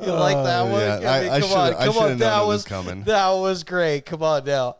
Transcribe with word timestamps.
You 0.00 0.12
like 0.12 0.36
that 0.36 0.60
oh, 0.60 0.72
one? 0.72 0.80
yeah. 0.80 1.10
I 1.10 1.20
mean, 1.20 1.30
I- 1.30 1.40
come 1.40 1.52
on, 1.52 1.74
come 1.74 1.98
on. 1.98 2.18
That 2.18 2.46
was 2.46 2.64
coming. 2.64 3.02
That 3.04 3.30
was 3.30 3.64
great. 3.64 4.06
Come 4.06 4.22
on 4.22 4.44
now. 4.44 4.76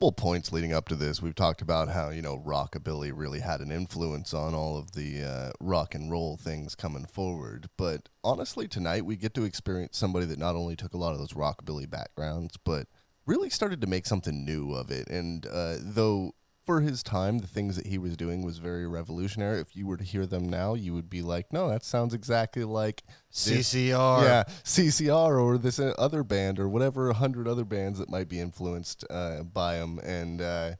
Multiple 0.00 0.30
points 0.30 0.52
leading 0.52 0.72
up 0.72 0.86
to 0.86 0.94
this, 0.94 1.20
we've 1.20 1.34
talked 1.34 1.60
about 1.60 1.88
how, 1.88 2.10
you 2.10 2.22
know, 2.22 2.38
rockabilly 2.38 3.10
really 3.12 3.40
had 3.40 3.60
an 3.60 3.72
influence 3.72 4.32
on 4.32 4.54
all 4.54 4.78
of 4.78 4.92
the 4.92 5.24
uh, 5.24 5.50
rock 5.58 5.92
and 5.92 6.08
roll 6.08 6.36
things 6.36 6.76
coming 6.76 7.04
forward. 7.04 7.68
But 7.76 8.08
honestly, 8.22 8.68
tonight 8.68 9.04
we 9.04 9.16
get 9.16 9.34
to 9.34 9.42
experience 9.42 9.98
somebody 9.98 10.24
that 10.26 10.38
not 10.38 10.54
only 10.54 10.76
took 10.76 10.94
a 10.94 10.98
lot 10.98 11.14
of 11.14 11.18
those 11.18 11.32
rockabilly 11.32 11.90
backgrounds, 11.90 12.56
but 12.62 12.86
really 13.26 13.50
started 13.50 13.80
to 13.80 13.88
make 13.88 14.06
something 14.06 14.44
new 14.44 14.72
of 14.72 14.92
it. 14.92 15.08
And 15.08 15.44
uh, 15.46 15.78
though 15.80 16.36
for 16.68 16.82
his 16.82 17.02
time, 17.02 17.38
the 17.38 17.46
things 17.46 17.76
that 17.76 17.86
he 17.86 17.96
was 17.96 18.14
doing 18.14 18.44
was 18.44 18.58
very 18.58 18.86
revolutionary, 18.86 19.58
if 19.58 19.74
you 19.74 19.86
were 19.86 19.96
to 19.96 20.04
hear 20.04 20.26
them 20.26 20.46
now, 20.46 20.74
you 20.74 20.92
would 20.92 21.08
be 21.08 21.22
like, 21.22 21.50
no, 21.50 21.70
that 21.70 21.82
sounds 21.82 22.12
exactly 22.12 22.62
like 22.62 23.02
this. 23.32 23.72
CCR. 23.72 24.22
yeah, 24.22 24.44
CCR 24.64 25.42
or 25.42 25.56
this 25.56 25.80
uh, 25.80 25.94
other 25.96 26.22
band 26.22 26.60
or 26.60 26.68
whatever 26.68 27.08
a 27.08 27.14
hundred 27.14 27.48
other 27.48 27.64
bands 27.64 27.98
that 27.98 28.10
might 28.10 28.28
be 28.28 28.38
influenced 28.38 29.02
uh, 29.08 29.44
by 29.44 29.76
him, 29.76 29.98
and 30.00 30.42
uh, 30.42 30.72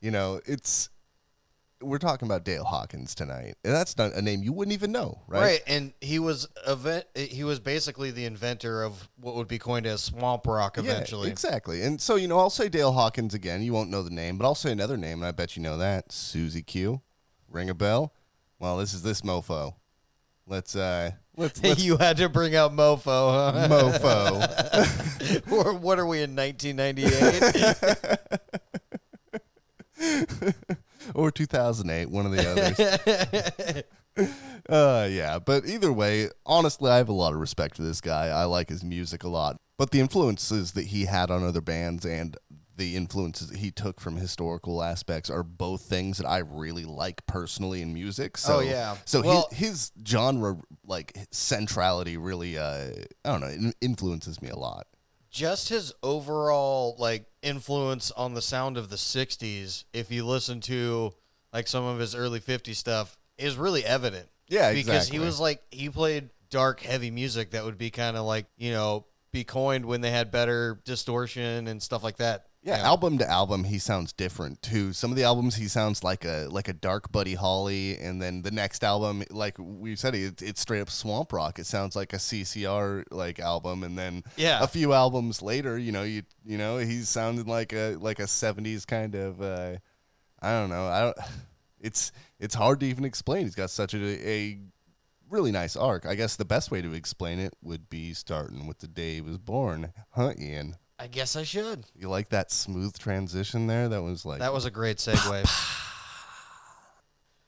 you 0.00 0.10
know, 0.10 0.40
it's 0.46 0.90
we're 1.86 1.98
talking 1.98 2.26
about 2.26 2.44
Dale 2.44 2.64
Hawkins 2.64 3.14
tonight, 3.14 3.54
and 3.64 3.74
that's 3.74 3.96
not 3.96 4.12
a 4.14 4.22
name 4.22 4.42
you 4.42 4.52
wouldn't 4.52 4.74
even 4.74 4.92
know, 4.92 5.22
right? 5.26 5.40
Right, 5.40 5.62
and 5.66 5.92
he 6.00 6.18
was 6.18 6.48
event. 6.66 7.06
He 7.14 7.44
was 7.44 7.60
basically 7.60 8.10
the 8.10 8.24
inventor 8.24 8.82
of 8.82 9.08
what 9.20 9.34
would 9.36 9.48
be 9.48 9.58
coined 9.58 9.86
as 9.86 10.02
swamp 10.02 10.46
rock. 10.46 10.78
Eventually, 10.78 11.28
Yeah, 11.28 11.32
exactly. 11.32 11.82
And 11.82 12.00
so 12.00 12.16
you 12.16 12.28
know, 12.28 12.38
I'll 12.38 12.50
say 12.50 12.68
Dale 12.68 12.92
Hawkins 12.92 13.34
again. 13.34 13.62
You 13.62 13.72
won't 13.72 13.90
know 13.90 14.02
the 14.02 14.10
name, 14.10 14.38
but 14.38 14.44
I'll 14.44 14.54
say 14.54 14.72
another 14.72 14.96
name, 14.96 15.18
and 15.18 15.26
I 15.26 15.32
bet 15.32 15.56
you 15.56 15.62
know 15.62 15.78
that 15.78 16.12
Susie 16.12 16.62
Q. 16.62 17.00
Ring 17.48 17.70
a 17.70 17.74
bell? 17.74 18.12
Well, 18.58 18.78
this 18.78 18.92
is 18.92 19.02
this 19.02 19.22
mofo. 19.22 19.74
Let's 20.46 20.76
uh, 20.76 21.12
let's, 21.36 21.62
let's 21.62 21.82
you 21.82 21.96
had 21.96 22.16
to 22.18 22.28
bring 22.28 22.54
out 22.54 22.72
mofo. 22.72 23.52
Huh? 23.52 23.68
mofo. 23.68 25.50
or 25.52 25.74
what 25.74 25.98
are 25.98 26.06
we 26.06 26.22
in 26.22 26.36
1998? 26.36 28.40
or 31.16 31.30
2008, 31.30 32.10
one 32.10 32.26
of 32.26 32.32
the 32.32 33.84
others. 34.16 34.26
uh, 34.68 35.08
yeah, 35.10 35.38
but 35.38 35.66
either 35.66 35.92
way, 35.92 36.28
honestly, 36.44 36.90
I 36.90 36.96
have 36.98 37.08
a 37.08 37.12
lot 37.12 37.32
of 37.32 37.40
respect 37.40 37.76
for 37.76 37.82
this 37.82 38.00
guy. 38.00 38.26
I 38.28 38.44
like 38.44 38.68
his 38.68 38.84
music 38.84 39.24
a 39.24 39.28
lot, 39.28 39.56
but 39.78 39.90
the 39.90 40.00
influences 40.00 40.72
that 40.72 40.86
he 40.86 41.04
had 41.06 41.30
on 41.30 41.42
other 41.44 41.60
bands 41.60 42.04
and 42.04 42.36
the 42.76 42.94
influences 42.94 43.48
that 43.48 43.58
he 43.58 43.70
took 43.70 43.98
from 44.00 44.16
historical 44.16 44.82
aspects 44.82 45.30
are 45.30 45.42
both 45.42 45.80
things 45.82 46.18
that 46.18 46.26
I 46.26 46.38
really 46.38 46.84
like 46.84 47.24
personally 47.26 47.80
in 47.80 47.94
music. 47.94 48.36
So, 48.36 48.56
Oh, 48.58 48.60
yeah. 48.60 48.96
So 49.06 49.22
Well- 49.22 49.48
his, 49.50 49.68
his 49.68 49.92
genre, 50.06 50.58
like 50.84 51.16
centrality, 51.30 52.18
really, 52.18 52.58
uh, 52.58 52.90
I 53.24 53.30
don't 53.30 53.40
know, 53.40 53.46
in- 53.48 53.72
influences 53.80 54.42
me 54.42 54.50
a 54.50 54.56
lot. 54.56 54.86
Just 55.30 55.70
his 55.70 55.92
overall 56.02 56.96
like 56.98 57.24
influence 57.46 58.10
on 58.10 58.34
the 58.34 58.42
sound 58.42 58.76
of 58.76 58.90
the 58.90 58.96
60s, 58.96 59.84
if 59.92 60.10
you 60.10 60.26
listen 60.26 60.60
to 60.62 61.14
like 61.52 61.68
some 61.68 61.84
of 61.84 61.98
his 61.98 62.14
early 62.14 62.40
50s 62.40 62.74
stuff, 62.74 63.16
is 63.38 63.56
really 63.56 63.84
evident. 63.84 64.28
Yeah, 64.48 64.72
because 64.72 64.86
exactly. 64.88 65.18
he 65.18 65.24
was 65.24 65.40
like 65.40 65.62
he 65.70 65.88
played 65.88 66.30
dark 66.50 66.80
heavy 66.80 67.10
music 67.10 67.50
that 67.50 67.64
would 67.64 67.78
be 67.78 67.90
kind 67.90 68.16
of 68.16 68.24
like 68.24 68.46
you 68.56 68.70
know 68.70 69.06
be 69.32 69.44
coined 69.44 69.84
when 69.84 70.00
they 70.00 70.10
had 70.10 70.30
better 70.30 70.80
distortion 70.84 71.66
and 71.66 71.82
stuff 71.82 72.04
like 72.04 72.18
that 72.18 72.46
Yeah, 72.66 72.78
album 72.78 73.16
to 73.18 73.30
album, 73.30 73.62
he 73.62 73.78
sounds 73.78 74.12
different 74.12 74.60
too. 74.60 74.92
Some 74.92 75.12
of 75.12 75.16
the 75.16 75.22
albums, 75.22 75.54
he 75.54 75.68
sounds 75.68 76.02
like 76.02 76.24
a 76.24 76.48
like 76.50 76.66
a 76.66 76.72
dark 76.72 77.12
Buddy 77.12 77.34
Holly, 77.34 77.96
and 77.96 78.20
then 78.20 78.42
the 78.42 78.50
next 78.50 78.82
album, 78.82 79.22
like 79.30 79.54
we 79.58 79.94
said, 79.94 80.16
it, 80.16 80.42
it's 80.42 80.60
straight 80.62 80.80
up 80.80 80.90
swamp 80.90 81.32
rock. 81.32 81.60
It 81.60 81.66
sounds 81.66 81.94
like 81.94 82.12
a 82.12 82.16
CCR 82.16 83.04
like 83.12 83.38
album, 83.38 83.84
and 83.84 83.96
then 83.96 84.24
Yeah. 84.36 84.62
a 84.62 84.66
few 84.66 84.92
albums 84.92 85.42
later, 85.42 85.78
you 85.78 85.92
know, 85.92 86.02
you 86.02 86.22
you 86.44 86.58
know, 86.58 86.78
he's 86.78 87.08
sounding 87.08 87.46
like 87.46 87.72
a 87.72 87.94
like 88.00 88.18
a 88.18 88.24
'70s 88.26 88.84
kind 88.84 89.14
of. 89.14 89.40
Uh, 89.40 89.76
I 90.42 90.50
don't 90.50 90.70
know. 90.70 90.86
I 90.86 91.00
don't. 91.02 91.16
It's 91.78 92.10
it's 92.40 92.54
hard 92.56 92.80
to 92.80 92.86
even 92.86 93.04
explain. 93.04 93.44
He's 93.44 93.54
got 93.54 93.70
such 93.70 93.94
a, 93.94 94.28
a 94.28 94.58
really 95.28 95.52
nice 95.52 95.76
arc. 95.76 96.04
I 96.06 96.14
guess 96.16 96.34
the 96.34 96.44
best 96.44 96.70
way 96.70 96.80
to 96.82 96.94
explain 96.94 97.38
it 97.38 97.54
would 97.62 97.88
be 97.90 98.12
starting 98.14 98.66
with 98.66 98.78
the 98.78 98.88
day 98.88 99.16
he 99.16 99.20
was 99.20 99.38
born, 99.38 99.92
huh, 100.10 100.32
Ian? 100.40 100.76
I 100.98 101.06
guess 101.08 101.36
i 101.36 101.42
should 101.42 101.84
You 101.94 102.08
like 102.08 102.30
that 102.30 102.50
smooth 102.50 102.98
transition 102.98 103.66
there? 103.66 103.88
That 103.88 104.02
was 104.02 104.24
like 104.24 104.40
that 104.40 104.52
was 104.52 104.64
a 104.64 104.70
great 104.70 104.96
segue 104.98 105.46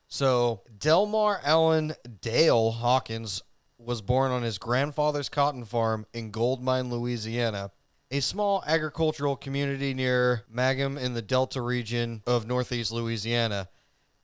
so 0.09 0.63
delmar 0.79 1.41
allen 1.45 1.95
dale 2.21 2.71
hawkins 2.71 3.43
was 3.79 4.03
born 4.03 4.33
on 4.33 4.43
his 4.43 4.59
grandfather's 4.59 5.29
cotton 5.29 5.65
farm 5.65 6.07
in 6.13 6.31
gold 6.31 6.63
mine 6.63 6.91
louisiana 6.91 7.71
a 8.11 8.21
small 8.21 8.65
agricultural 8.67 9.37
community 9.37 9.93
near 9.93 10.45
Mangham 10.53 10.99
in 10.99 11.15
the 11.15 11.23
Delta 11.23 11.61
region 11.61 12.23
of 12.27 12.47
northeast 12.47 12.91
Louisiana. 12.91 13.69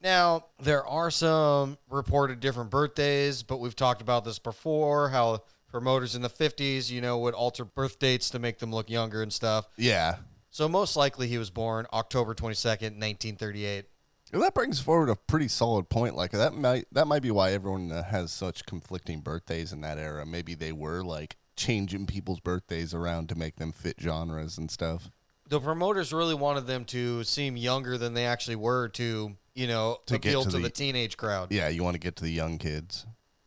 Now, 0.00 0.46
there 0.58 0.86
are 0.86 1.10
some 1.10 1.78
reported 1.90 2.40
different 2.40 2.70
birthdays, 2.70 3.42
but 3.42 3.58
we've 3.58 3.76
talked 3.76 4.02
about 4.02 4.24
this 4.24 4.38
before 4.38 5.08
how 5.10 5.42
promoters 5.74 6.14
in 6.14 6.22
the 6.22 6.30
50s, 6.30 6.88
you 6.88 7.00
know, 7.00 7.18
would 7.18 7.34
alter 7.34 7.64
birth 7.64 7.98
dates 7.98 8.30
to 8.30 8.38
make 8.38 8.58
them 8.60 8.70
look 8.72 8.88
younger 8.88 9.22
and 9.22 9.32
stuff. 9.32 9.66
yeah. 9.76 10.16
So, 10.50 10.68
most 10.68 10.94
likely 10.94 11.26
he 11.26 11.36
was 11.36 11.50
born 11.50 11.84
October 11.92 12.32
22nd, 12.32 12.94
1938. 13.00 13.86
Well, 14.32 14.42
that 14.42 14.54
brings 14.54 14.78
forward 14.78 15.08
a 15.08 15.16
pretty 15.16 15.48
solid 15.48 15.88
point. 15.88 16.14
Like 16.14 16.30
that 16.30 16.54
might 16.54 16.86
that 16.92 17.08
might 17.08 17.22
be 17.22 17.32
why 17.32 17.50
everyone 17.52 17.90
uh, 17.90 18.04
has 18.04 18.30
such 18.30 18.64
conflicting 18.66 19.20
birthdays 19.20 19.72
in 19.72 19.80
that 19.80 19.98
era. 19.98 20.24
Maybe 20.24 20.54
they 20.54 20.70
were 20.70 21.02
like 21.02 21.36
changing 21.56 22.06
people's 22.06 22.38
birthdays 22.38 22.94
around 22.94 23.28
to 23.30 23.34
make 23.34 23.56
them 23.56 23.72
fit 23.72 23.96
genres 24.00 24.56
and 24.56 24.70
stuff. 24.70 25.10
The 25.48 25.58
promoters 25.60 26.12
really 26.12 26.34
wanted 26.34 26.66
them 26.68 26.84
to 26.86 27.24
seem 27.24 27.56
younger 27.56 27.98
than 27.98 28.14
they 28.14 28.26
actually 28.26 28.56
were 28.56 28.88
to, 28.90 29.36
you 29.54 29.66
know, 29.66 29.98
To 30.06 30.14
appeal 30.14 30.44
to 30.44 30.50
to, 30.50 30.56
the- 30.56 30.62
the 30.62 30.70
teenage 30.70 31.16
crowd. 31.16 31.50
Yeah, 31.50 31.68
you 31.68 31.82
want 31.82 31.94
to 31.94 32.00
get 32.00 32.14
to 32.16 32.22
the 32.24 32.32
young 32.32 32.58
kids. 32.58 33.06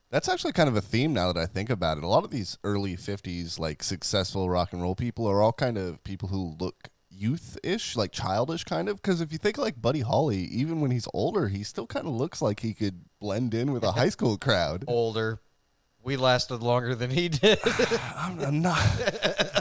That's 0.10 0.30
actually 0.30 0.54
kind 0.54 0.70
of 0.70 0.76
a 0.76 0.82
theme 0.82 1.14
now 1.14 1.34
that 1.34 1.40
I 1.40 1.46
think 1.46 1.70
about 1.70 1.98
it. 1.98 2.04
A 2.04 2.08
lot 2.08 2.24
of 2.24 2.32
these 2.32 2.58
early 2.64 2.96
50s 2.96 3.60
like 3.60 3.84
successful 3.84 4.50
rock 4.50 4.72
and 4.72 4.82
roll 4.82 4.96
people 4.96 5.28
are 5.28 5.42
all 5.42 5.52
kind 5.52 5.78
of 5.78 6.04
people 6.04 6.30
who 6.30 6.56
look 6.60 6.90
youth-ish, 7.10 7.96
like 7.96 8.12
childish 8.12 8.64
kind 8.64 8.88
of 8.88 9.02
because 9.02 9.22
if 9.22 9.32
you 9.32 9.38
think 9.38 9.58
like 9.58 9.82
Buddy 9.82 10.02
Holly, 10.02 10.38
even 10.38 10.80
when 10.80 10.92
he's 10.92 11.08
older, 11.14 11.50
he 11.50 11.64
still 11.64 11.88
kind 11.88 12.08
of 12.08 12.14
looks 12.14 12.42
like 12.42 12.62
he 12.62 12.74
could 12.74 13.02
blend 13.20 13.54
in 13.54 13.74
with 13.74 13.84
a 13.84 13.92
high 13.92 14.10
school 14.10 14.38
crowd. 14.38 14.86
Older. 14.88 15.42
We 16.04 16.16
lasted 16.16 16.64
longer 16.64 16.96
than 16.96 17.10
he 17.10 17.28
did. 17.28 17.60
I'm, 18.16 18.40
I'm 18.40 18.62
not, 18.62 18.88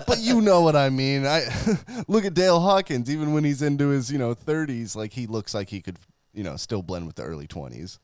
but 0.06 0.18
you 0.20 0.40
know 0.40 0.60
what 0.60 0.76
I 0.76 0.90
mean. 0.90 1.26
I 1.26 1.42
look 2.08 2.24
at 2.24 2.34
Dale 2.34 2.60
Hawkins. 2.60 3.10
Even 3.10 3.32
when 3.32 3.42
he's 3.42 3.62
into 3.62 3.88
his 3.88 4.12
you 4.12 4.18
know 4.18 4.32
30s, 4.32 4.94
like 4.94 5.12
he 5.12 5.26
looks 5.26 5.54
like 5.54 5.70
he 5.70 5.80
could 5.80 5.98
you 6.32 6.44
know 6.44 6.54
still 6.54 6.82
blend 6.82 7.06
with 7.06 7.16
the 7.16 7.24
early 7.24 7.48
20s. 7.48 7.98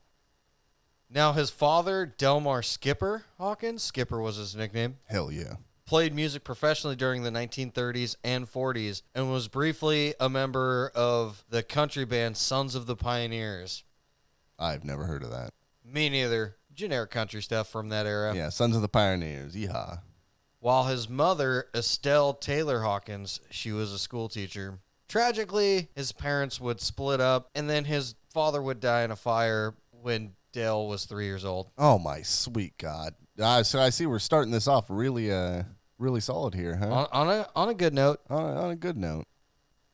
Now, 1.14 1.32
his 1.32 1.50
father, 1.50 2.06
Delmar 2.06 2.62
Skipper 2.62 3.24
Hawkins, 3.36 3.82
Skipper 3.82 4.18
was 4.20 4.36
his 4.36 4.56
nickname, 4.56 4.96
Hell 5.04 5.30
yeah. 5.30 5.56
played 5.84 6.14
music 6.14 6.42
professionally 6.42 6.96
during 6.96 7.22
the 7.22 7.30
1930s 7.30 8.16
and 8.24 8.50
40s 8.50 9.02
and 9.14 9.30
was 9.30 9.48
briefly 9.48 10.14
a 10.18 10.30
member 10.30 10.90
of 10.94 11.44
the 11.50 11.62
country 11.62 12.06
band 12.06 12.38
Sons 12.38 12.74
of 12.74 12.86
the 12.86 12.96
Pioneers. 12.96 13.84
I've 14.58 14.84
never 14.84 15.04
heard 15.04 15.22
of 15.22 15.30
that. 15.30 15.50
Me 15.84 16.08
neither. 16.08 16.56
Generic 16.74 17.10
country 17.10 17.42
stuff 17.42 17.68
from 17.68 17.90
that 17.90 18.06
era. 18.06 18.34
Yeah, 18.34 18.48
Sons 18.48 18.74
of 18.74 18.80
the 18.80 18.88
Pioneers. 18.88 19.54
Yeehaw. 19.54 20.00
While 20.60 20.84
his 20.84 21.10
mother, 21.10 21.66
Estelle 21.74 22.32
Taylor 22.32 22.80
Hawkins, 22.80 23.40
she 23.50 23.70
was 23.72 23.92
a 23.92 23.98
school 23.98 24.30
teacher. 24.30 24.78
Tragically, 25.08 25.88
his 25.94 26.12
parents 26.12 26.58
would 26.58 26.80
split 26.80 27.20
up, 27.20 27.50
and 27.54 27.68
then 27.68 27.84
his 27.84 28.14
father 28.32 28.62
would 28.62 28.80
die 28.80 29.02
in 29.02 29.10
a 29.10 29.16
fire 29.16 29.74
when 29.90 30.32
Dale 30.52 30.86
was 30.86 31.04
three 31.04 31.26
years 31.26 31.44
old. 31.44 31.70
Oh 31.78 31.98
my 31.98 32.22
sweet 32.22 32.76
God. 32.78 33.14
Uh, 33.38 33.62
so 33.62 33.80
I 33.80 33.90
see 33.90 34.06
we're 34.06 34.18
starting 34.18 34.52
this 34.52 34.68
off 34.68 34.86
really 34.88 35.32
uh 35.32 35.64
really 35.98 36.20
solid 36.20 36.54
here, 36.54 36.76
huh? 36.76 36.90
On, 36.90 37.08
on 37.12 37.30
a 37.30 37.48
on 37.56 37.68
a 37.68 37.74
good 37.74 37.94
note. 37.94 38.20
On 38.28 38.42
a, 38.42 38.62
on 38.62 38.70
a 38.70 38.76
good 38.76 38.96
note. 38.96 39.24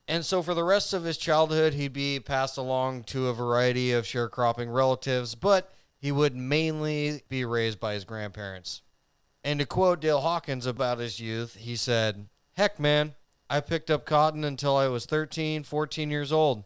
And 0.07 0.25
so 0.25 0.41
for 0.41 0.55
the 0.55 0.63
rest 0.63 0.91
of 0.93 1.03
his 1.03 1.17
childhood, 1.17 1.73
he'd 1.73 1.93
be 1.93 2.19
passed 2.19 2.57
along 2.57 3.03
to 3.03 3.27
a 3.27 3.33
variety 3.33 3.91
of 3.91 4.05
sharecropping 4.05 4.73
relatives, 4.73 5.35
but 5.35 5.71
he 5.99 6.11
would 6.11 6.35
mainly 6.35 7.21
be 7.29 7.45
raised 7.45 7.79
by 7.79 7.93
his 7.93 8.05
grandparents. 8.05 8.81
And 9.43 9.59
to 9.59 9.67
quote 9.67 10.01
Dale 10.01 10.21
Hawkins 10.21 10.65
about 10.65 10.97
his 10.97 11.19
youth, 11.19 11.55
he 11.55 11.75
said, 11.75 12.27
Heck, 12.53 12.79
man, 12.79 13.13
I 13.51 13.59
picked 13.61 13.91
up 13.91 14.05
cotton 14.05 14.43
until 14.43 14.75
I 14.75 14.87
was 14.87 15.05
13, 15.05 15.63
14 15.63 16.09
years 16.09 16.31
old. 16.31 16.63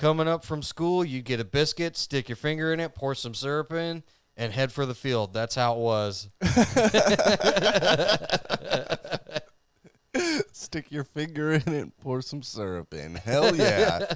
Coming 0.00 0.28
up 0.28 0.44
from 0.46 0.62
school, 0.62 1.04
you'd 1.04 1.26
get 1.26 1.40
a 1.40 1.44
biscuit, 1.44 1.94
stick 1.94 2.30
your 2.30 2.36
finger 2.36 2.72
in 2.72 2.80
it, 2.80 2.94
pour 2.94 3.14
some 3.14 3.34
syrup 3.34 3.70
in, 3.74 4.02
and 4.34 4.50
head 4.50 4.72
for 4.72 4.86
the 4.86 4.94
field. 4.94 5.34
That's 5.34 5.54
how 5.54 5.74
it 5.74 5.80
was. 5.80 6.30
Stick 10.52 10.90
your 10.90 11.04
finger 11.04 11.52
in 11.52 11.74
it, 11.74 11.92
pour 12.00 12.22
some 12.22 12.42
syrup 12.42 12.94
in. 12.94 13.14
Hell 13.14 13.54
yeah. 13.54 14.06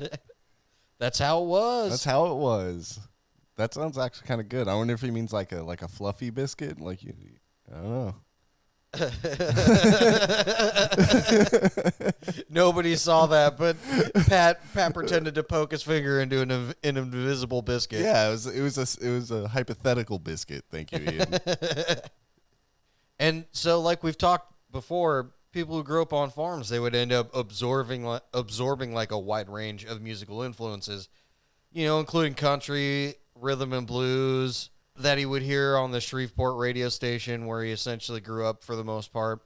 That's 0.99 1.19
how 1.19 1.43
it 1.43 1.47
was. 1.49 1.91
That's 1.91 2.05
how 2.05 2.33
it 2.33 2.37
was. 2.37 2.99
That 3.57 3.75
sounds 3.75 3.99
actually 3.99 4.27
kind 4.27 4.41
of 4.41 4.49
good. 4.49 4.69
I 4.69 4.75
wonder 4.77 4.95
if 4.95 5.03
he 5.03 5.11
means 5.11 5.35
like 5.35 5.53
a 5.53 5.63
like 5.63 5.83
a 5.83 5.89
fluffy 5.89 6.31
biscuit, 6.31 6.81
like 6.81 7.03
you. 7.03 7.13
I 7.71 7.77
don't 7.77 7.91
know. 7.91 8.15
Nobody 12.49 12.97
saw 12.97 13.27
that, 13.27 13.57
but 13.59 13.77
Pat 14.27 14.61
Pat 14.75 14.95
pretended 14.95 15.35
to 15.37 15.43
poke 15.43 15.73
his 15.73 15.83
finger 15.83 16.21
into 16.21 16.41
an, 16.43 16.49
inv- 16.49 16.75
an 16.83 16.97
invisible 16.97 17.61
biscuit. 17.63 18.01
Yeah, 18.01 18.29
it 18.29 18.31
was 18.31 18.47
it 18.47 18.63
was 18.63 18.79
a 18.79 19.07
it 19.07 19.11
was 19.11 19.31
a 19.31 19.49
hypothetical 19.49 20.19
biscuit. 20.19 20.65
Thank 20.71 20.93
you, 20.93 21.01
Ian. 21.01 21.35
And 23.21 23.45
so, 23.53 23.81
like 23.81 24.03
we've 24.03 24.19
talked 24.19 24.53
before, 24.73 25.35
people 25.53 25.77
who 25.77 25.85
grew 25.85 26.03
up 26.03 26.13
on 26.13 26.31
farms 26.31 26.69
they 26.69 26.81
would 26.81 26.97
end 26.97 27.13
up 27.13 27.31
absorbing 27.33 28.05
li- 28.05 28.19
absorbing 28.35 28.93
like 28.93 29.13
a 29.13 29.19
wide 29.19 29.49
range 29.49 29.85
of 29.85 30.03
musical 30.03 30.43
influences, 30.43 31.09
you 31.73 31.87
know, 31.87 32.01
including 32.01 32.35
country, 32.35 33.15
rhythm 33.37 33.73
and 33.73 33.87
blues 33.87 34.69
that 34.97 35.19
he 35.19 35.27
would 35.27 35.43
hear 35.43 35.77
on 35.77 35.91
the 35.91 36.01
Shreveport 36.01 36.57
radio 36.59 36.89
station 36.89 37.47
where 37.47 37.63
he 37.63 37.73
essentially 37.73 38.21
grew 38.21 38.47
up 38.47 38.63
for 38.63 38.77
the 38.77 38.85
most 38.85 39.13
part. 39.13 39.41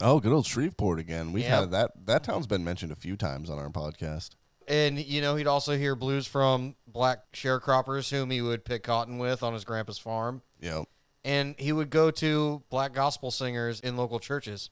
oh, 0.00 0.20
good 0.20 0.32
old 0.32 0.46
Shreveport 0.46 0.98
again. 1.00 1.32
We've 1.32 1.42
Yeah. 1.44 1.60
had 1.60 1.70
that 1.72 2.06
that 2.06 2.22
town's 2.24 2.46
been 2.46 2.62
mentioned 2.64 2.92
a 2.92 2.96
few 2.96 3.16
times 3.16 3.50
on 3.50 3.58
our 3.58 3.68
podcast. 3.68 4.30
And 4.68 4.98
you 4.98 5.20
know, 5.20 5.34
he'd 5.36 5.46
also 5.48 5.76
hear 5.76 5.94
blues 5.96 6.26
from 6.26 6.76
black 6.86 7.32
sharecroppers 7.32 8.10
whom 8.10 8.30
he 8.30 8.40
would 8.40 8.64
pick 8.64 8.82
cotton 8.84 9.18
with 9.18 9.42
on 9.42 9.54
his 9.54 9.64
grandpa's 9.64 9.98
farm. 9.98 10.42
Know, 10.60 10.86
and 11.24 11.54
he 11.58 11.72
would 11.72 11.90
go 11.90 12.10
to 12.12 12.62
black 12.70 12.92
gospel 12.92 13.30
singers 13.32 13.80
in 13.80 13.96
local 13.96 14.20
churches. 14.20 14.70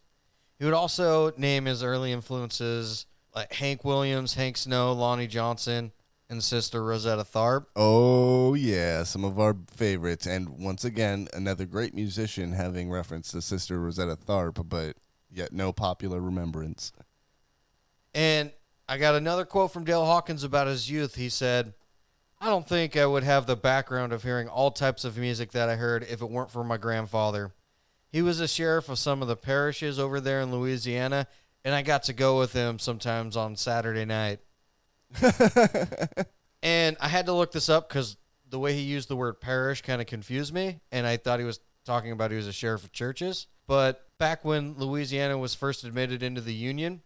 He 0.60 0.64
would 0.64 0.74
also 0.74 1.32
name 1.36 1.64
his 1.64 1.82
early 1.82 2.12
influences 2.12 3.06
like 3.34 3.52
Hank 3.52 3.84
Williams, 3.84 4.34
Hank 4.34 4.56
Snow, 4.56 4.92
Lonnie 4.92 5.26
Johnson, 5.26 5.92
and 6.28 6.42
sister 6.42 6.82
Rosetta 6.82 7.24
Tharpe. 7.24 7.66
Oh 7.76 8.54
yeah, 8.54 9.02
some 9.04 9.24
of 9.24 9.38
our 9.38 9.56
favorites, 9.70 10.26
and 10.26 10.48
once 10.58 10.84
again, 10.84 11.28
another 11.32 11.64
great 11.64 11.94
musician 11.94 12.52
having 12.52 12.90
reference 12.90 13.30
to 13.32 13.42
Sister 13.42 13.80
Rosetta 13.80 14.16
Tharpe, 14.16 14.68
but 14.68 14.96
yet 15.30 15.52
no 15.52 15.72
popular 15.72 16.20
remembrance. 16.20 16.92
And 18.14 18.50
I 18.88 18.98
got 18.98 19.14
another 19.14 19.44
quote 19.44 19.72
from 19.72 19.84
Dale 19.84 20.04
Hawkins 20.04 20.44
about 20.44 20.66
his 20.66 20.90
youth. 20.90 21.16
He 21.16 21.28
said, 21.28 21.74
I 22.40 22.46
don't 22.46 22.68
think 22.68 22.96
I 22.96 23.06
would 23.06 23.24
have 23.24 23.46
the 23.46 23.56
background 23.56 24.12
of 24.12 24.22
hearing 24.22 24.48
all 24.48 24.70
types 24.70 25.04
of 25.04 25.16
music 25.16 25.52
that 25.52 25.68
I 25.68 25.76
heard 25.76 26.02
if 26.04 26.22
it 26.22 26.30
weren't 26.30 26.50
for 26.50 26.64
my 26.64 26.76
grandfather. 26.76 27.52
He 28.10 28.22
was 28.22 28.40
a 28.40 28.48
sheriff 28.48 28.88
of 28.88 28.98
some 28.98 29.22
of 29.22 29.28
the 29.28 29.36
parishes 29.36 29.98
over 29.98 30.20
there 30.20 30.40
in 30.40 30.52
Louisiana, 30.52 31.26
and 31.64 31.74
I 31.74 31.82
got 31.82 32.04
to 32.04 32.12
go 32.12 32.38
with 32.38 32.52
him 32.52 32.78
sometimes 32.78 33.36
on 33.36 33.56
Saturday 33.56 34.04
night. 34.04 34.40
and 36.62 36.96
I 37.00 37.08
had 37.08 37.26
to 37.26 37.32
look 37.32 37.52
this 37.52 37.68
up 37.68 37.88
because 37.88 38.16
the 38.48 38.58
way 38.58 38.74
he 38.74 38.82
used 38.82 39.08
the 39.08 39.16
word 39.16 39.40
parish 39.40 39.82
kind 39.82 40.00
of 40.00 40.06
confused 40.06 40.52
me, 40.52 40.80
and 40.92 41.06
I 41.06 41.16
thought 41.16 41.38
he 41.38 41.44
was 41.44 41.60
talking 41.84 42.12
about 42.12 42.30
he 42.30 42.36
was 42.36 42.46
a 42.46 42.52
sheriff 42.52 42.84
of 42.84 42.92
churches. 42.92 43.46
But 43.66 44.04
back 44.18 44.44
when 44.44 44.74
Louisiana 44.74 45.38
was 45.38 45.54
first 45.54 45.84
admitted 45.84 46.22
into 46.22 46.40
the 46.40 46.54
Union, 46.54 47.02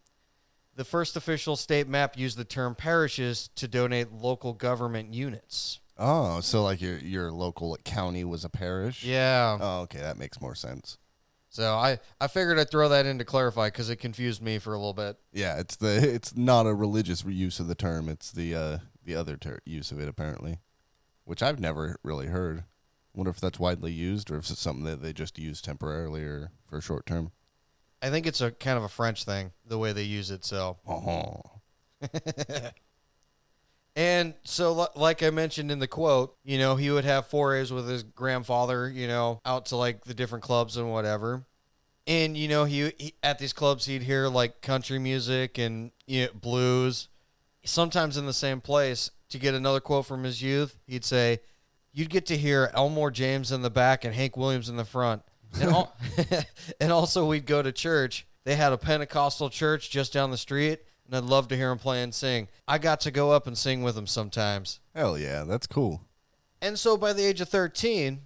the 0.76 0.84
first 0.84 1.16
official 1.16 1.56
state 1.56 1.88
map 1.88 2.18
used 2.18 2.36
the 2.36 2.44
term 2.44 2.74
parishes 2.74 3.48
to 3.56 3.68
donate 3.68 4.12
local 4.12 4.52
government 4.52 5.14
units. 5.14 5.80
Oh, 5.98 6.40
so 6.40 6.62
like 6.62 6.80
your 6.80 6.96
your 6.98 7.30
local 7.30 7.76
county 7.84 8.24
was 8.24 8.44
a 8.44 8.48
parish? 8.48 9.04
Yeah. 9.04 9.58
Oh, 9.60 9.80
okay, 9.82 10.00
that 10.00 10.16
makes 10.16 10.40
more 10.40 10.54
sense. 10.54 10.96
So 11.50 11.74
I, 11.74 11.98
I 12.20 12.28
figured 12.28 12.60
I'd 12.60 12.70
throw 12.70 12.88
that 12.88 13.06
in 13.06 13.18
to 13.18 13.24
clarify 13.24 13.66
because 13.66 13.90
it 13.90 13.96
confused 13.96 14.40
me 14.40 14.58
for 14.60 14.72
a 14.72 14.78
little 14.78 14.94
bit. 14.94 15.18
Yeah, 15.32 15.58
it's 15.58 15.74
the 15.76 15.96
it's 15.96 16.36
not 16.36 16.66
a 16.66 16.72
religious 16.72 17.24
use 17.24 17.58
of 17.58 17.66
the 17.66 17.74
term. 17.74 18.08
It's 18.08 18.30
the 18.30 18.54
uh, 18.54 18.78
the 19.04 19.16
other 19.16 19.36
ter- 19.36 19.58
use 19.64 19.90
of 19.90 19.98
it 19.98 20.08
apparently, 20.08 20.60
which 21.24 21.42
I've 21.42 21.58
never 21.58 21.96
really 22.04 22.28
heard. 22.28 22.64
Wonder 23.14 23.30
if 23.30 23.40
that's 23.40 23.58
widely 23.58 23.90
used 23.90 24.30
or 24.30 24.36
if 24.38 24.48
it's 24.48 24.60
something 24.60 24.84
that 24.84 25.02
they 25.02 25.12
just 25.12 25.38
use 25.40 25.60
temporarily 25.60 26.22
or 26.22 26.52
for 26.68 26.78
a 26.78 26.82
short 26.82 27.04
term. 27.04 27.32
I 28.00 28.08
think 28.10 28.26
it's 28.28 28.40
a 28.40 28.52
kind 28.52 28.78
of 28.78 28.84
a 28.84 28.88
French 28.88 29.24
thing, 29.24 29.50
the 29.66 29.76
way 29.76 29.92
they 29.92 30.04
use 30.04 30.30
it. 30.30 30.44
So 30.44 30.78
Oh, 30.86 31.42
And 33.96 34.34
so, 34.44 34.88
like 34.94 35.22
I 35.22 35.30
mentioned 35.30 35.70
in 35.70 35.80
the 35.80 35.88
quote, 35.88 36.36
you 36.44 36.58
know, 36.58 36.76
he 36.76 36.90
would 36.90 37.04
have 37.04 37.26
forays 37.26 37.72
with 37.72 37.88
his 37.88 38.02
grandfather, 38.02 38.88
you 38.88 39.08
know, 39.08 39.40
out 39.44 39.66
to 39.66 39.76
like 39.76 40.04
the 40.04 40.14
different 40.14 40.44
clubs 40.44 40.76
and 40.76 40.90
whatever. 40.90 41.44
And 42.06 42.36
you 42.36 42.48
know, 42.48 42.64
he, 42.64 42.92
he 42.98 43.14
at 43.22 43.38
these 43.38 43.52
clubs 43.52 43.86
he'd 43.86 44.02
hear 44.02 44.28
like 44.28 44.62
country 44.62 44.98
music 44.98 45.58
and 45.58 45.90
you 46.06 46.26
know, 46.26 46.32
blues. 46.34 47.08
Sometimes 47.64 48.16
in 48.16 48.26
the 48.26 48.32
same 48.32 48.60
place. 48.60 49.10
To 49.30 49.38
get 49.38 49.54
another 49.54 49.78
quote 49.78 50.06
from 50.06 50.24
his 50.24 50.42
youth, 50.42 50.76
he'd 50.88 51.04
say, 51.04 51.38
"You'd 51.92 52.10
get 52.10 52.26
to 52.26 52.36
hear 52.36 52.72
Elmore 52.74 53.12
James 53.12 53.52
in 53.52 53.62
the 53.62 53.70
back 53.70 54.04
and 54.04 54.12
Hank 54.12 54.36
Williams 54.36 54.68
in 54.68 54.74
the 54.74 54.84
front." 54.84 55.22
And, 55.60 55.70
al- 55.70 55.96
and 56.80 56.90
also, 56.90 57.26
we'd 57.26 57.46
go 57.46 57.62
to 57.62 57.70
church. 57.70 58.26
They 58.42 58.56
had 58.56 58.72
a 58.72 58.78
Pentecostal 58.78 59.48
church 59.48 59.88
just 59.88 60.12
down 60.12 60.32
the 60.32 60.36
street, 60.36 60.80
and 61.10 61.16
I'd 61.16 61.28
love 61.28 61.48
to 61.48 61.56
hear 61.56 61.70
him 61.70 61.78
play 61.78 62.02
and 62.02 62.14
sing. 62.14 62.48
I 62.68 62.78
got 62.78 63.00
to 63.00 63.10
go 63.10 63.32
up 63.32 63.46
and 63.46 63.58
sing 63.58 63.82
with 63.82 63.98
him 63.98 64.06
sometimes. 64.06 64.78
hell 64.94 65.18
yeah, 65.18 65.44
that's 65.44 65.66
cool. 65.66 66.02
And 66.62 66.78
so 66.78 66.96
by 66.96 67.12
the 67.12 67.24
age 67.24 67.40
of 67.40 67.48
13, 67.48 68.20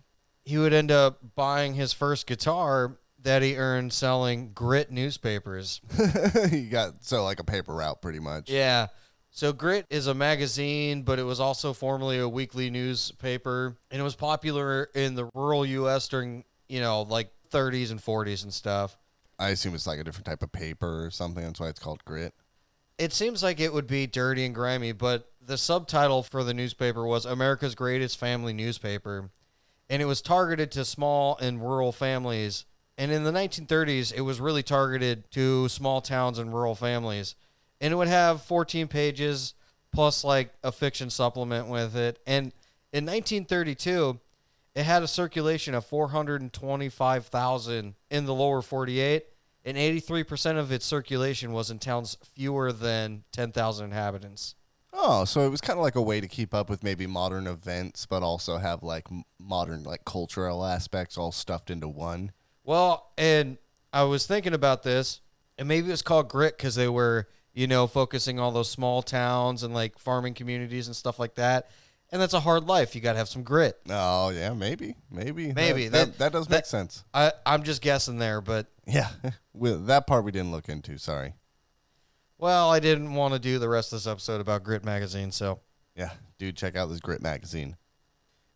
he 0.44 0.58
would 0.58 0.75
end 0.75 0.90
up 0.90 1.20
buying 1.34 1.75
his 1.75 1.92
first 1.92 2.26
guitar 2.26 2.98
that 3.22 3.42
he 3.42 3.56
earned 3.56 3.92
selling 3.92 4.52
grit 4.52 4.90
newspapers. 4.90 5.81
he 6.50 6.66
got 6.66 7.04
so 7.04 7.25
like 7.25 7.40
a 7.40 7.44
paper 7.44 7.75
route 7.75 8.02
pretty 8.02 8.20
much. 8.20 8.50
Yeah. 8.50 8.88
So 9.31 9.53
Grit 9.53 9.86
is 9.91 10.06
a 10.06 10.14
magazine, 10.14 11.03
but 11.03 11.19
it 11.19 11.24
was 11.24 11.41
also 11.41 11.72
formerly 11.72 12.20
a 12.20 12.29
weekly 12.29 12.70
newspaper, 12.70 13.76
and 13.91 14.00
it 14.00 14.05
was 14.05 14.14
popular 14.14 14.91
in 14.94 15.17
the 15.17 15.29
rural 15.34 15.67
U.S. 15.67 16.06
during, 16.06 16.44
you 16.69 16.81
know, 16.81 17.03
like 17.03 17.31
30s 17.50 17.91
and 17.91 17.98
40s 17.98 18.44
and 18.44 18.55
stuff. 18.55 18.96
I 19.36 19.48
assume 19.48 19.74
it's 19.74 19.88
like 19.88 19.98
a 19.98 20.05
different 20.05 20.26
type 20.26 20.44
of 20.44 20.53
paper 20.53 21.05
or 21.05 21.10
something. 21.10 21.43
That's 21.43 21.58
why 21.58 21.67
it's 21.67 21.81
called 21.81 22.05
grit. 22.05 22.32
It 22.96 23.13
seems 23.13 23.43
like 23.43 23.58
it 23.58 23.72
would 23.72 23.86
be 23.86 24.06
dirty 24.06 24.44
and 24.44 24.55
grimy, 24.55 24.93
but 24.93 25.31
the 25.44 25.58
subtitle 25.58 26.22
for 26.22 26.44
the 26.44 26.55
newspaper 26.55 27.05
was 27.05 27.24
America's 27.24 27.74
Greatest 27.74 28.19
Family 28.19 28.53
Newspaper, 28.53 29.31
and 29.91 30.01
it 30.01 30.06
was 30.06 30.22
targeted 30.22 30.70
to 30.72 30.84
small 30.84 31.36
and 31.39 31.60
rural 31.60 31.91
families. 31.91 32.65
And 32.96 33.10
in 33.10 33.24
the 33.24 33.32
1930s, 33.32 34.15
it 34.15 34.20
was 34.20 34.41
really 34.41 34.63
targeted 34.63 35.29
to 35.32 35.69
small 35.69 36.01
towns 36.01 36.39
and 36.39 36.55
rural 36.55 36.77
families. 36.77 37.34
And 37.81 37.93
it 37.93 37.96
would 37.96 38.08
have 38.08 38.43
14 38.43 38.86
pages 38.86 39.55
plus 39.93 40.22
like 40.22 40.55
a 40.63 40.70
fiction 40.70 41.10
supplement 41.10 41.69
with 41.69 41.96
it. 41.96 42.20
And 42.27 42.53
in 42.93 43.05
1932, 43.05 44.20
it 44.77 44.84
had 44.84 45.03
a 45.03 45.08
circulation 45.08 45.74
of 45.74 45.84
425,000 45.86 47.94
in 48.10 48.24
the 48.24 48.34
lower 48.34 48.63
48, 48.63 49.24
and 49.64 49.76
83% 49.76 50.58
of 50.58 50.70
its 50.70 50.84
circulation 50.84 51.52
was 51.52 51.70
in 51.70 51.78
towns 51.78 52.16
fewer 52.34 52.72
than 52.72 53.24
10,000 53.32 53.86
inhabitants. 53.86 54.54
Oh, 54.92 55.24
so 55.24 55.40
it 55.40 55.48
was 55.48 55.60
kind 55.60 55.78
of 55.78 55.82
like 55.82 55.96
a 55.96 56.02
way 56.02 56.20
to 56.20 56.28
keep 56.28 56.54
up 56.54 56.70
with 56.70 56.84
maybe 56.84 57.06
modern 57.06 57.48
events, 57.48 58.06
but 58.06 58.22
also 58.22 58.58
have 58.58 58.82
like 58.82 59.08
modern 59.40 59.82
like 59.82 60.04
cultural 60.04 60.64
aspects 60.64 61.18
all 61.18 61.32
stuffed 61.32 61.70
into 61.70 61.88
one. 61.88 62.30
Well, 62.62 63.10
and 63.18 63.58
I 63.92 64.04
was 64.04 64.26
thinking 64.26 64.54
about 64.54 64.84
this, 64.84 65.20
and 65.58 65.66
maybe 65.66 65.88
it 65.88 65.90
was 65.90 66.02
called 66.02 66.28
Grit 66.28 66.56
because 66.56 66.76
they 66.76 66.88
were, 66.88 67.28
you 67.52 67.66
know, 67.66 67.88
focusing 67.88 68.38
all 68.38 68.52
those 68.52 68.70
small 68.70 69.02
towns 69.02 69.64
and 69.64 69.74
like 69.74 69.98
farming 69.98 70.34
communities 70.34 70.86
and 70.86 70.94
stuff 70.94 71.18
like 71.18 71.34
that. 71.34 71.70
And 72.13 72.23
that's 72.23 72.34
a 72.34 72.41
hard 72.41 72.65
life. 72.65 72.94
You 72.94 73.01
got 73.01 73.13
to 73.13 73.19
have 73.19 73.29
some 73.29 73.43
grit. 73.43 73.77
Oh 73.91 74.29
yeah, 74.31 74.53
maybe, 74.53 74.94
maybe, 75.11 75.53
Maybe. 75.53 75.89
that 75.89 75.99
that, 75.99 76.06
That- 76.06 76.19
that 76.19 76.32
does 76.32 76.49
make 76.49 76.67
sense. 76.67 77.05
I, 77.13 77.32
I'm 77.44 77.63
just 77.65 77.82
guessing 77.82 78.19
there, 78.19 78.41
but 78.41 78.67
Yeah, 78.87 79.08
with 79.53 79.87
that 79.87 80.06
part 80.06 80.25
we 80.25 80.31
didn't 80.32 80.53
look 80.53 80.69
into. 80.69 80.96
Sorry. 80.99 81.34
well, 82.39 82.70
I 82.70 82.79
didn't 82.81 83.15
want 83.15 83.34
to 83.34 83.41
do 83.41 83.58
the 83.58 83.69
rest 83.69 83.93
of 83.93 83.96
this 83.99 84.06
episode 84.06 84.41
about 84.41 84.63
Grit 84.65 84.84
magazine, 84.84 85.32
so. 85.32 85.61
Yeah, 85.96 86.11
dude, 86.39 86.56
check 86.56 86.77
out 86.77 86.87
this 86.89 87.01
Grit 87.01 87.23
magazine. 87.23 87.77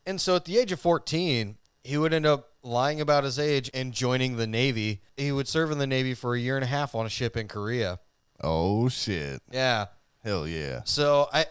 And 0.06 0.20
so 0.20 0.36
at 0.36 0.44
the 0.44 0.58
age 0.58 0.72
of 0.72 0.80
14, 0.80 1.56
he 1.84 1.96
would 1.96 2.12
end 2.14 2.26
up 2.26 2.50
lying 2.62 3.00
about 3.00 3.24
his 3.24 3.38
age 3.38 3.70
and 3.74 3.92
joining 3.92 4.36
the 4.36 4.46
Navy. 4.46 5.02
He 5.16 5.30
would 5.32 5.46
serve 5.48 5.70
in 5.70 5.78
the 5.78 5.86
Navy 5.86 6.14
for 6.14 6.34
a 6.34 6.40
year 6.40 6.56
and 6.56 6.64
a 6.64 6.68
half 6.68 6.94
on 6.94 7.06
a 7.06 7.10
ship 7.10 7.36
in 7.36 7.46
Korea. 7.48 7.98
Oh 8.42 8.88
shit. 8.88 9.40
Yeah. 9.50 9.86
Hell 10.24 10.46
yeah. 10.48 10.80
So 10.84 11.28
I, 11.32 11.46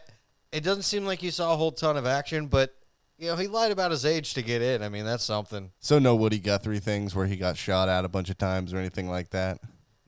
it 0.57 0.63
doesn't 0.63 0.83
seem 0.83 1.05
like 1.05 1.19
he 1.19 1.29
saw 1.31 1.53
a 1.53 1.55
whole 1.57 1.71
ton 1.71 1.97
of 1.97 2.05
action, 2.05 2.47
but 2.47 2.73
you 3.17 3.27
know 3.27 3.35
he 3.35 3.47
lied 3.47 3.71
about 3.71 3.91
his 3.91 4.05
age 4.05 4.33
to 4.33 4.41
get 4.41 4.61
in. 4.61 4.81
I 4.83 4.89
mean 4.89 5.05
that's 5.05 5.23
something. 5.23 5.71
So 5.79 5.99
no 5.99 6.15
Woody 6.15 6.39
Guthrie 6.39 6.79
things 6.79 7.15
where 7.15 7.25
he 7.27 7.35
got 7.37 7.57
shot 7.57 7.89
at 7.89 8.05
a 8.05 8.09
bunch 8.09 8.29
of 8.29 8.37
times 8.37 8.73
or 8.73 8.77
anything 8.77 9.09
like 9.09 9.29
that. 9.31 9.59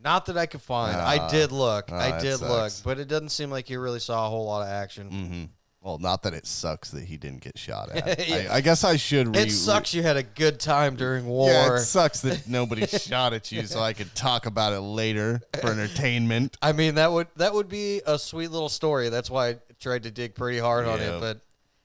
Not 0.01 0.25
that 0.27 0.37
I 0.37 0.45
could 0.45 0.61
find. 0.61 0.95
Ah. 0.97 1.07
I 1.07 1.29
did 1.29 1.51
look. 1.51 1.89
Ah, 1.91 1.97
I 2.15 2.19
did 2.21 2.39
look, 2.41 2.71
but 2.83 2.99
it 2.99 3.07
doesn't 3.07 3.29
seem 3.29 3.49
like 3.51 3.67
he 3.67 3.77
really 3.77 3.99
saw 3.99 4.27
a 4.27 4.29
whole 4.29 4.45
lot 4.45 4.61
of 4.61 4.69
action. 4.69 5.09
Mm-hmm. 5.09 5.43
Well, 5.81 5.97
not 5.97 6.23
that 6.23 6.33
it 6.33 6.45
sucks 6.45 6.91
that 6.91 7.05
he 7.05 7.15
didn't 7.15 7.41
get 7.41 7.57
shot 7.57 7.89
at. 7.91 8.19
Yeah. 8.27 8.49
I, 8.51 8.55
I 8.57 8.61
guess 8.61 8.83
I 8.83 8.97
should. 8.97 9.33
Re- 9.33 9.43
It 9.43 9.51
sucks 9.51 9.93
you 9.93 10.03
had 10.03 10.17
a 10.17 10.23
good 10.23 10.59
time 10.59 10.97
during 10.97 11.25
war. 11.25 11.49
Yeah, 11.49 11.75
it 11.75 11.79
sucks 11.79 12.19
that 12.21 12.47
nobody 12.49 12.85
shot 12.87 13.31
at 13.33 13.49
you, 13.51 13.65
so 13.65 13.79
I 13.79 13.93
could 13.93 14.13
talk 14.13 14.45
about 14.45 14.73
it 14.73 14.81
later 14.81 15.39
for 15.61 15.67
entertainment. 15.71 16.57
I 16.61 16.73
mean 16.73 16.95
that 16.95 17.11
would 17.11 17.27
that 17.37 17.53
would 17.53 17.69
be 17.69 18.01
a 18.05 18.19
sweet 18.19 18.51
little 18.51 18.67
story. 18.69 19.07
That's 19.09 19.29
why 19.29 19.57
tried 19.79 20.03
to 20.03 20.12
dig 20.12 20.36
pretty 20.36 20.59
hard 20.59 20.86
on 20.86 21.00
Yeah. 21.00 21.17
it, 21.17 21.19
but 21.21 21.41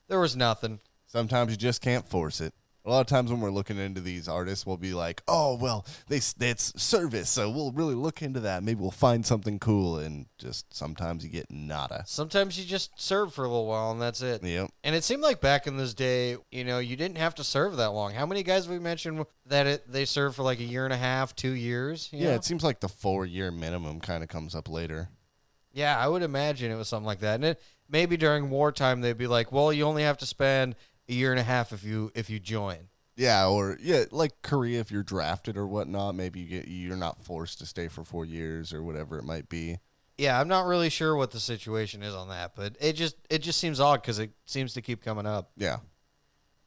there 0.09 0.21
was 0.21 0.37
nothing. 0.37 0.81
Sometimes 1.07 1.51
you 1.53 1.57
just 1.57 1.81
can't 1.81 2.07
force 2.09 2.41
it. 2.41 2.53
A 2.87 2.91
lot 2.91 3.01
of 3.01 3.07
times 3.07 3.31
when 3.31 3.41
we're 3.41 3.51
looking 3.51 3.79
into 3.79 4.03
these 4.03 4.29
artists, 4.29 4.67
we'll 4.67 4.77
be 4.77 4.93
like, 4.93 5.23
"Oh, 5.27 5.55
well, 5.57 5.87
they 6.09 6.19
it's 6.19 6.83
service, 6.83 7.31
so 7.31 7.49
we'll 7.51 7.73
really 7.73 7.95
look 7.95 8.21
into 8.21 8.41
that. 8.41 8.63
Maybe 8.63 8.79
we'll 8.79 8.91
find 8.91 9.25
something 9.25 9.59
cool." 9.59 9.97
And 9.99 10.27
just 10.37 10.75
sometimes 10.75 11.25
you 11.25 11.31
get 11.31 11.51
nada. 11.51 12.05
Sometimes 12.07 12.59
you 12.59 12.67
just 12.67 12.91
serve 13.01 13.33
for 13.33 13.47
a 13.47 13.49
little 13.49 13.65
while 13.67 13.91
and 13.93 14.03
that's 14.03 14.21
it. 14.21 14.43
Yep. 14.43 14.71
And 14.83 14.95
it 14.95 15.03
seemed 15.03 15.23
like 15.23 15.41
back 15.41 15.67
in 15.67 15.79
this 15.79 15.95
day, 15.95 16.37
you 16.51 16.63
know, 16.65 16.79
you 16.79 16.95
didn't 16.95 17.17
have 17.17 17.35
to 17.37 17.45
serve 17.45 17.77
that 17.79 17.93
long. 17.93 18.13
How 18.13 18.27
many 18.27 18.43
guys 18.43 18.69
we 18.69 18.79
mentioned 18.79 19.25
that 19.47 19.67
it, 19.67 19.91
they 19.91 20.05
served 20.05 20.37
for 20.37 20.43
like 20.43 20.61
a 20.61 20.65
year 20.65 20.85
and 20.85 20.93
a 20.93 20.99
half, 20.99 21.35
two 21.35 21.53
years? 21.53 22.11
you 22.13 22.19
Yeah, 22.19 22.31
know? 22.33 22.35
it 22.35 22.45
seems 22.45 22.63
like 22.63 22.81
the 22.81 22.89
four 22.91 23.25
year 23.25 23.51
minimum 23.51 23.99
kind 24.01 24.23
of 24.23 24.29
comes 24.29 24.55
up 24.55 24.69
later. 24.69 25.09
Yeah, 25.73 25.99
I 25.99 26.07
would 26.07 26.23
imagine 26.23 26.71
it 26.71 26.77
was 26.77 26.89
something 26.89 27.07
like 27.07 27.21
that. 27.21 27.37
And 27.37 27.45
it, 27.47 27.61
maybe 27.95 28.17
during 28.17 28.51
wartime 28.51 29.01
they'd 29.01 29.17
be 29.17 29.29
like, 29.29 29.53
"Well, 29.53 29.73
you 29.73 29.85
only 29.85 30.03
have 30.03 30.19
to 30.19 30.27
spend 30.27 30.75
a 31.09 31.13
year 31.13 31.31
and 31.31 31.39
a 31.39 31.45
half 31.45 31.73
if 31.73 31.85
you 31.85 32.11
if 32.17 32.29
you 32.29 32.41
join." 32.41 32.89
Yeah, 33.17 33.47
or 33.47 33.79
yeah, 33.81 34.05
like 34.11 34.43
Korea, 34.43 34.81
if 34.81 34.91
you're 34.91 35.05
drafted 35.05 35.57
or 35.57 35.69
whatnot, 35.69 36.17
maybe 36.17 36.41
you 36.41 36.47
get 36.49 36.69
you're 36.69 36.97
not 36.97 37.25
forced 37.25 37.61
to 37.61 37.67
stay 37.67 37.87
for 37.87 38.03
four 38.03 38.25
years 38.25 38.75
or 38.75 38.83
whatever 38.83 39.17
it 39.17 39.25
might 39.25 39.49
be. 39.49 39.79
Yeah, 40.19 40.39
I'm 40.39 40.49
not 40.49 40.67
really 40.67 40.91
sure 40.91 41.15
what 41.15 41.31
the 41.31 41.39
situation 41.39 42.03
is 42.03 42.15
on 42.15 42.29
that, 42.31 42.57
but 42.57 42.77
it 42.81 42.95
just 42.95 43.15
it 43.31 43.39
just 43.39 43.61
seems 43.61 43.79
odd 43.79 44.03
because 44.03 44.19
it 44.19 44.33
seems 44.45 44.75
to 44.75 44.83
keep 44.83 45.03
coming 45.03 45.27
up. 45.27 45.53
Yeah. 45.57 45.79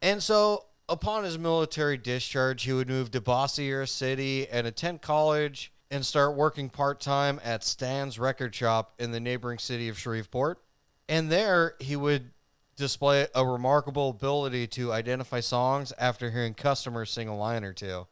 And 0.01 0.23
so, 0.23 0.65
upon 0.87 1.25
his 1.25 1.37
military 1.37 1.97
discharge, 1.97 2.63
he 2.63 2.71
would 2.71 2.87
move 2.87 3.11
to 3.11 3.19
Bossier 3.19 3.85
City 3.85 4.47
and 4.47 4.65
attend 4.65 5.01
college 5.01 5.73
and 5.91 6.05
start 6.05 6.35
working 6.35 6.69
part 6.69 7.01
time 7.01 7.41
at 7.43 7.65
Stan's 7.65 8.17
record 8.17 8.55
shop 8.55 8.93
in 8.99 9.11
the 9.11 9.19
neighboring 9.19 9.59
city 9.59 9.89
of 9.89 9.97
Shreveport. 9.97 10.59
And 11.09 11.31
there, 11.31 11.75
he 11.79 11.95
would 11.95 12.31
display 12.75 13.27
a 13.33 13.45
remarkable 13.45 14.09
ability 14.09 14.67
to 14.67 14.91
identify 14.91 15.39
songs 15.39 15.93
after 15.97 16.29
hearing 16.31 16.53
customers 16.53 17.09
sing 17.11 17.27
a 17.27 17.35
line 17.35 17.63
or 17.63 17.73
two. 17.73 18.07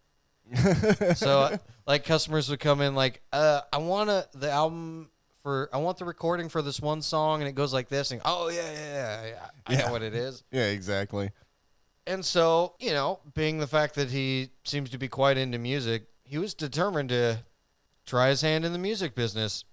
so, 1.15 1.57
like, 1.87 2.05
customers 2.05 2.49
would 2.49 2.59
come 2.59 2.81
in 2.81 2.95
like, 2.95 3.21
uh, 3.33 3.61
"I 3.73 3.77
want 3.77 4.09
the 4.33 4.51
album 4.51 5.09
for, 5.41 5.69
I 5.73 5.77
want 5.77 5.97
the 5.97 6.05
recording 6.05 6.49
for 6.49 6.61
this 6.61 6.79
one 6.79 7.01
song," 7.01 7.41
and 7.41 7.49
it 7.49 7.53
goes 7.55 7.73
like 7.73 7.89
this, 7.89 8.11
and 8.11 8.21
oh 8.25 8.49
yeah, 8.49 8.71
yeah, 8.71 8.79
yeah, 9.23 9.25
yeah. 9.27 9.47
I 9.65 9.73
Yeah. 9.73 9.85
know 9.85 9.91
what 9.91 10.03
it 10.03 10.13
is. 10.13 10.43
Yeah, 10.51 10.67
exactly. 10.67 11.31
And 12.07 12.23
so, 12.23 12.75
you 12.79 12.91
know, 12.91 13.19
being 13.33 13.57
the 13.57 13.65
fact 13.67 13.95
that 13.95 14.11
he 14.11 14.49
seems 14.63 14.91
to 14.91 14.99
be 14.99 15.07
quite 15.07 15.37
into 15.37 15.57
music, 15.57 16.03
he 16.23 16.37
was 16.37 16.53
determined 16.53 17.09
to 17.09 17.39
try 18.05 18.29
his 18.29 18.41
hand 18.41 18.63
in 18.63 18.71
the 18.73 18.77
music 18.79 19.15
business. 19.15 19.63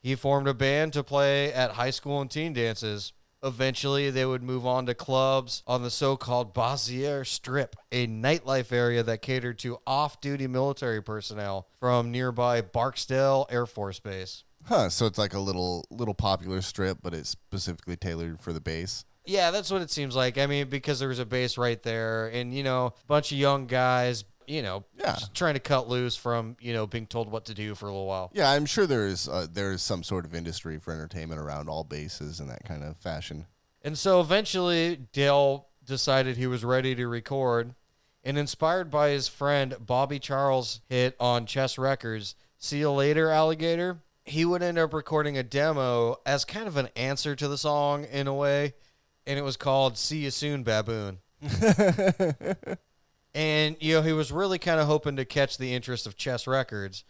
He 0.00 0.14
formed 0.14 0.48
a 0.48 0.54
band 0.54 0.92
to 0.92 1.02
play 1.02 1.52
at 1.52 1.72
high 1.72 1.90
school 1.90 2.20
and 2.20 2.30
teen 2.30 2.52
dances. 2.52 3.12
Eventually, 3.42 4.10
they 4.10 4.26
would 4.26 4.42
move 4.42 4.66
on 4.66 4.86
to 4.86 4.94
clubs 4.94 5.62
on 5.66 5.82
the 5.82 5.90
so 5.90 6.16
called 6.16 6.52
Bossier 6.52 7.24
Strip, 7.24 7.76
a 7.92 8.06
nightlife 8.06 8.72
area 8.72 9.02
that 9.04 9.22
catered 9.22 9.58
to 9.60 9.78
off 9.86 10.20
duty 10.20 10.48
military 10.48 11.00
personnel 11.00 11.68
from 11.78 12.10
nearby 12.10 12.60
Barksdale 12.60 13.46
Air 13.48 13.66
Force 13.66 14.00
Base. 14.00 14.42
Huh, 14.64 14.90
so 14.90 15.06
it's 15.06 15.18
like 15.18 15.34
a 15.34 15.38
little 15.38 15.86
little 15.90 16.14
popular 16.14 16.60
strip, 16.62 16.98
but 17.00 17.14
it's 17.14 17.30
specifically 17.30 17.96
tailored 17.96 18.40
for 18.40 18.52
the 18.52 18.60
base. 18.60 19.04
Yeah, 19.24 19.50
that's 19.50 19.70
what 19.70 19.82
it 19.82 19.90
seems 19.90 20.16
like. 20.16 20.36
I 20.36 20.46
mean, 20.46 20.68
because 20.68 20.98
there 20.98 21.08
was 21.08 21.18
a 21.18 21.26
base 21.26 21.56
right 21.56 21.82
there, 21.82 22.28
and 22.28 22.52
you 22.52 22.62
know, 22.62 22.86
a 22.86 23.06
bunch 23.06 23.30
of 23.30 23.38
young 23.38 23.66
guys, 23.66 24.24
you 24.48 24.62
know, 24.62 24.84
Yeah. 24.98 25.12
just 25.14 25.34
trying 25.34 25.54
to 25.54 25.60
cut 25.60 25.88
loose 25.88 26.16
from 26.16 26.56
you 26.60 26.72
know 26.72 26.86
being 26.86 27.06
told 27.06 27.30
what 27.30 27.44
to 27.46 27.54
do 27.54 27.74
for 27.74 27.86
a 27.86 27.90
little 27.90 28.06
while. 28.06 28.30
Yeah, 28.32 28.50
I'm 28.50 28.66
sure 28.66 28.86
there 28.86 29.06
is 29.06 29.28
uh, 29.28 29.46
there 29.52 29.72
is 29.72 29.82
some 29.82 30.02
sort 30.02 30.24
of 30.24 30.34
industry 30.34 30.78
for 30.78 30.92
entertainment 30.92 31.40
around 31.40 31.68
all 31.68 31.84
bases 31.84 32.40
in 32.40 32.48
that 32.48 32.64
kind 32.64 32.82
of 32.82 32.96
fashion. 32.96 33.46
And 33.82 33.96
so 33.96 34.20
eventually, 34.20 34.96
Dale 35.12 35.66
decided 35.84 36.36
he 36.36 36.46
was 36.46 36.64
ready 36.64 36.94
to 36.96 37.06
record, 37.06 37.74
and 38.24 38.36
inspired 38.36 38.90
by 38.90 39.10
his 39.10 39.28
friend 39.28 39.76
Bobby 39.80 40.18
Charles' 40.18 40.80
hit 40.88 41.14
on 41.20 41.46
Chess 41.46 41.78
Records, 41.78 42.34
"See 42.58 42.80
You 42.80 42.90
Later, 42.90 43.30
Alligator," 43.30 43.98
he 44.24 44.44
would 44.44 44.62
end 44.62 44.78
up 44.78 44.92
recording 44.92 45.38
a 45.38 45.42
demo 45.42 46.16
as 46.26 46.44
kind 46.44 46.66
of 46.66 46.76
an 46.76 46.88
answer 46.96 47.36
to 47.36 47.48
the 47.48 47.56
song 47.58 48.04
in 48.04 48.26
a 48.26 48.34
way, 48.34 48.74
and 49.26 49.38
it 49.38 49.42
was 49.42 49.56
called 49.56 49.96
"See 49.96 50.24
You 50.24 50.30
Soon, 50.30 50.62
Baboon." 50.64 51.18
and 53.34 53.76
you 53.80 53.94
know 53.94 54.02
he 54.02 54.12
was 54.12 54.32
really 54.32 54.58
kind 54.58 54.80
of 54.80 54.86
hoping 54.86 55.16
to 55.16 55.24
catch 55.24 55.58
the 55.58 55.74
interest 55.74 56.06
of 56.06 56.16
Chess 56.16 56.46
Records, 56.46 57.04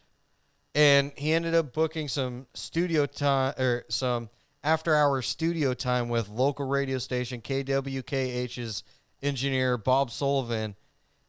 and 0.74 1.12
he 1.16 1.32
ended 1.32 1.54
up 1.54 1.72
booking 1.72 2.08
some 2.08 2.46
studio 2.54 3.06
time 3.06 3.54
or 3.58 3.84
some 3.88 4.30
after 4.64 4.94
hour 4.94 5.22
studio 5.22 5.72
time 5.74 6.08
with 6.08 6.28
local 6.28 6.66
radio 6.66 6.98
station 6.98 7.40
KWKH's 7.40 8.82
engineer 9.22 9.76
Bob 9.78 10.10
Sullivan 10.10 10.76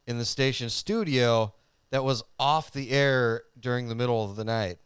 in 0.06 0.18
the 0.18 0.24
station's 0.24 0.72
studio 0.72 1.54
that 1.90 2.04
was 2.04 2.22
off 2.38 2.72
the 2.72 2.90
air 2.90 3.42
during 3.58 3.88
the 3.88 3.94
middle 3.94 4.24
of 4.24 4.36
the 4.36 4.44
night. 4.44 4.78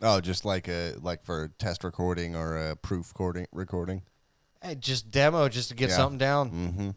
Oh, 0.00 0.20
just 0.20 0.44
like 0.44 0.68
a 0.68 0.94
like 1.00 1.24
for 1.24 1.48
test 1.58 1.84
recording 1.84 2.34
or 2.34 2.56
a 2.70 2.76
proof 2.76 3.08
recording 3.10 3.46
recording. 3.52 4.02
Hey, 4.62 4.74
just 4.74 5.10
demo 5.10 5.48
just 5.48 5.68
to 5.70 5.74
get 5.74 5.90
Yeah. 5.90 5.96
something 5.96 6.18
down. 6.18 6.50
Mm-hmm. 6.50 6.90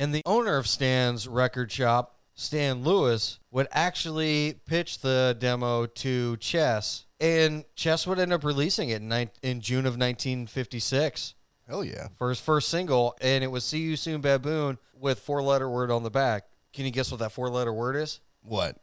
And 0.00 0.14
the 0.14 0.22
owner 0.24 0.56
of 0.56 0.66
Stan's 0.66 1.28
record 1.28 1.70
shop, 1.70 2.16
Stan 2.34 2.82
Lewis, 2.82 3.38
would 3.50 3.68
actually 3.70 4.54
pitch 4.64 5.00
the 5.00 5.36
demo 5.38 5.84
to 5.84 6.38
Chess, 6.38 7.04
and 7.20 7.66
Chess 7.74 8.06
would 8.06 8.18
end 8.18 8.32
up 8.32 8.42
releasing 8.42 8.88
it 8.88 9.02
in, 9.02 9.30
in 9.42 9.60
June 9.60 9.84
of 9.84 9.98
1956 9.98 11.34
Hell 11.68 11.84
yeah. 11.84 12.08
for 12.16 12.30
his 12.30 12.40
first 12.40 12.70
single, 12.70 13.14
and 13.20 13.44
it 13.44 13.48
was 13.48 13.62
"See 13.62 13.80
You 13.80 13.94
Soon, 13.94 14.22
Baboon" 14.22 14.78
with 14.98 15.20
four-letter 15.20 15.68
word 15.68 15.90
on 15.90 16.02
the 16.02 16.10
back. 16.10 16.44
Can 16.72 16.86
you 16.86 16.92
guess 16.92 17.10
what 17.10 17.20
that 17.20 17.32
four-letter 17.32 17.72
word 17.72 17.96
is? 17.96 18.20
What? 18.42 18.78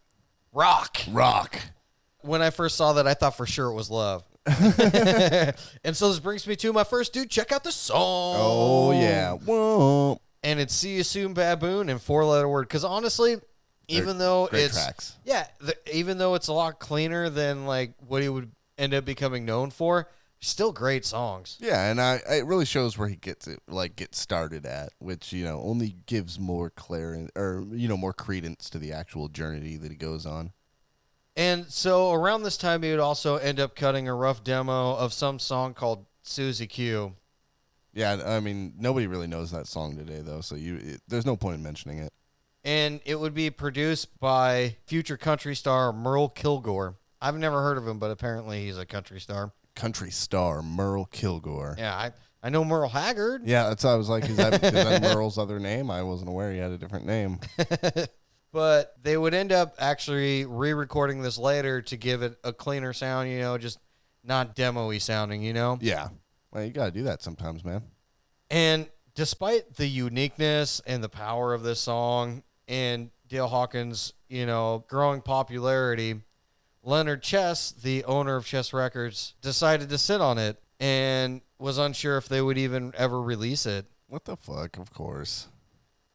Rock. 0.53 0.99
Rock. 1.09 1.59
When 2.21 2.43
I 2.43 2.51
first 2.51 2.77
saw 2.77 2.93
that, 2.93 3.07
I 3.07 3.15
thought 3.15 3.35
for 3.35 3.47
sure 3.47 3.71
it 3.71 3.73
was 3.73 3.89
love. 3.89 4.23
and 4.45 5.97
so 5.97 6.09
this 6.09 6.19
brings 6.19 6.45
me 6.45 6.55
to 6.57 6.71
my 6.71 6.83
first 6.83 7.11
dude. 7.11 7.31
Check 7.31 7.51
out 7.51 7.63
the 7.63 7.71
song. 7.71 8.35
Oh 8.39 8.91
yeah. 8.91 9.33
Whoa. 9.33 10.21
And 10.43 10.59
it's 10.59 10.73
"See 10.73 10.95
You 10.97 11.03
Soon, 11.03 11.33
Baboon" 11.33 11.89
and 11.89 12.01
four-letter 12.01 12.47
word. 12.47 12.67
Because 12.67 12.83
honestly, 12.83 13.37
even 13.87 14.17
though 14.17 14.49
it's 14.51 14.75
tracks. 14.75 15.15
yeah, 15.23 15.47
the, 15.59 15.75
even 15.95 16.17
though 16.17 16.35
it's 16.35 16.47
a 16.47 16.53
lot 16.53 16.79
cleaner 16.79 17.29
than 17.29 17.65
like 17.65 17.93
what 18.05 18.21
he 18.21 18.29
would 18.29 18.51
end 18.77 18.93
up 18.93 19.05
becoming 19.05 19.45
known 19.45 19.71
for, 19.71 20.09
still 20.39 20.71
great 20.71 21.05
songs. 21.05 21.57
Yeah, 21.59 21.89
and 21.89 21.99
I 21.99 22.19
it 22.29 22.45
really 22.45 22.65
shows 22.65 22.97
where 22.97 23.07
he 23.07 23.15
gets 23.15 23.47
it 23.47 23.59
like 23.67 23.95
gets 23.95 24.19
started 24.19 24.65
at, 24.65 24.89
which 24.99 25.33
you 25.33 25.43
know 25.43 25.61
only 25.61 25.95
gives 26.05 26.39
more 26.39 26.69
clarity 26.69 27.29
or 27.35 27.65
you 27.71 27.87
know 27.87 27.97
more 27.97 28.13
credence 28.13 28.69
to 28.71 28.79
the 28.79 28.91
actual 28.91 29.29
journey 29.29 29.77
that 29.77 29.91
he 29.91 29.97
goes 29.97 30.25
on. 30.25 30.51
And 31.35 31.67
so 31.67 32.11
around 32.13 32.41
this 32.41 32.57
time, 32.57 32.81
he 32.81 32.89
would 32.89 32.99
also 32.99 33.35
end 33.35 33.59
up 33.59 33.75
cutting 33.75 34.07
a 34.07 34.15
rough 34.15 34.43
demo 34.43 34.95
of 34.95 35.13
some 35.13 35.37
song 35.37 35.75
called 35.75 36.05
Susie 36.23 36.65
Q. 36.65 37.13
Yeah, 37.97 38.21
I 38.25 38.39
mean 38.39 38.73
nobody 38.77 39.07
really 39.07 39.25
knows 39.25 39.49
that 39.51 39.65
song 39.65 39.97
today 39.97 40.21
though, 40.21 40.41
so 40.41 40.55
you 40.55 40.75
it, 40.75 41.01
there's 41.07 41.25
no 41.25 41.35
point 41.35 41.55
in 41.55 41.63
mentioning 41.63 41.97
it. 41.97 42.13
And 42.63 43.01
it 43.05 43.15
would 43.15 43.33
be 43.33 43.49
produced 43.49 44.19
by 44.19 44.75
future 44.85 45.17
country 45.17 45.55
star 45.55 45.91
Merle 45.91 46.29
Kilgore. 46.29 46.95
I've 47.19 47.37
never 47.37 47.61
heard 47.63 47.77
of 47.77 47.87
him, 47.87 47.97
but 47.97 48.11
apparently 48.11 48.65
he's 48.65 48.77
a 48.77 48.85
country 48.85 49.19
star. 49.19 49.51
Country 49.75 50.11
star 50.11 50.61
Merle 50.61 51.05
Kilgore. 51.05 51.75
Yeah, 51.79 51.95
I, 51.95 52.11
I 52.43 52.49
know 52.49 52.63
Merle 52.63 52.89
Haggard. 52.89 53.47
Yeah, 53.47 53.69
that's 53.69 53.83
I 53.83 53.95
was 53.95 54.09
like, 54.09 54.29
is 54.29 54.37
that, 54.37 54.53
is 54.53 54.59
that 54.73 55.01
Merle's 55.01 55.39
other 55.39 55.59
name? 55.59 55.89
I 55.89 56.03
wasn't 56.03 56.29
aware 56.29 56.51
he 56.51 56.59
had 56.59 56.71
a 56.71 56.77
different 56.77 57.05
name. 57.07 57.39
But 58.53 58.95
they 59.03 59.17
would 59.17 59.33
end 59.33 59.51
up 59.51 59.75
actually 59.77 60.45
re 60.45 60.73
recording 60.73 61.21
this 61.21 61.37
later 61.37 61.81
to 61.83 61.97
give 61.97 62.21
it 62.21 62.37
a 62.43 62.53
cleaner 62.53 62.93
sound, 62.93 63.29
you 63.29 63.39
know, 63.39 63.57
just 63.57 63.77
not 64.23 64.55
demo 64.55 64.87
y 64.87 64.97
sounding, 64.97 65.43
you 65.43 65.53
know? 65.53 65.77
Yeah, 65.81 66.09
well, 66.51 66.63
you 66.63 66.71
gotta 66.71 66.91
do 66.91 67.03
that 67.03 67.21
sometimes, 67.21 67.63
man. 67.63 67.83
And 68.49 68.87
despite 69.15 69.75
the 69.75 69.87
uniqueness 69.87 70.81
and 70.85 71.03
the 71.03 71.09
power 71.09 71.53
of 71.53 71.63
this 71.63 71.79
song, 71.79 72.43
and 72.67 73.09
Dale 73.27 73.47
Hawkins, 73.47 74.13
you 74.29 74.45
know, 74.45 74.85
growing 74.87 75.21
popularity, 75.21 76.21
Leonard 76.83 77.21
Chess, 77.21 77.71
the 77.71 78.03
owner 78.05 78.35
of 78.35 78.45
Chess 78.45 78.73
Records, 78.73 79.35
decided 79.41 79.89
to 79.89 79.97
sit 79.97 80.21
on 80.21 80.37
it 80.37 80.57
and 80.79 81.41
was 81.59 81.77
unsure 81.77 82.17
if 82.17 82.29
they 82.29 82.41
would 82.41 82.57
even 82.57 82.93
ever 82.97 83.21
release 83.21 83.65
it. 83.65 83.85
What 84.07 84.25
the 84.25 84.37
fuck? 84.37 84.77
Of 84.77 84.93
course. 84.93 85.47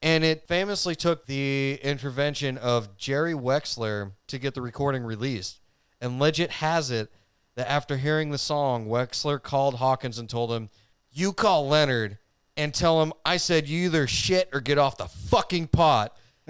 And 0.00 0.24
it 0.24 0.48
famously 0.48 0.94
took 0.94 1.26
the 1.26 1.78
intervention 1.82 2.58
of 2.58 2.96
Jerry 2.96 3.34
Wexler 3.34 4.12
to 4.28 4.38
get 4.38 4.54
the 4.54 4.62
recording 4.62 5.04
released. 5.04 5.60
And 6.00 6.18
legit 6.18 6.50
has 6.50 6.90
it 6.90 7.12
that 7.56 7.70
after 7.70 7.96
hearing 7.96 8.30
the 8.30 8.38
song, 8.38 8.86
Wexler 8.86 9.42
called 9.42 9.76
Hawkins 9.76 10.18
and 10.18 10.28
told 10.28 10.52
him, 10.52 10.68
You 11.10 11.32
call 11.32 11.68
Leonard 11.68 12.18
and 12.56 12.74
tell 12.74 13.02
him 13.02 13.12
I 13.24 13.36
said 13.36 13.68
you 13.68 13.86
either 13.86 14.06
shit 14.06 14.48
or 14.52 14.60
get 14.60 14.78
off 14.78 14.98
the 14.98 15.06
fucking 15.06 15.68
pot. 15.68 16.16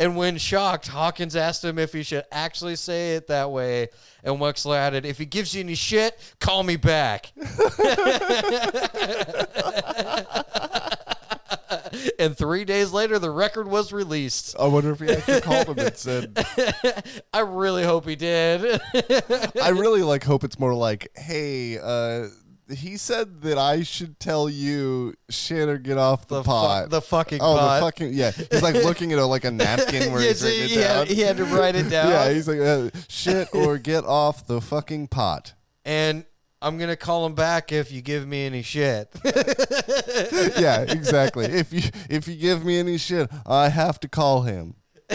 and 0.00 0.16
when 0.16 0.38
shocked, 0.38 0.88
Hawkins 0.88 1.36
asked 1.36 1.64
him 1.64 1.78
if 1.78 1.92
he 1.92 2.02
should 2.02 2.24
actually 2.32 2.74
say 2.74 3.14
it 3.14 3.28
that 3.28 3.50
way. 3.50 3.88
And 4.24 4.36
Wexler 4.36 4.76
added, 4.76 5.06
If 5.06 5.18
he 5.18 5.26
gives 5.26 5.54
you 5.54 5.60
any 5.60 5.76
shit, 5.76 6.18
call 6.40 6.64
me 6.64 6.76
back. 6.76 7.32
and 12.18 12.36
three 12.36 12.64
days 12.64 12.92
later, 12.92 13.18
the 13.18 13.30
record 13.30 13.68
was 13.68 13.92
released. 13.92 14.54
I 14.58 14.66
wonder 14.66 14.92
if 14.92 15.00
he 15.00 15.10
actually 15.10 15.40
called 15.40 15.68
him 15.68 15.78
and 15.78 15.96
said, 15.96 16.46
I 17.32 17.40
really 17.40 17.84
hope 17.84 18.06
he 18.06 18.16
did. 18.16 18.80
I 19.62 19.68
really 19.74 20.02
like 20.02 20.24
hope 20.24 20.44
it's 20.44 20.58
more 20.58 20.74
like, 20.74 21.10
hey, 21.16 21.78
uh, 21.78 22.28
he 22.72 22.96
said 22.96 23.42
that 23.42 23.58
I 23.58 23.82
should 23.82 24.20
tell 24.20 24.48
you 24.48 25.14
shit 25.28 25.68
or 25.68 25.76
get 25.76 25.98
off 25.98 26.28
the, 26.28 26.36
the, 26.36 26.44
fu- 26.44 26.50
pot. 26.50 26.90
the 26.90 27.00
fucking 27.02 27.40
oh, 27.42 27.56
pot. 27.56 27.80
the 27.80 27.86
fucking 27.86 28.12
yeah. 28.12 28.30
He's 28.30 28.62
like 28.62 28.76
looking 28.76 29.12
at 29.12 29.18
a, 29.18 29.26
like 29.26 29.44
a 29.44 29.50
napkin 29.50 30.12
where 30.12 30.20
Yeah, 30.22 30.28
he's 30.28 30.40
so 30.40 30.46
written 30.46 30.64
it 30.64 30.70
he, 30.70 30.76
down. 30.76 30.96
had, 30.98 31.08
he 31.08 31.20
had 31.20 31.36
to 31.38 31.44
write 31.46 31.74
it 31.74 31.90
down. 31.90 32.08
yeah, 32.10 32.32
he's 32.32 32.46
like 32.46 32.60
uh, 32.60 32.90
shit 33.08 33.48
or 33.52 33.76
get 33.78 34.04
off 34.04 34.46
the 34.46 34.60
fucking 34.60 35.08
pot. 35.08 35.54
and 35.84 36.24
I'm 36.62 36.76
gonna 36.78 36.96
call 36.96 37.24
him 37.26 37.34
back 37.34 37.72
if 37.72 37.90
you 37.90 38.02
give 38.02 38.26
me 38.26 38.44
any 38.46 38.62
shit. 38.62 39.10
yeah, 39.24 40.82
exactly. 40.82 41.46
If 41.46 41.72
you 41.72 41.82
if 42.08 42.28
you 42.28 42.36
give 42.36 42.64
me 42.64 42.78
any 42.78 42.98
shit, 42.98 43.30
I 43.46 43.68
have 43.70 43.98
to 44.00 44.08
call 44.08 44.42
him. 44.42 44.74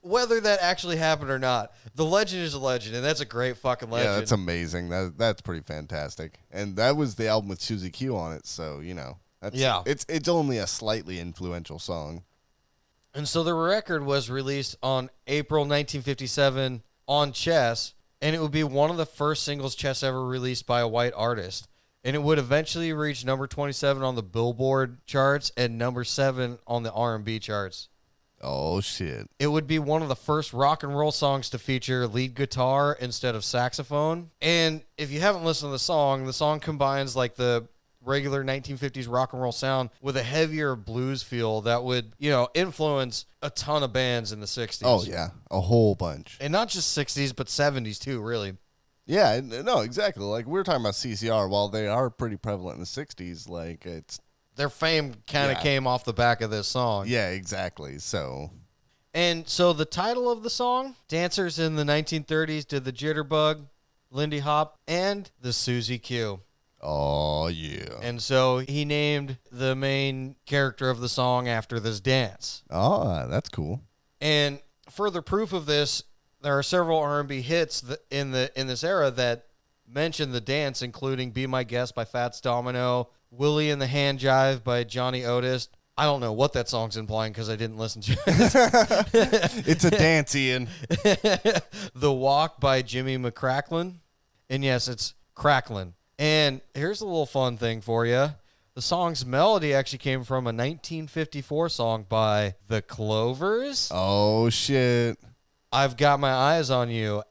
Whether 0.00 0.40
that 0.40 0.58
actually 0.62 0.96
happened 0.96 1.30
or 1.30 1.38
not, 1.38 1.72
the 1.94 2.04
legend 2.04 2.42
is 2.42 2.54
a 2.54 2.58
legend, 2.58 2.96
and 2.96 3.04
that's 3.04 3.20
a 3.20 3.24
great 3.24 3.56
fucking 3.58 3.90
legend. 3.90 4.10
Yeah, 4.12 4.18
that's 4.18 4.32
amazing. 4.32 4.88
That 4.88 5.14
that's 5.18 5.40
pretty 5.42 5.62
fantastic. 5.62 6.38
And 6.50 6.76
that 6.76 6.96
was 6.96 7.16
the 7.16 7.28
album 7.28 7.48
with 7.50 7.60
Susie 7.60 7.90
Q 7.90 8.16
on 8.16 8.32
it, 8.32 8.46
so 8.46 8.80
you 8.80 8.94
know, 8.94 9.18
that's, 9.40 9.56
Yeah. 9.56 9.82
it's 9.86 10.06
it's 10.08 10.28
only 10.28 10.58
a 10.58 10.66
slightly 10.66 11.18
influential 11.20 11.78
song. 11.78 12.22
And 13.14 13.26
so 13.28 13.42
the 13.44 13.54
record 13.54 14.04
was 14.04 14.28
released 14.30 14.76
on 14.82 15.10
April 15.26 15.62
1957 15.62 16.82
on 17.08 17.32
Chess, 17.32 17.94
and 18.20 18.34
it 18.34 18.40
would 18.40 18.52
be 18.52 18.64
one 18.64 18.90
of 18.90 18.96
the 18.96 19.06
first 19.06 19.44
singles 19.44 19.74
Chess 19.74 20.02
ever 20.02 20.24
released 20.24 20.66
by 20.66 20.80
a 20.80 20.88
white 20.88 21.12
artist. 21.16 21.68
And 22.04 22.14
it 22.14 22.22
would 22.22 22.38
eventually 22.38 22.92
reach 22.92 23.24
number 23.24 23.48
27 23.48 24.02
on 24.02 24.14
the 24.14 24.22
Billboard 24.22 25.04
charts 25.06 25.50
and 25.56 25.76
number 25.76 26.04
7 26.04 26.58
on 26.66 26.82
the 26.84 26.92
R&B 26.92 27.40
charts. 27.40 27.88
Oh 28.40 28.80
shit! 28.80 29.28
It 29.38 29.46
would 29.46 29.66
be 29.66 29.78
one 29.78 30.02
of 30.02 30.08
the 30.08 30.14
first 30.14 30.52
rock 30.52 30.82
and 30.82 30.96
roll 30.96 31.10
songs 31.10 31.50
to 31.50 31.58
feature 31.58 32.06
lead 32.06 32.34
guitar 32.34 32.96
instead 33.00 33.34
of 33.34 33.44
saxophone. 33.44 34.30
And 34.42 34.82
if 34.98 35.10
you 35.10 35.20
haven't 35.20 35.44
listened 35.44 35.70
to 35.70 35.72
the 35.72 35.78
song, 35.78 36.26
the 36.26 36.34
song 36.34 36.60
combines 36.60 37.16
like 37.16 37.34
the 37.34 37.66
regular 38.06 38.42
1950s 38.44 39.06
rock 39.10 39.32
and 39.34 39.42
roll 39.42 39.52
sound 39.52 39.90
with 40.00 40.16
a 40.16 40.22
heavier 40.22 40.74
blues 40.76 41.22
feel 41.22 41.60
that 41.62 41.84
would, 41.84 42.12
you 42.18 42.30
know, 42.30 42.48
influence 42.54 43.26
a 43.42 43.50
ton 43.50 43.82
of 43.82 43.92
bands 43.92 44.32
in 44.32 44.40
the 44.40 44.46
60s. 44.46 44.80
Oh 44.84 45.02
yeah, 45.04 45.28
a 45.50 45.60
whole 45.60 45.94
bunch. 45.94 46.38
And 46.40 46.52
not 46.52 46.68
just 46.68 46.96
60s, 46.96 47.34
but 47.36 47.48
70s 47.48 47.98
too, 47.98 48.20
really. 48.20 48.56
Yeah, 49.08 49.40
no, 49.42 49.80
exactly. 49.80 50.24
Like 50.24 50.46
we 50.46 50.58
are 50.58 50.64
talking 50.64 50.80
about 50.80 50.94
CCR, 50.94 51.48
while 51.48 51.68
they 51.68 51.86
are 51.86 52.10
pretty 52.10 52.36
prevalent 52.36 52.74
in 52.76 52.80
the 52.80 52.86
'60s, 52.86 53.48
like 53.48 53.86
it's 53.86 54.18
Their 54.56 54.70
fame 54.70 55.14
kind 55.26 55.50
of 55.52 55.58
Yeah. 55.58 55.62
came 55.62 55.86
off 55.86 56.04
the 56.04 56.12
back 56.14 56.40
of 56.40 56.50
this 56.50 56.66
song. 56.66 57.04
yeah, 57.06 57.28
exactly. 57.30 57.98
So 57.98 58.50
And 59.14 59.48
so 59.48 59.72
the 59.72 59.84
title 59.84 60.30
of 60.30 60.42
the 60.42 60.50
song, 60.50 60.96
dancers 61.08 61.58
in 61.58 61.76
the 61.76 61.84
1930s 61.84 62.66
did 62.66 62.84
the 62.84 62.92
Jitterbug, 62.92 63.66
Lindy 64.10 64.40
Hop, 64.40 64.78
and 64.88 65.30
the 65.40 65.52
Susie 65.52 65.98
Q. 65.98 66.40
oh 66.88 67.48
yeah, 67.48 67.98
And 68.02 68.22
so 68.22 68.58
he 68.58 68.84
named 68.84 69.38
the 69.50 69.74
main 69.74 70.36
character 70.46 70.88
of 70.88 71.00
the 71.00 71.08
song 71.08 71.48
after 71.48 71.80
this 71.80 72.00
dance. 72.00 72.62
oh 72.70 73.26
that's 73.28 73.48
cool. 73.48 73.80
And 74.20 74.60
further 74.90 75.20
proof 75.20 75.52
of 75.52 75.66
this, 75.66 76.02
there 76.42 76.56
are 76.56 76.62
several 76.62 76.98
R&B 77.00 77.40
hits 77.42 77.84
in 78.10 78.30
the 78.30 78.50
in 78.58 78.66
this 78.68 78.84
era 78.84 79.10
that 79.10 79.46
mention 79.88 80.32
the 80.32 80.40
dance, 80.40 80.80
including 80.82 81.32
"Be 81.32 81.46
My 81.46 81.64
Guest" 81.64 81.94
by 81.94 82.04
Fats 82.04 82.40
Domino, 82.40 83.10
"Willie 83.30 83.70
and 83.70 83.80
the 83.82 83.86
Hand 83.88 84.20
Jive" 84.20 84.62
by 84.62 84.84
Johnny 84.84 85.24
Otis. 85.24 85.68
I 85.98 86.04
don't 86.04 86.20
know 86.20 86.32
what 86.34 86.52
that 86.52 86.68
song's 86.68 86.96
implying 86.98 87.32
because 87.32 87.48
I 87.48 87.56
didn't 87.56 87.78
listen 87.78 88.02
to 88.02 88.12
it. 88.26 89.66
It's 89.66 89.84
a 89.84 89.90
dance, 89.90 90.34
Ian. 90.34 90.68
the 91.94 92.12
Walk 92.12 92.60
by 92.60 92.82
Jimmy 92.82 93.16
McCracklin. 93.16 93.94
And 94.50 94.62
yes, 94.62 94.88
it's 94.88 95.14
Cracklin. 95.34 95.94
And 96.18 96.60
here's 96.74 97.00
a 97.00 97.06
little 97.06 97.26
fun 97.26 97.56
thing 97.58 97.80
for 97.80 98.06
you. 98.06 98.28
The 98.74 98.82
song's 98.82 99.24
melody 99.24 99.72
actually 99.74 99.98
came 99.98 100.22
from 100.24 100.44
a 100.46 100.52
1954 100.52 101.68
song 101.70 102.06
by 102.08 102.54
The 102.68 102.82
Clovers. 102.82 103.90
Oh 103.92 104.50
shit. 104.50 105.18
I've 105.72 105.96
got 105.96 106.20
my 106.20 106.32
eyes 106.32 106.70
on 106.70 106.90
you. 106.90 107.22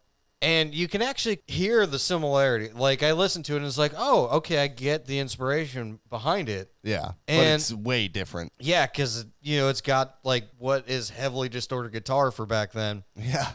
And 0.41 0.75
you 0.75 0.87
can 0.87 1.01
actually 1.01 1.39
hear 1.47 1.87
the 1.87 1.97
similarity. 1.97 2.69
Like 2.73 3.01
I 3.01 3.13
listened 3.13 3.45
to 3.45 3.53
it 3.53 3.57
and 3.57 3.65
it's 3.65 3.77
like, 3.77 3.93
oh, 3.97 4.27
okay, 4.37 4.59
I 4.59 4.67
get 4.67 5.05
the 5.05 5.17
inspiration 5.19 5.99
behind 6.09 6.49
it. 6.49 6.71
Yeah, 6.83 7.11
but 7.25 7.33
And- 7.33 7.61
it's 7.61 7.73
way 7.73 8.07
different. 8.07 8.51
Yeah, 8.59 8.85
because 8.85 9.25
you 9.41 9.57
know 9.57 9.69
it's 9.69 9.81
got 9.81 10.17
like 10.23 10.45
what 10.59 10.87
is 10.89 11.09
heavily 11.09 11.49
distorted 11.49 11.93
guitar 11.93 12.29
for 12.31 12.45
back 12.45 12.73
then. 12.73 13.03
Yeah. 13.15 13.49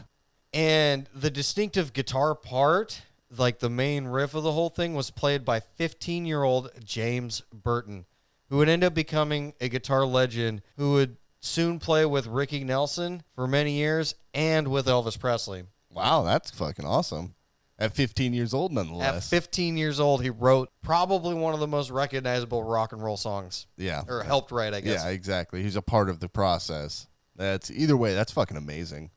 And 0.53 1.07
the 1.13 1.29
distinctive 1.29 1.93
guitar 1.93 2.35
part, 2.35 3.01
like 3.37 3.59
the 3.59 3.69
main 3.69 4.05
riff 4.05 4.33
of 4.33 4.43
the 4.43 4.51
whole 4.51 4.69
thing, 4.69 4.93
was 4.93 5.11
played 5.11 5.45
by 5.45 5.59
15 5.59 6.25
year 6.25 6.43
old 6.43 6.71
James 6.83 7.41
Burton, 7.53 8.05
who 8.49 8.57
would 8.57 8.69
end 8.69 8.83
up 8.83 8.93
becoming 8.93 9.53
a 9.61 9.69
guitar 9.69 10.05
legend 10.05 10.61
who 10.77 10.93
would 10.93 11.17
soon 11.39 11.79
play 11.79 12.05
with 12.05 12.27
Ricky 12.27 12.63
Nelson 12.63 13.23
for 13.35 13.47
many 13.47 13.73
years 13.73 14.15
and 14.33 14.67
with 14.67 14.85
Elvis 14.85 15.19
Presley. 15.19 15.63
Wow, 15.91 16.23
that's 16.23 16.51
fucking 16.51 16.85
awesome. 16.85 17.35
At 17.79 17.95
15 17.95 18.35
years 18.35 18.53
old, 18.53 18.71
nonetheless. 18.71 19.15
At 19.15 19.23
15 19.23 19.75
years 19.75 19.99
old, 19.99 20.21
he 20.21 20.29
wrote 20.29 20.69
probably 20.83 21.33
one 21.33 21.55
of 21.55 21.59
the 21.59 21.67
most 21.67 21.89
recognizable 21.89 22.63
rock 22.63 22.93
and 22.93 23.01
roll 23.01 23.17
songs, 23.17 23.65
yeah. 23.75 24.03
or 24.07 24.21
helped 24.21 24.51
write, 24.51 24.75
I 24.75 24.81
guess. 24.81 25.03
Yeah, 25.03 25.09
exactly. 25.09 25.63
He's 25.63 25.75
a 25.75 25.81
part 25.81 26.07
of 26.07 26.19
the 26.19 26.29
process. 26.29 27.07
That's 27.35 27.71
either 27.71 27.97
way. 27.97 28.13
That's 28.13 28.31
fucking 28.31 28.55
amazing. 28.55 29.09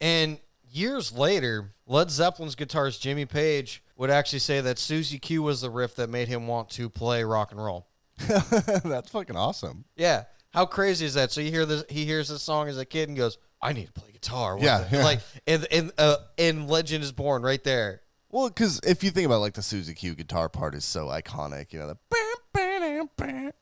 And 0.00 0.38
years 0.72 1.12
later, 1.12 1.72
Led 1.86 2.10
Zeppelin's 2.10 2.56
guitarist 2.56 3.00
Jimmy 3.00 3.26
Page 3.26 3.82
would 3.96 4.10
actually 4.10 4.38
say 4.38 4.60
that 4.60 4.78
Susie 4.78 5.18
Q 5.18 5.42
was 5.42 5.60
the 5.60 5.70
riff 5.70 5.94
that 5.96 6.08
made 6.08 6.28
him 6.28 6.46
want 6.46 6.70
to 6.70 6.88
play 6.88 7.22
rock 7.24 7.52
and 7.52 7.62
roll. 7.62 7.86
that's 8.18 9.10
fucking 9.10 9.36
awesome. 9.36 9.84
Yeah. 9.96 10.24
How 10.50 10.66
crazy 10.66 11.06
is 11.06 11.14
that? 11.14 11.32
So 11.32 11.40
you 11.40 11.50
hear 11.50 11.64
this 11.66 11.84
he 11.88 12.04
hears 12.04 12.28
this 12.28 12.42
song 12.42 12.68
as 12.68 12.78
a 12.78 12.84
kid 12.84 13.08
and 13.08 13.16
goes, 13.16 13.38
I 13.60 13.72
need 13.72 13.86
to 13.86 13.92
play 13.92 14.10
guitar. 14.12 14.56
What 14.56 14.64
Yeah, 14.64 14.78
the-" 14.84 14.96
yeah. 14.96 15.04
Like 15.04 15.20
and 15.46 15.66
and 15.70 15.92
uh 15.98 16.16
and 16.38 16.68
Legend 16.68 17.02
is 17.02 17.12
born 17.12 17.42
right 17.42 17.62
there. 17.62 18.02
Well, 18.30 18.48
because 18.48 18.80
if 18.84 19.04
you 19.04 19.10
think 19.10 19.26
about 19.26 19.40
like 19.40 19.54
the 19.54 19.62
Susie 19.62 19.94
Q 19.94 20.14
guitar 20.14 20.48
part 20.48 20.74
is 20.74 20.84
so 20.84 21.06
iconic, 21.06 21.72
you 21.72 21.78
know 21.78 21.88
the. 21.88 23.52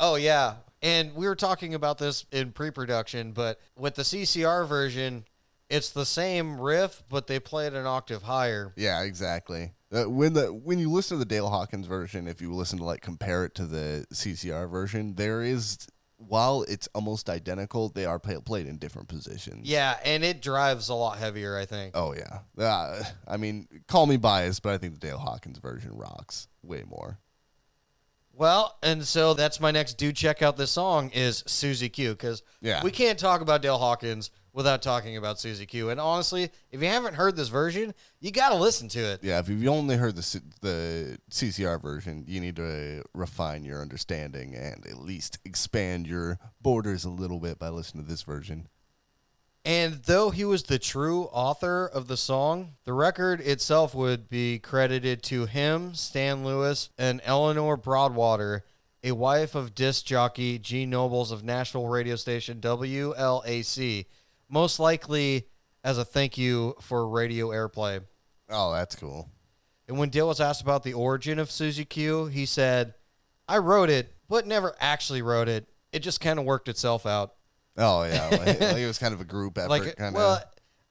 Oh 0.00 0.14
yeah. 0.16 0.54
And 0.80 1.14
we 1.14 1.26
were 1.26 1.34
talking 1.34 1.74
about 1.74 1.98
this 1.98 2.24
in 2.30 2.52
pre-production, 2.52 3.32
but 3.32 3.60
with 3.76 3.96
the 3.96 4.02
CCR 4.02 4.66
version, 4.68 5.24
it's 5.70 5.90
the 5.90 6.06
same 6.06 6.60
riff, 6.60 7.02
but 7.08 7.26
they 7.26 7.38
play 7.40 7.66
it 7.66 7.74
an 7.74 7.86
octave 7.86 8.22
higher. 8.22 8.72
Yeah, 8.76 9.02
exactly. 9.02 9.72
Uh, 9.92 10.04
when 10.04 10.34
the 10.34 10.46
when 10.52 10.78
you 10.78 10.90
listen 10.90 11.16
to 11.16 11.18
the 11.18 11.28
Dale 11.28 11.48
Hawkins 11.48 11.86
version, 11.86 12.28
if 12.28 12.40
you 12.40 12.52
listen 12.52 12.78
to 12.78 12.84
like 12.84 13.00
compare 13.00 13.44
it 13.44 13.54
to 13.56 13.66
the 13.66 14.06
CCR 14.12 14.70
version, 14.70 15.14
there 15.14 15.42
is 15.42 15.86
while 16.18 16.62
it's 16.64 16.88
almost 16.94 17.30
identical, 17.30 17.88
they 17.90 18.04
are 18.04 18.18
play, 18.18 18.36
played 18.44 18.66
in 18.66 18.76
different 18.76 19.06
positions. 19.08 19.68
Yeah, 19.68 19.96
and 20.04 20.24
it 20.24 20.42
drives 20.42 20.88
a 20.88 20.94
lot 20.94 21.16
heavier, 21.18 21.56
I 21.56 21.64
think. 21.64 21.96
Oh 21.96 22.12
yeah. 22.14 22.40
Uh, 22.62 23.02
I 23.26 23.36
mean, 23.36 23.68
call 23.86 24.06
me 24.06 24.16
biased, 24.16 24.62
but 24.62 24.74
I 24.74 24.78
think 24.78 24.94
the 24.94 25.00
Dale 25.00 25.18
Hawkins 25.18 25.58
version 25.58 25.92
rocks 25.94 26.48
way 26.62 26.82
more. 26.86 27.18
Well, 28.32 28.78
and 28.82 29.04
so 29.04 29.34
that's 29.34 29.58
my 29.58 29.70
next 29.72 29.94
do 29.94 30.12
check 30.12 30.42
out 30.42 30.56
this 30.56 30.70
song 30.70 31.10
is 31.10 31.42
Susie 31.46 31.88
Q 31.88 32.10
because 32.10 32.42
Yeah. 32.60 32.82
we 32.84 32.90
can't 32.90 33.18
talk 33.18 33.40
about 33.40 33.62
Dale 33.62 33.78
Hawkins 33.78 34.30
without 34.58 34.82
talking 34.82 35.16
about 35.16 35.38
Susie 35.38 35.66
Q. 35.66 35.90
And 35.90 36.00
honestly, 36.00 36.50
if 36.72 36.82
you 36.82 36.88
haven't 36.88 37.14
heard 37.14 37.36
this 37.36 37.46
version, 37.46 37.94
you 38.18 38.32
got 38.32 38.48
to 38.48 38.56
listen 38.56 38.88
to 38.88 38.98
it. 38.98 39.20
Yeah, 39.22 39.38
if 39.38 39.48
you've 39.48 39.64
only 39.68 39.96
heard 39.96 40.16
the 40.16 40.22
C- 40.22 40.40
the 40.60 41.16
CCR 41.30 41.80
version, 41.80 42.24
you 42.26 42.40
need 42.40 42.56
to 42.56 43.04
refine 43.14 43.64
your 43.64 43.80
understanding 43.80 44.56
and 44.56 44.84
at 44.84 44.98
least 44.98 45.38
expand 45.44 46.08
your 46.08 46.40
borders 46.60 47.04
a 47.04 47.08
little 47.08 47.38
bit 47.38 47.60
by 47.60 47.68
listening 47.68 48.02
to 48.02 48.10
this 48.10 48.22
version. 48.22 48.66
And 49.64 50.02
though 50.06 50.30
he 50.30 50.44
was 50.44 50.64
the 50.64 50.80
true 50.80 51.26
author 51.26 51.86
of 51.86 52.08
the 52.08 52.16
song, 52.16 52.72
the 52.82 52.92
record 52.92 53.40
itself 53.40 53.94
would 53.94 54.28
be 54.28 54.58
credited 54.58 55.22
to 55.24 55.46
him, 55.46 55.94
Stan 55.94 56.44
Lewis, 56.44 56.90
and 56.98 57.20
Eleanor 57.22 57.76
Broadwater, 57.76 58.64
a 59.04 59.12
wife 59.12 59.54
of 59.54 59.76
disc 59.76 60.04
jockey 60.04 60.58
Gene 60.58 60.90
Nobles 60.90 61.30
of 61.30 61.44
national 61.44 61.86
radio 61.86 62.16
station 62.16 62.60
WLAC, 62.60 64.06
most 64.48 64.78
likely 64.78 65.46
as 65.84 65.98
a 65.98 66.04
thank 66.04 66.38
you 66.38 66.74
for 66.80 67.08
radio 67.08 67.48
airplay. 67.48 68.02
Oh, 68.50 68.72
that's 68.72 68.94
cool. 68.96 69.30
And 69.88 69.98
when 69.98 70.10
Dale 70.10 70.28
was 70.28 70.40
asked 70.40 70.60
about 70.60 70.82
the 70.82 70.92
origin 70.94 71.38
of 71.38 71.50
Susie 71.50 71.84
Q, 71.84 72.26
he 72.26 72.46
said, 72.46 72.94
I 73.48 73.58
wrote 73.58 73.88
it, 73.88 74.14
but 74.28 74.46
never 74.46 74.74
actually 74.80 75.22
wrote 75.22 75.48
it. 75.48 75.66
It 75.92 76.00
just 76.00 76.20
kind 76.20 76.38
of 76.38 76.44
worked 76.44 76.68
itself 76.68 77.06
out. 77.06 77.34
Oh 77.78 78.02
yeah, 78.02 78.28
like, 78.30 78.60
like 78.60 78.76
it 78.76 78.86
was 78.86 78.98
kind 78.98 79.14
of 79.14 79.20
a 79.20 79.24
group 79.24 79.56
effort. 79.58 79.70
like 79.70 79.96
kind 79.96 80.14
well 80.14 80.42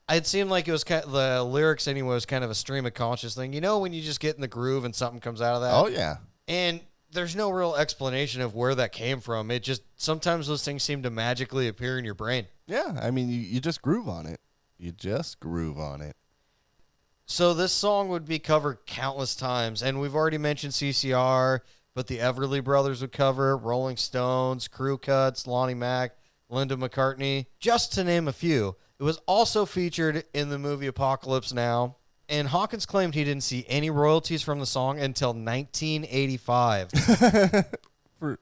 of. 0.08 0.16
it 0.16 0.26
seemed 0.26 0.48
like 0.50 0.66
it 0.66 0.72
was 0.72 0.84
kind 0.84 1.04
of, 1.04 1.12
the 1.12 1.44
lyrics 1.44 1.86
anyway 1.86 2.14
was 2.14 2.24
kind 2.24 2.42
of 2.42 2.50
a 2.50 2.54
stream 2.54 2.86
of 2.86 2.94
conscious 2.94 3.34
thing 3.34 3.52
you 3.52 3.60
know 3.60 3.78
when 3.80 3.92
you 3.92 4.00
just 4.00 4.20
get 4.20 4.34
in 4.36 4.40
the 4.40 4.48
groove 4.48 4.86
and 4.86 4.94
something 4.94 5.20
comes 5.20 5.42
out 5.42 5.56
of 5.56 5.60
that 5.60 5.74
Oh 5.74 5.86
yeah, 5.86 6.16
and 6.48 6.80
there's 7.12 7.34
no 7.36 7.50
real 7.50 7.74
explanation 7.74 8.40
of 8.42 8.54
where 8.54 8.74
that 8.74 8.92
came 8.92 9.20
from 9.20 9.50
it 9.50 9.62
just 9.62 9.82
sometimes 9.96 10.46
those 10.46 10.64
things 10.64 10.82
seem 10.82 11.02
to 11.02 11.10
magically 11.10 11.68
appear 11.68 11.98
in 11.98 12.04
your 12.04 12.14
brain 12.14 12.46
yeah. 12.66 12.98
I 13.00 13.10
mean, 13.10 13.30
you, 13.30 13.40
you 13.40 13.60
just 13.60 13.80
groove 13.80 14.10
on 14.10 14.26
it. 14.26 14.40
You 14.76 14.92
just 14.92 15.40
groove 15.40 15.78
on 15.78 16.02
it. 16.02 16.14
so 17.24 17.54
this 17.54 17.72
song 17.72 18.08
would 18.10 18.26
be 18.26 18.38
covered 18.38 18.78
countless 18.86 19.34
times 19.34 19.82
and 19.82 20.00
we've 20.00 20.14
already 20.14 20.38
mentioned 20.38 20.72
ccr 20.72 21.60
but 21.94 22.06
the 22.06 22.18
everly 22.18 22.62
brothers 22.62 23.00
would 23.00 23.12
cover 23.12 23.52
it 23.52 23.56
rolling 23.56 23.96
stones 23.96 24.68
crew 24.68 24.96
cuts 24.98 25.46
lonnie 25.46 25.74
mack 25.74 26.12
linda 26.48 26.76
mccartney 26.76 27.46
just 27.58 27.92
to 27.92 28.04
name 28.04 28.28
a 28.28 28.32
few 28.32 28.76
it 28.98 29.02
was 29.02 29.18
also 29.26 29.64
featured 29.66 30.24
in 30.34 30.48
the 30.48 30.58
movie 30.58 30.86
apocalypse 30.86 31.52
now 31.52 31.96
and 32.28 32.48
hawkins 32.48 32.86
claimed 32.86 33.14
he 33.14 33.24
didn't 33.24 33.42
see 33.42 33.64
any 33.68 33.90
royalties 33.90 34.42
from 34.42 34.60
the 34.60 34.66
song 34.66 34.98
until 34.98 35.30
1985 35.30 36.90
For, 38.18 38.38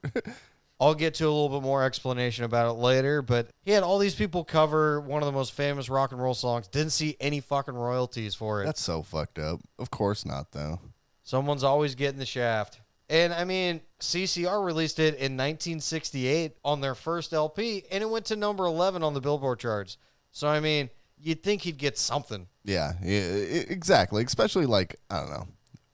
I'll 0.79 0.95
get 0.95 1.15
to 1.15 1.25
a 1.25 1.29
little 1.29 1.49
bit 1.49 1.63
more 1.63 1.83
explanation 1.83 2.45
about 2.45 2.69
it 2.69 2.79
later, 2.79 3.21
but 3.21 3.49
he 3.63 3.71
had 3.71 3.83
all 3.83 3.97
these 3.99 4.15
people 4.15 4.43
cover 4.43 4.99
one 5.01 5.21
of 5.21 5.25
the 5.25 5.31
most 5.31 5.53
famous 5.53 5.89
rock 5.89 6.11
and 6.11 6.21
roll 6.21 6.33
songs. 6.33 6.67
Didn't 6.67 6.91
see 6.91 7.15
any 7.19 7.39
fucking 7.39 7.73
royalties 7.73 8.35
for 8.35 8.61
it. 8.61 8.65
that's 8.65 8.81
so 8.81 9.01
fucked 9.01 9.39
up. 9.39 9.59
Of 9.79 9.89
course 9.89 10.25
not, 10.25 10.51
though. 10.51 10.79
Someone's 11.23 11.63
always 11.63 11.95
getting 11.95 12.19
the 12.19 12.25
shaft. 12.25 12.79
And 13.09 13.33
I 13.33 13.43
mean, 13.43 13.81
CCR 13.99 14.63
released 14.63 14.99
it 14.99 15.15
in 15.15 15.37
1968 15.37 16.57
on 16.63 16.81
their 16.81 16.95
first 16.95 17.33
LP, 17.33 17.83
and 17.91 18.03
it 18.03 18.09
went 18.09 18.25
to 18.25 18.35
number 18.35 18.65
11 18.65 19.01
on 19.01 19.13
the 19.13 19.21
Billboard 19.21 19.59
charts. 19.59 19.97
So 20.31 20.47
I 20.47 20.59
mean, 20.59 20.89
you'd 21.19 21.43
think 21.43 21.63
he'd 21.63 21.77
get 21.77 21.97
something. 21.97 22.47
Yeah, 22.63 22.93
yeah, 23.03 23.19
exactly. 23.19 24.23
Especially 24.23 24.65
like 24.65 24.95
I 25.09 25.19
don't 25.19 25.29
know. 25.29 25.47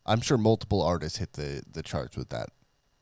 I'm 0.06 0.22
sure 0.22 0.38
multiple 0.38 0.82
artists 0.82 1.18
hit 1.20 1.34
the 1.34 1.64
the 1.72 1.84
charts 1.84 2.18
with 2.18 2.30
that. 2.30 2.50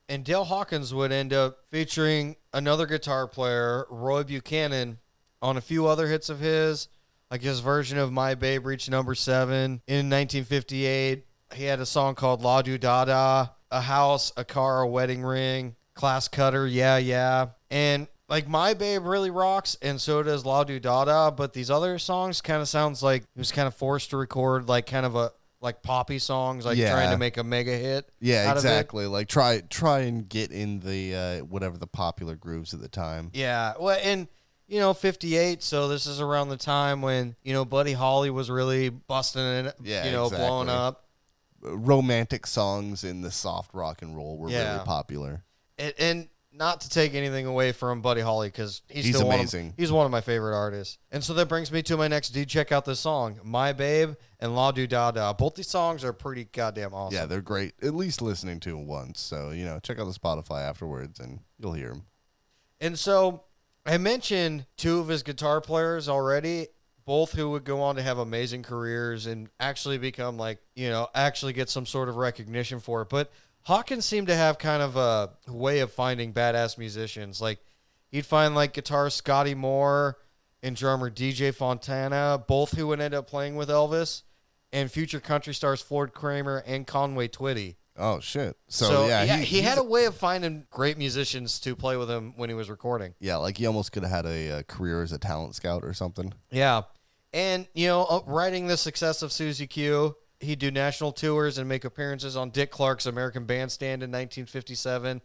And 0.10 0.26
Dale 0.26 0.44
Hawkins 0.44 0.94
would 0.94 1.12
end 1.12 1.32
up 1.32 1.60
featuring 1.70 2.36
another 2.54 2.86
guitar 2.86 3.28
player, 3.28 3.86
Roy 3.90 4.24
Buchanan, 4.24 5.00
on 5.42 5.56
a 5.56 5.62
few 5.62 5.88
other 5.88 6.08
hits 6.08 6.30
of 6.30 6.40
his. 6.40 6.88
Like 7.30 7.42
his 7.42 7.62
version 7.62 7.98
of 7.98 8.12
My 8.12 8.36
Babe 8.36 8.66
reached 8.66 8.90
number 8.90 9.16
seven 9.16 9.82
in 9.88 10.10
1958. 10.10 11.26
He 11.54 11.64
had 11.64 11.80
a 11.80 11.86
song 11.86 12.14
called 12.14 12.42
La 12.42 12.62
Do 12.62 12.78
Da 12.78 13.06
Da, 13.06 13.48
A 13.72 13.80
House, 13.80 14.34
A 14.36 14.44
Car, 14.44 14.82
A 14.82 14.88
Wedding 14.88 15.24
Ring, 15.24 15.78
Class 15.94 16.28
Cutter, 16.28 16.68
Yeah, 16.68 16.98
Yeah. 16.98 17.48
And 17.70 18.10
like 18.32 18.48
My 18.48 18.74
Babe 18.74 19.04
really 19.06 19.30
rocks, 19.30 19.78
and 19.84 20.02
so 20.02 20.24
does 20.24 20.44
La 20.46 20.63
Do 20.63 20.80
Da 20.80 21.06
Da. 21.06 21.30
But 21.30 21.54
these 21.54 21.70
other 21.70 22.00
songs 22.00 22.41
kind 22.41 22.62
of 22.62 22.67
sounds 22.67 23.04
like 23.04 23.22
he 23.36 23.39
was 23.39 23.52
kind 23.52 23.67
of 23.67 23.76
forced 23.76 24.10
to 24.10 24.17
record 24.17 24.67
like 24.67 24.88
kind 24.88 25.06
of 25.06 25.15
a 25.15 25.32
like 25.60 25.84
poppy 25.84 26.17
songs, 26.17 26.65
like 26.65 26.76
Yeah. 26.78 26.91
trying 26.91 27.12
to 27.12 27.17
make 27.20 27.38
a 27.38 27.44
mega 27.44 27.78
hit. 27.78 28.10
Yeah, 28.20 28.46
out 28.50 28.58
of 28.58 28.65
it. 28.65 28.67
exactly. 28.67 29.06
Like 29.06 29.28
try 29.28 29.62
try 29.70 30.00
and 30.00 30.28
get 30.28 30.50
in 30.52 30.80
the 30.80 31.13
uh, 31.15 31.46
whatever 31.46 31.78
the 31.78 31.86
popular 31.86 32.36
grooves 32.36 32.74
at 32.74 32.82
the 32.82 32.88
time. 32.88 33.30
Yeah. 33.34 33.74
Well, 33.80 34.00
and 34.04 34.28
you 34.67 34.80
know, 34.80 34.94
58. 34.94 35.62
So 35.62 35.89
this 35.89 36.06
is 36.08 36.22
around 36.22 36.48
the 36.50 36.58
time 36.58 37.02
when 37.04 37.36
you 37.44 37.54
know 37.54 37.65
Buddy 37.65 37.94
Holly 37.94 38.30
was 38.32 38.50
really 38.50 38.89
busting 38.89 39.41
it. 39.44 39.76
Yeah, 39.84 40.06
You 40.06 40.12
know, 40.13 40.30
blowing 40.30 40.70
exactly. 40.70 40.88
up. 40.88 41.06
Romantic 41.63 42.48
songs 42.48 43.04
in 43.04 43.22
the 43.22 43.30
soft 43.32 43.74
rock 43.74 44.02
and 44.02 44.15
roll 44.15 44.38
were 44.38 44.50
Yeah. 44.50 44.74
really 44.74 44.86
popular. 44.86 45.44
And, 45.78 45.94
and 46.00 46.28
not 46.54 46.82
to 46.82 46.90
take 46.90 47.14
anything 47.14 47.46
away 47.46 47.72
from 47.72 48.02
Buddy 48.02 48.22
Holly 48.22 48.50
because 48.50 48.82
he's, 48.90 49.06
He's 49.06 49.16
still 49.16 49.28
One 49.28 49.40
amazing. 49.40 49.70
of, 49.70 49.74
he's 49.78 49.92
one 49.92 50.06
of 50.06 50.12
my 50.12 50.22
favorite 50.22 50.56
artists. 50.56 50.98
And 51.12 51.24
so 51.24 51.34
that 51.36 51.48
brings 51.48 51.72
me 51.72 51.82
to 51.84 51.96
my 51.98 52.08
next. 52.08 52.30
Do 52.32 52.44
check 52.46 52.72
out 52.72 52.84
this 52.86 53.00
song, 53.00 53.40
"My 53.44 53.72
Babe" 53.74 54.16
and 54.40 54.56
"La 54.56 54.72
Do 54.72 54.86
Da 54.88 55.12
Da." 55.12 55.34
Both 55.34 55.56
these 55.56 55.70
songs 55.70 56.04
are 56.04 56.14
pretty 56.14 56.46
goddamn 56.46 56.94
awesome. 56.94 57.16
Yeah, 57.16 57.26
they're 57.26 57.42
great. 57.42 57.74
At 57.82 57.96
least 57.96 58.22
listening 58.22 58.60
to 58.62 58.70
them 58.72 58.86
once. 58.88 59.22
So 59.22 59.52
you 59.52 59.64
know, 59.66 59.80
check 59.80 59.98
out 60.00 60.06
the 60.06 60.20
Spotify 60.20 60.62
afterwards, 60.68 61.20
and 61.20 61.40
you'll 61.58 61.74
hear 61.74 61.90
them. 61.90 62.04
And 62.82 62.98
so 63.00 63.44
I 63.86 63.98
mentioned 63.98 64.66
two 64.78 65.00
of 65.00 65.08
his 65.08 65.24
guitar 65.24 65.62
players 65.62 66.10
already, 66.10 66.68
both 67.06 67.32
who 67.34 67.50
would 67.52 67.64
go 67.64 67.82
on 67.82 67.96
to 67.96 68.02
have 68.02 68.18
amazing 68.18 68.64
careers 68.64 69.26
and 69.26 69.50
actually 69.60 69.98
become 69.98 70.38
like, 70.38 70.60
you 70.76 70.90
know, 70.90 71.08
actually 71.16 71.54
get 71.54 71.70
some 71.70 71.86
sort 71.86 72.10
of 72.10 72.16
recognition 72.18 72.80
for 72.80 73.02
it. 73.04 73.10
But 73.10 73.32
Hawkins 73.63 74.06
seemed 74.06 74.28
to 74.28 74.36
have 74.36 74.58
kind 74.58 74.82
of 74.82 74.95
a 74.95 75.32
way 75.47 75.80
of 75.80 75.91
finding 75.91 76.34
badass 76.34 76.78
musicians. 76.78 77.41
Like 77.41 77.60
he'd 78.10 78.26
find 78.26 78.56
like 78.56 78.74
guitarist 78.74 79.13
Scotty 79.13 79.56
Moore 79.56 80.17
and 80.63 80.76
drummer 80.76 81.10
DJ 81.10 81.54
Fontana, 81.54 82.43
both 82.47 82.76
who 82.76 82.88
would 82.88 83.00
end 83.00 83.13
up 83.13 83.28
playing 83.28 83.56
with 83.56 83.69
Elvis, 83.69 84.24
and 84.71 84.91
future 84.91 85.19
country 85.19 85.54
stars 85.54 85.82
Floyd 85.82 86.13
Cramer 86.13 86.63
and 86.65 86.86
Conway 86.88 87.28
Twitty. 87.28 87.76
Oh 87.97 88.19
shit! 88.19 88.58
So, 88.67 88.86
So, 88.86 89.08
yeah, 89.08 89.24
yeah, 89.24 89.38
he, 89.38 89.58
he, 89.58 89.62
had 89.62 89.78
a 89.78 89.84
way 89.84 90.06
of 90.06 90.15
finding 90.15 90.65
great 90.69 90.97
musicians 90.97 91.60
to 91.60 91.76
play 91.76 91.97
with 91.97 92.10
him 92.10 92.34
when 92.38 92.50
he 92.50 92.56
was 92.56 92.69
recording. 92.69 93.13
yeah, 93.19 93.36
like 93.36 93.58
he 93.58 93.65
almost 93.65 93.91
could 93.91 94.04
have 94.04 94.12
had 94.12 94.26
a, 94.26 94.52
uh 94.52 94.63
career 94.63 95.04
as 95.04 95.12
a 95.12 95.17
talent 95.17 95.56
scout 95.56 95.84
or 95.84 95.93
something. 95.93 96.34
Yeah. 96.52 96.84
And, 97.34 97.67
you 97.74 97.88
know, 97.88 98.04
uh, 98.04 98.21
writing 98.26 98.67
the 98.67 98.76
success 98.76 99.21
of 99.21 99.32
Susie 99.32 99.67
Q, 99.67 100.15
he'd 100.42 100.60
do 100.60 100.72
national 100.72 101.12
tours 101.12 101.58
and 101.58 101.68
make 101.68 101.86
appearances 101.86 102.36
on 102.36 102.50
Dick 102.50 102.72
Clark's 102.72 103.06
American 103.06 103.46
Bandstand 103.46 104.04
in 104.04 104.10
1957 104.10 105.22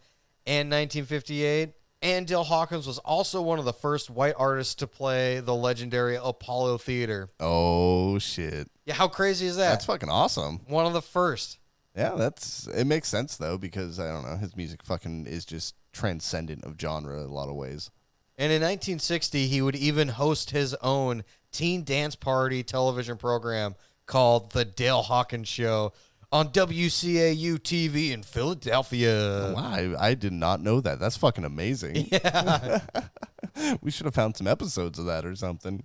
and 0.46 0.70
1958. 0.70 1.72
And 2.02 2.26
Dale 2.26 2.44
Hawkins 2.44 2.86
was 2.86 2.98
also 2.98 3.40
one 3.40 3.58
of 3.58 3.64
the 3.64 3.72
first 3.72 4.10
white 4.10 4.34
artists 4.36 4.74
to 4.76 4.86
play 4.86 5.40
the 5.40 5.54
legendary 5.54 6.18
Apollo 6.22 6.78
Theater. 6.78 7.30
Oh 7.40 8.18
shit! 8.18 8.68
Yeah, 8.84 8.94
how 8.94 9.08
crazy 9.08 9.46
is 9.46 9.56
that? 9.56 9.70
That's 9.70 9.86
fucking 9.86 10.10
awesome. 10.10 10.60
one 10.68 10.86
of 10.86 10.92
the 10.92 11.02
first. 11.02 11.58
Yeah, 11.96 12.14
that's 12.16 12.66
it 12.66 12.86
makes 12.86 13.08
sense 13.08 13.38
though 13.38 13.56
because 13.56 13.98
I 13.98 14.08
don't 14.08 14.24
know 14.24 14.36
his 14.36 14.54
music 14.54 14.82
fucking 14.82 15.26
is 15.26 15.46
just 15.46 15.74
transcendent 15.92 16.64
of 16.64 16.76
genre 16.78 17.18
in 17.18 17.26
a 17.26 17.32
lot 17.32 17.48
of 17.48 17.54
ways. 17.54 17.90
And 18.38 18.52
in 18.52 18.60
1960, 18.60 19.46
he 19.46 19.62
would 19.62 19.74
even 19.76 20.08
host 20.08 20.50
his 20.50 20.74
own 20.74 21.24
teen 21.52 21.84
dance 21.84 22.14
party 22.14 22.62
television 22.62 23.16
program 23.16 23.74
called 24.06 24.52
The 24.52 24.64
Dale 24.64 25.02
Hawkins 25.02 25.48
Show 25.48 25.92
on 26.32 26.48
WCAU 26.48 27.58
TV 27.58 28.10
in 28.10 28.22
Philadelphia. 28.22 29.12
Oh, 29.12 29.52
wow, 29.54 29.62
I, 29.62 30.08
I 30.08 30.14
did 30.14 30.32
not 30.32 30.60
know 30.60 30.80
that. 30.80 30.98
That's 30.98 31.16
fucking 31.16 31.44
amazing. 31.44 32.08
Yeah. 32.12 32.80
we 33.80 33.90
should 33.90 34.06
have 34.06 34.14
found 34.14 34.36
some 34.36 34.46
episodes 34.46 34.98
of 34.98 35.06
that 35.06 35.24
or 35.24 35.34
something. 35.36 35.82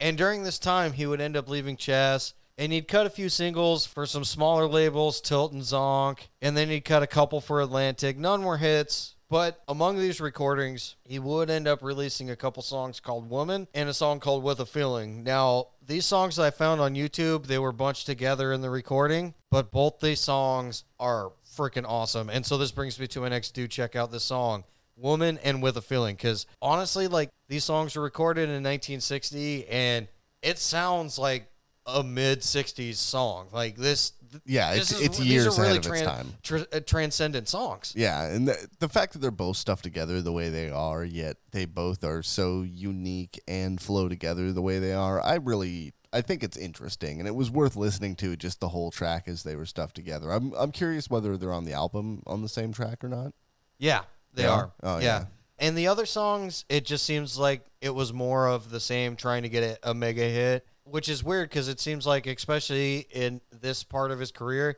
and 0.00 0.16
during 0.18 0.42
this 0.42 0.58
time, 0.58 0.92
he 0.92 1.06
would 1.06 1.20
end 1.20 1.36
up 1.36 1.48
leaving 1.48 1.76
Chess. 1.76 2.34
And 2.58 2.70
he'd 2.70 2.86
cut 2.86 3.06
a 3.06 3.10
few 3.10 3.30
singles 3.30 3.86
for 3.86 4.04
some 4.04 4.24
smaller 4.24 4.66
labels, 4.68 5.22
Tilt 5.22 5.52
and 5.52 5.62
Zonk, 5.62 6.18
and 6.42 6.54
then 6.54 6.68
he'd 6.68 6.84
cut 6.84 7.02
a 7.02 7.06
couple 7.06 7.40
for 7.40 7.62
Atlantic. 7.62 8.18
None 8.18 8.42
were 8.44 8.58
hits, 8.58 9.14
but 9.32 9.62
among 9.66 9.96
these 9.96 10.20
recordings, 10.20 10.96
he 11.04 11.18
would 11.18 11.48
end 11.48 11.66
up 11.66 11.82
releasing 11.82 12.28
a 12.28 12.36
couple 12.36 12.62
songs 12.62 13.00
called 13.00 13.30
Woman 13.30 13.66
and 13.72 13.88
a 13.88 13.94
song 13.94 14.20
called 14.20 14.44
With 14.44 14.60
a 14.60 14.66
Feeling. 14.66 15.24
Now, 15.24 15.68
these 15.86 16.04
songs 16.04 16.38
I 16.38 16.50
found 16.50 16.82
on 16.82 16.94
YouTube, 16.94 17.46
they 17.46 17.58
were 17.58 17.72
bunched 17.72 18.04
together 18.04 18.52
in 18.52 18.60
the 18.60 18.68
recording, 18.68 19.32
but 19.50 19.70
both 19.70 20.00
these 20.00 20.20
songs 20.20 20.84
are 21.00 21.32
freaking 21.56 21.86
awesome. 21.88 22.28
And 22.28 22.44
so 22.44 22.58
this 22.58 22.72
brings 22.72 23.00
me 23.00 23.06
to 23.06 23.22
my 23.22 23.30
next 23.30 23.52
do 23.52 23.66
check 23.66 23.96
out 23.96 24.12
this 24.12 24.24
song. 24.24 24.64
Woman 24.98 25.38
and 25.42 25.62
With 25.62 25.78
a 25.78 25.82
Feeling. 25.82 26.16
Because 26.16 26.44
honestly, 26.60 27.08
like 27.08 27.30
these 27.48 27.64
songs 27.64 27.96
were 27.96 28.02
recorded 28.02 28.50
in 28.50 28.62
1960 28.62 29.66
and 29.66 30.08
it 30.42 30.58
sounds 30.58 31.18
like 31.18 31.50
a 31.86 32.02
mid 32.02 32.40
60s 32.40 32.96
song. 32.96 33.48
Like 33.50 33.76
this, 33.76 34.12
Yeah, 34.46 34.74
this 34.74 34.90
it's 34.90 34.92
is- 35.00 35.06
it's 35.06 35.18
these 35.18 35.26
years 35.26 35.46
are 35.58 35.62
ahead 35.62 35.66
really 35.66 35.78
of 35.78 35.86
its 35.86 36.02
tran- 36.02 36.04
time. 36.04 36.34
tr- 36.42 36.56
uh, 36.76 36.80
transcendent 36.80 37.48
songs. 37.48 37.92
Yeah, 37.96 38.24
and 38.24 38.48
the, 38.48 38.68
the 38.78 38.88
fact 38.88 39.12
that 39.12 39.18
they're 39.20 39.30
both 39.30 39.56
stuffed 39.56 39.82
together 39.82 40.20
the 40.22 40.32
way 40.32 40.48
they 40.48 40.70
are, 40.70 41.04
yet 41.04 41.36
they 41.50 41.64
both 41.64 42.04
are 42.04 42.22
so 42.22 42.62
unique 42.62 43.40
and 43.48 43.80
flow 43.80 44.08
together 44.08 44.52
the 44.52 44.62
way 44.62 44.78
they 44.78 44.92
are, 44.92 45.20
I 45.22 45.34
really 45.36 45.92
I 46.14 46.20
think 46.20 46.42
it's 46.42 46.58
interesting, 46.58 47.20
and 47.20 47.26
it 47.26 47.34
was 47.34 47.50
worth 47.50 47.74
listening 47.74 48.16
to 48.16 48.36
just 48.36 48.60
the 48.60 48.68
whole 48.68 48.90
track 48.90 49.28
as 49.28 49.44
they 49.44 49.56
were 49.56 49.64
stuffed 49.64 49.94
together. 49.96 50.30
I'm 50.30 50.52
I'm 50.54 50.70
curious 50.72 51.08
whether 51.08 51.36
they're 51.38 51.52
on 51.54 51.64
the 51.64 51.72
album 51.72 52.22
on 52.26 52.42
the 52.42 52.48
same 52.50 52.72
track 52.72 53.02
or 53.02 53.08
not. 53.08 53.32
Yeah, 53.78 54.02
they 54.34 54.42
They 54.42 54.48
are. 54.48 54.64
are? 54.64 54.72
Oh, 54.82 54.98
yeah. 54.98 55.04
yeah. 55.04 55.24
And 55.58 55.78
the 55.78 55.86
other 55.86 56.06
songs, 56.06 56.64
it 56.68 56.84
just 56.84 57.04
seems 57.04 57.38
like 57.38 57.64
it 57.80 57.94
was 57.94 58.12
more 58.12 58.48
of 58.48 58.70
the 58.70 58.80
same, 58.80 59.16
trying 59.16 59.44
to 59.44 59.48
get 59.48 59.62
a, 59.82 59.90
a 59.90 59.94
mega 59.94 60.22
hit, 60.22 60.66
which 60.92 61.08
is 61.08 61.24
weird 61.24 61.48
because 61.48 61.68
it 61.68 61.80
seems 61.80 62.06
like, 62.06 62.26
especially 62.26 63.06
in 63.10 63.40
this 63.50 63.82
part 63.82 64.10
of 64.10 64.20
his 64.20 64.30
career, 64.30 64.76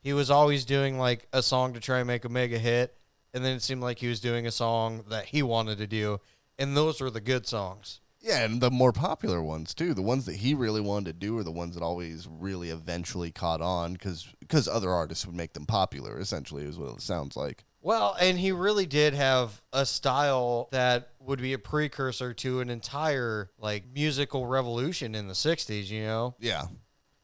he 0.00 0.12
was 0.12 0.30
always 0.30 0.66
doing 0.66 0.98
like 0.98 1.26
a 1.32 1.42
song 1.42 1.72
to 1.72 1.80
try 1.80 1.96
and 1.98 2.06
make 2.06 2.26
a 2.26 2.28
mega 2.28 2.58
hit, 2.58 2.94
and 3.32 3.42
then 3.42 3.56
it 3.56 3.62
seemed 3.62 3.80
like 3.80 3.98
he 3.98 4.06
was 4.06 4.20
doing 4.20 4.46
a 4.46 4.50
song 4.50 5.02
that 5.08 5.24
he 5.24 5.42
wanted 5.42 5.78
to 5.78 5.86
do, 5.86 6.20
and 6.58 6.76
those 6.76 7.00
were 7.00 7.08
the 7.08 7.22
good 7.22 7.46
songs. 7.46 8.00
Yeah, 8.20 8.44
and 8.44 8.60
the 8.60 8.70
more 8.70 8.92
popular 8.92 9.42
ones 9.42 9.72
too. 9.72 9.94
The 9.94 10.02
ones 10.02 10.26
that 10.26 10.36
he 10.36 10.52
really 10.52 10.82
wanted 10.82 11.06
to 11.06 11.26
do 11.26 11.38
are 11.38 11.44
the 11.44 11.50
ones 11.50 11.74
that 11.74 11.82
always 11.82 12.28
really 12.28 12.68
eventually 12.68 13.30
caught 13.30 13.62
on 13.62 13.94
because 13.94 14.68
other 14.68 14.90
artists 14.90 15.24
would 15.24 15.36
make 15.36 15.54
them 15.54 15.64
popular. 15.64 16.18
Essentially, 16.18 16.64
is 16.64 16.76
what 16.76 16.96
it 16.96 17.00
sounds 17.00 17.34
like. 17.34 17.64
Well, 17.86 18.16
and 18.20 18.36
he 18.36 18.50
really 18.50 18.86
did 18.86 19.14
have 19.14 19.62
a 19.72 19.86
style 19.86 20.68
that 20.72 21.10
would 21.20 21.40
be 21.40 21.52
a 21.52 21.58
precursor 21.60 22.34
to 22.34 22.58
an 22.58 22.68
entire 22.68 23.52
like 23.60 23.84
musical 23.94 24.44
revolution 24.44 25.14
in 25.14 25.28
the 25.28 25.34
60s, 25.34 25.88
you 25.88 26.02
know? 26.02 26.34
Yeah. 26.40 26.64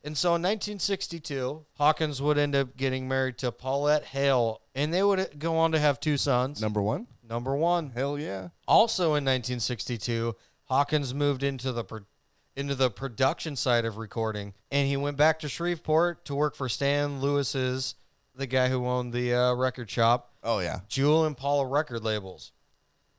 And 0.04 0.16
so 0.16 0.28
in 0.28 0.42
1962, 0.42 1.66
Hawkins 1.78 2.22
would 2.22 2.38
end 2.38 2.54
up 2.54 2.76
getting 2.76 3.08
married 3.08 3.38
to 3.38 3.50
Paulette 3.50 4.04
Hale, 4.04 4.60
and 4.72 4.94
they 4.94 5.02
would 5.02 5.36
go 5.40 5.56
on 5.56 5.72
to 5.72 5.80
have 5.80 5.98
two 5.98 6.16
sons. 6.16 6.62
Number 6.62 6.80
one. 6.80 7.08
Number 7.28 7.56
one. 7.56 7.90
Hell 7.90 8.16
yeah. 8.16 8.50
Also 8.68 9.06
in 9.16 9.24
1962, 9.24 10.36
Hawkins 10.66 11.12
moved 11.12 11.42
into 11.42 11.72
the 11.72 11.82
pro- 11.82 12.06
into 12.54 12.76
the 12.76 12.88
production 12.88 13.56
side 13.56 13.84
of 13.84 13.96
recording, 13.96 14.54
and 14.70 14.86
he 14.86 14.96
went 14.96 15.16
back 15.16 15.40
to 15.40 15.48
Shreveport 15.48 16.24
to 16.26 16.36
work 16.36 16.54
for 16.54 16.68
Stan 16.68 17.20
Lewis's, 17.20 17.96
the 18.32 18.46
guy 18.46 18.68
who 18.68 18.86
owned 18.86 19.12
the 19.12 19.34
uh, 19.34 19.54
record 19.54 19.90
shop, 19.90 20.31
Oh 20.42 20.58
yeah. 20.58 20.80
Jewel 20.88 21.24
and 21.24 21.36
Paula 21.36 21.66
record 21.66 22.02
labels. 22.02 22.52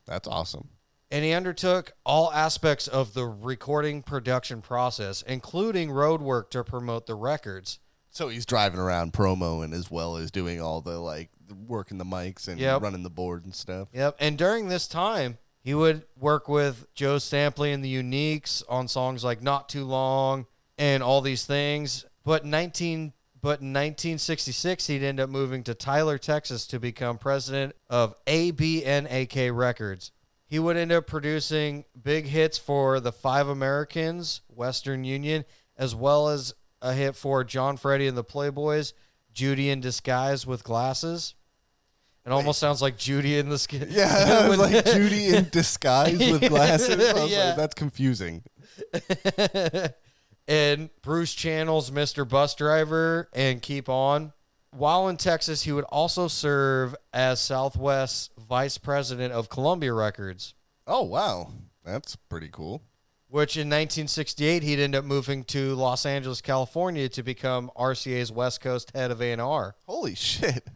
That's 0.05 0.27
awesome. 0.27 0.69
And 1.11 1.23
he 1.23 1.31
undertook 1.31 1.93
all 2.05 2.31
aspects 2.33 2.87
of 2.87 3.13
the 3.13 3.25
recording 3.25 4.01
production 4.01 4.61
process, 4.61 5.21
including 5.21 5.91
road 5.91 6.21
work 6.21 6.49
to 6.51 6.63
promote 6.63 7.05
the 7.05 7.15
records. 7.15 7.79
So 8.09 8.29
he's 8.29 8.45
driving 8.45 8.79
around 8.79 9.13
promoing 9.13 9.73
as 9.73 9.89
well 9.91 10.17
as 10.17 10.31
doing 10.31 10.59
all 10.61 10.81
the 10.81 10.99
like 10.99 11.29
working 11.67 11.97
the 11.97 12.05
mics 12.05 12.47
and 12.47 12.59
Yep. 12.59 12.81
running 12.81 13.03
the 13.03 13.09
board 13.09 13.45
and 13.45 13.53
stuff. 13.53 13.89
Yep. 13.93 14.15
And 14.19 14.37
during 14.37 14.69
this 14.69 14.87
time, 14.87 15.37
he 15.63 15.73
would 15.73 16.05
work 16.19 16.47
with 16.49 16.87
Joe 16.93 17.17
Stampley 17.17 17.73
and 17.73 17.83
the 17.83 17.95
Uniques 17.95 18.63
on 18.67 18.87
songs 18.87 19.23
like 19.23 19.41
Not 19.41 19.69
Too 19.69 19.85
Long 19.85 20.45
and 20.77 21.01
all 21.03 21.21
these 21.21 21.45
things. 21.45 22.05
But 22.23 22.43
19 22.45 23.13
but 23.43 23.59
in 23.61 23.67
1966 23.73 24.87
he'd 24.87 25.03
end 25.03 25.19
up 25.19 25.29
moving 25.29 25.63
to 25.65 25.75
Tyler, 25.75 26.17
Texas 26.17 26.65
to 26.67 26.79
become 26.79 27.17
president 27.19 27.75
of 27.89 28.15
ABNAK 28.25 29.55
Records. 29.55 30.11
He 30.47 30.57
would 30.59 30.77
end 30.77 30.91
up 30.91 31.05
producing 31.07 31.83
big 32.01 32.25
hits 32.25 32.57
for 32.57 32.99
the 32.99 33.11
Five 33.11 33.47
Americans, 33.47 34.41
Western 34.47 35.03
Union, 35.03 35.45
as 35.77 35.93
well 35.93 36.29
as 36.29 36.53
a 36.81 36.93
hit 36.93 37.15
for 37.15 37.43
John 37.43 37.75
Freddy 37.77 38.07
and 38.07 38.17
the 38.17 38.23
Playboys, 38.23 38.93
Judy 39.33 39.69
in 39.69 39.81
Disguise 39.81 40.45
with 40.47 40.63
Glasses. 40.63 41.35
It 42.25 42.31
almost 42.31 42.59
sounds 42.59 42.81
like 42.81 42.97
Judy 42.97 43.37
in 43.37 43.49
the 43.49 43.57
skin. 43.57 43.87
Yeah, 43.89 44.47
With- 44.49 44.59
like 44.59 44.85
Judy 44.93 45.35
in 45.35 45.49
disguise 45.49 46.17
with 46.19 46.41
glasses. 46.49 46.97
I 47.09 47.13
was 47.21 47.29
Yeah. 47.31 47.47
like, 47.47 47.55
that's 47.57 47.73
confusing. 47.75 48.43
And 50.47 50.89
Bruce 51.01 51.33
Channel's 51.33 51.91
Mr. 51.91 52.27
Bus 52.27 52.55
Driver 52.55 53.29
and 53.33 53.61
Keep 53.61 53.89
On. 53.89 54.33
While 54.71 55.07
in 55.09 55.17
Texas, 55.17 55.61
he 55.63 55.71
would 55.71 55.85
also 55.85 56.27
serve 56.27 56.95
as 57.13 57.39
Southwest's 57.39 58.29
vice 58.49 58.77
president 58.77 59.33
of 59.33 59.49
Columbia 59.49 59.93
Records, 59.93 60.53
Oh 60.87 61.03
wow, 61.03 61.51
that's 61.85 62.15
pretty 62.15 62.49
cool. 62.51 62.81
which 63.29 63.55
in 63.55 63.67
1968 63.67 64.63
he'd 64.63 64.79
end 64.79 64.95
up 64.95 65.05
moving 65.05 65.43
to 65.45 65.75
Los 65.75 66.05
Angeles, 66.05 66.41
California 66.41 67.07
to 67.09 67.23
become 67.23 67.71
RCA's 67.77 68.31
West 68.31 68.61
Coast 68.61 68.91
head 68.95 69.11
of 69.11 69.21
A&R. 69.21 69.75
Holy 69.85 70.15
shit. 70.15 70.67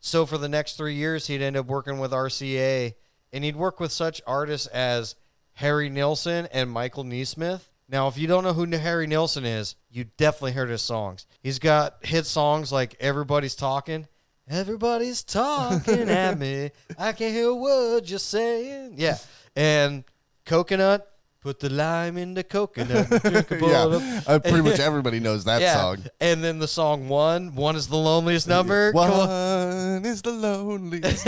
So 0.00 0.24
for 0.26 0.38
the 0.38 0.48
next 0.48 0.76
three 0.76 0.94
years, 0.94 1.26
he'd 1.26 1.42
end 1.42 1.56
up 1.56 1.66
working 1.66 1.98
with 1.98 2.10
RCA, 2.12 2.94
and 3.32 3.44
he'd 3.44 3.56
work 3.56 3.80
with 3.80 3.92
such 3.92 4.20
artists 4.26 4.66
as 4.68 5.14
Harry 5.54 5.88
Nilsson 5.90 6.48
and 6.52 6.70
Michael 6.70 7.04
Neesmith. 7.04 7.62
Now, 7.90 8.06
if 8.06 8.16
you 8.16 8.28
don't 8.28 8.44
know 8.44 8.52
who 8.52 8.66
Harry 8.76 9.08
Nilsson 9.08 9.44
is, 9.44 9.74
you 9.90 10.04
definitely 10.16 10.52
heard 10.52 10.70
his 10.70 10.80
songs. 10.80 11.26
He's 11.42 11.58
got 11.58 11.96
hit 12.06 12.24
songs 12.24 12.70
like 12.70 12.94
"Everybody's 13.00 13.56
Talking." 13.56 14.06
Everybody's 14.48 15.22
talking 15.22 16.08
at 16.08 16.36
me. 16.38 16.70
I 16.98 17.12
can't 17.12 17.32
hear 17.32 17.54
what 17.54 18.08
you're 18.08 18.18
saying. 18.18 18.94
Yeah, 18.96 19.18
and 19.56 20.04
"Coconut." 20.44 21.06
Put 21.42 21.58
the 21.58 21.70
lime 21.70 22.18
in 22.18 22.34
the 22.34 22.44
coconut. 22.44 23.08
drink 23.22 23.50
a 23.50 23.54
bowl 23.54 23.94
of- 23.94 24.02
yeah, 24.02 24.20
uh, 24.26 24.38
pretty 24.40 24.60
much 24.60 24.78
everybody 24.90 25.20
knows 25.20 25.44
that 25.44 25.62
yeah. 25.62 25.72
song. 25.72 26.04
And 26.20 26.44
then 26.44 26.58
the 26.58 26.68
song 26.68 27.08
"One." 27.08 27.54
One 27.54 27.76
is 27.76 27.88
the 27.88 27.96
loneliest 27.96 28.46
number. 28.46 28.92
Come 28.92 29.10
on. 29.10 29.28
One 29.28 30.04
is 30.04 30.20
the 30.20 30.32
loneliest. 30.32 31.26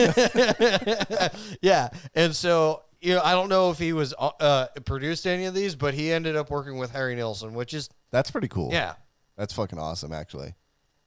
yeah, 1.62 1.88
and 2.14 2.36
so 2.36 2.82
you 3.02 3.14
know, 3.14 3.20
I 3.22 3.32
don't 3.32 3.48
know 3.48 3.70
if 3.70 3.78
he 3.78 3.92
was 3.92 4.14
uh, 4.18 4.30
uh, 4.40 4.66
produced 4.84 5.26
any 5.26 5.44
of 5.46 5.54
these, 5.54 5.74
but 5.74 5.92
he 5.92 6.12
ended 6.12 6.36
up 6.36 6.50
working 6.50 6.78
with 6.78 6.92
Harry 6.92 7.14
Nilsson, 7.14 7.52
which 7.52 7.74
is 7.74 7.90
That's 8.10 8.30
pretty 8.30 8.48
cool. 8.48 8.70
yeah. 8.72 8.94
That's 9.36 9.52
fucking 9.52 9.78
awesome, 9.78 10.12
actually. 10.12 10.54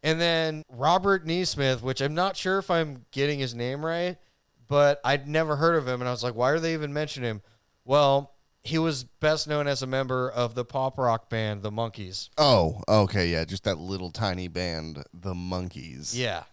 And 0.03 0.19
then 0.19 0.63
Robert 0.69 1.25
Neesmith, 1.25 1.81
which 1.81 2.01
I'm 2.01 2.13
not 2.13 2.35
sure 2.35 2.59
if 2.59 2.69
I'm 2.69 3.05
getting 3.11 3.39
his 3.39 3.55
name 3.55 3.83
right, 3.85 4.17
but 4.67 4.99
I'd 5.03 5.27
never 5.27 5.55
heard 5.55 5.75
of 5.75 5.87
him, 5.87 6.01
and 6.01 6.07
I 6.07 6.11
was 6.11 6.23
like, 6.23 6.35
why 6.35 6.51
are 6.51 6.59
they 6.59 6.73
even 6.73 6.93
mentioning 6.93 7.29
him? 7.29 7.41
Well, 7.85 8.35
he 8.63 8.77
was 8.79 9.03
best 9.03 9.47
known 9.47 9.67
as 9.67 9.83
a 9.83 9.87
member 9.87 10.29
of 10.29 10.55
the 10.55 10.65
pop 10.65 10.97
rock 10.97 11.29
band 11.29 11.61
The 11.61 11.71
Monkees. 11.71 12.29
Oh, 12.37 12.81
okay, 12.89 13.27
yeah, 13.27 13.45
just 13.45 13.63
that 13.63 13.77
little 13.77 14.11
tiny 14.11 14.47
band, 14.47 15.03
the 15.13 15.33
Monkees. 15.33 16.15
Yeah. 16.17 16.43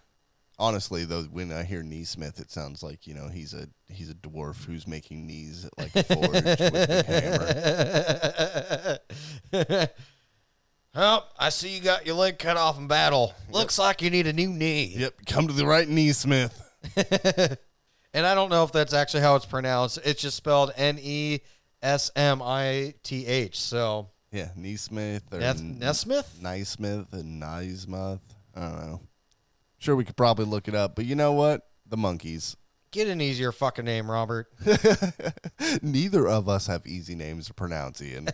Honestly, 0.58 1.04
though, 1.04 1.22
when 1.24 1.50
I 1.50 1.64
hear 1.64 1.82
Neesmith, 1.82 2.40
it 2.40 2.50
sounds 2.50 2.82
like 2.82 3.06
you 3.06 3.14
know 3.14 3.28
he's 3.28 3.54
a 3.54 3.68
he's 3.88 4.10
a 4.10 4.14
dwarf 4.14 4.64
who's 4.64 4.86
making 4.86 5.26
knees 5.26 5.68
like 5.78 5.94
a 5.96 6.02
forge 6.04 6.28
with 6.30 6.90
a 6.90 9.00
hammer. 9.52 9.88
Oh, 10.94 11.24
I 11.38 11.48
see 11.48 11.74
you 11.74 11.80
got 11.80 12.04
your 12.04 12.16
leg 12.16 12.38
cut 12.38 12.58
off 12.58 12.78
in 12.78 12.86
battle. 12.86 13.32
Looks 13.50 13.78
like 13.78 14.02
you 14.02 14.10
need 14.10 14.26
a 14.26 14.32
new 14.34 14.50
knee. 14.50 14.92
Yep, 14.94 15.14
come 15.26 15.46
to 15.46 15.54
the 15.54 15.64
right, 15.66 15.88
Neesmith. 15.88 16.52
And 18.14 18.26
I 18.26 18.34
don't 18.34 18.50
know 18.50 18.62
if 18.64 18.72
that's 18.72 18.92
actually 18.92 19.22
how 19.22 19.36
it's 19.36 19.46
pronounced. 19.46 19.98
It's 20.04 20.20
just 20.20 20.36
spelled 20.36 20.70
N 20.76 20.98
E 21.00 21.40
S 21.82 22.10
M 22.14 22.42
I 22.42 22.92
T 23.02 23.26
H. 23.26 23.58
So 23.58 24.10
Yeah, 24.30 24.50
Neesmith 24.58 25.22
or 25.32 25.38
Neth- 25.38 25.60
N- 25.60 25.78
Nesmith? 25.78 26.38
Naismith 26.42 27.10
and 27.14 27.40
Naismith. 27.40 28.20
I 28.54 28.60
don't 28.60 28.80
know. 28.86 29.00
Sure, 29.82 29.96
we 29.96 30.04
could 30.04 30.16
probably 30.16 30.44
look 30.44 30.68
it 30.68 30.76
up, 30.76 30.94
but 30.94 31.06
you 31.06 31.16
know 31.16 31.32
what? 31.32 31.66
The 31.88 31.96
Monkees. 31.96 32.54
Get 32.92 33.08
an 33.08 33.20
easier 33.20 33.50
fucking 33.50 33.84
name, 33.84 34.08
Robert. 34.08 34.46
Neither 35.82 36.28
of 36.28 36.48
us 36.48 36.68
have 36.68 36.86
easy 36.86 37.16
names 37.16 37.48
to 37.48 37.54
pronounce, 37.54 38.00
Ian. 38.00 38.28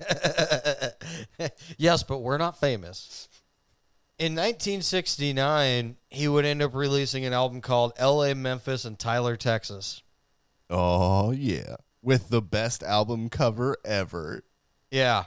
yes, 1.79 2.03
but 2.03 2.19
we're 2.19 2.37
not 2.37 2.61
famous. 2.61 3.31
In 4.19 4.35
1969, 4.35 5.97
he 6.11 6.29
would 6.29 6.45
end 6.45 6.61
up 6.61 6.75
releasing 6.75 7.25
an 7.25 7.33
album 7.33 7.63
called 7.63 7.95
L.A., 7.97 8.35
Memphis, 8.35 8.85
and 8.85 8.99
Tyler, 8.99 9.35
Texas. 9.35 10.03
oh 10.69 11.31
yeah, 11.31 11.77
with 12.03 12.29
the 12.29 12.43
best 12.43 12.83
album 12.83 13.31
cover 13.31 13.79
ever. 13.87 14.45
Yeah. 14.91 15.25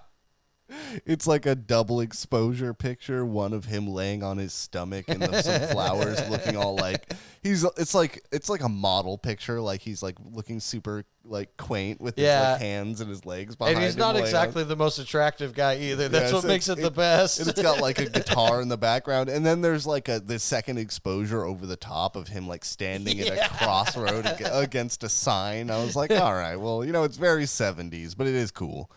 It's 1.05 1.27
like 1.27 1.45
a 1.45 1.55
double 1.55 2.01
exposure 2.01 2.73
picture. 2.73 3.25
One 3.25 3.53
of 3.53 3.65
him 3.65 3.87
laying 3.87 4.23
on 4.23 4.37
his 4.37 4.53
stomach 4.53 5.05
and 5.07 5.21
the, 5.21 5.41
some 5.41 5.61
flowers, 5.69 6.27
looking 6.29 6.55
all 6.57 6.75
like 6.75 7.13
he's. 7.43 7.63
It's 7.77 7.93
like 7.93 8.23
it's 8.31 8.49
like 8.49 8.61
a 8.63 8.69
model 8.69 9.17
picture. 9.17 9.59
Like 9.61 9.81
he's 9.81 10.01
like 10.03 10.15
looking 10.31 10.59
super 10.59 11.03
like 11.23 11.55
quaint 11.57 12.01
with 12.01 12.15
his 12.15 12.25
like 12.27 12.59
hands 12.61 12.99
and 12.99 13.09
his 13.09 13.25
legs 13.25 13.55
behind. 13.55 13.75
And 13.77 13.85
he's 13.85 13.95
not 13.95 14.15
laying 14.15 14.23
on- 14.23 14.29
exactly 14.29 14.63
the 14.63 14.75
most 14.75 14.97
attractive 14.97 15.53
guy 15.53 15.77
either. 15.77 16.09
That's 16.09 16.31
Yeah, 16.31 16.37
what 16.37 16.45
makes 16.45 16.67
it, 16.67 16.79
it- 16.79 16.81
the 16.81 16.91
best. 16.91 17.39
and 17.39 17.47
it's 17.49 17.61
got 17.61 17.79
like 17.79 17.99
a 17.99 18.05
guitar 18.09 18.61
in 18.61 18.67
the 18.69 18.77
background, 18.77 19.29
and 19.29 19.45
then 19.45 19.61
there's 19.61 19.85
like 19.85 20.09
a 20.09 20.19
the 20.19 20.39
second 20.39 20.77
exposure 20.79 21.43
over 21.45 21.65
the 21.65 21.75
top 21.75 22.15
of 22.15 22.27
him 22.29 22.47
like 22.47 22.65
standing 22.65 23.19
at 23.19 23.27
a 23.37 23.49
crossroad 23.57 24.25
against 24.51 25.03
a 25.03 25.09
sign. 25.09 25.69
I 25.69 25.83
was 25.83 25.95
like, 25.95 26.11
all 26.11 26.33
right, 26.33 26.55
well, 26.55 26.83
you 26.85 26.91
know, 26.91 27.03
it's 27.03 27.17
very 27.17 27.43
'70s, 27.43 28.15
but 28.17 28.25
it 28.27 28.35
is 28.35 28.51
cool. 28.51 28.89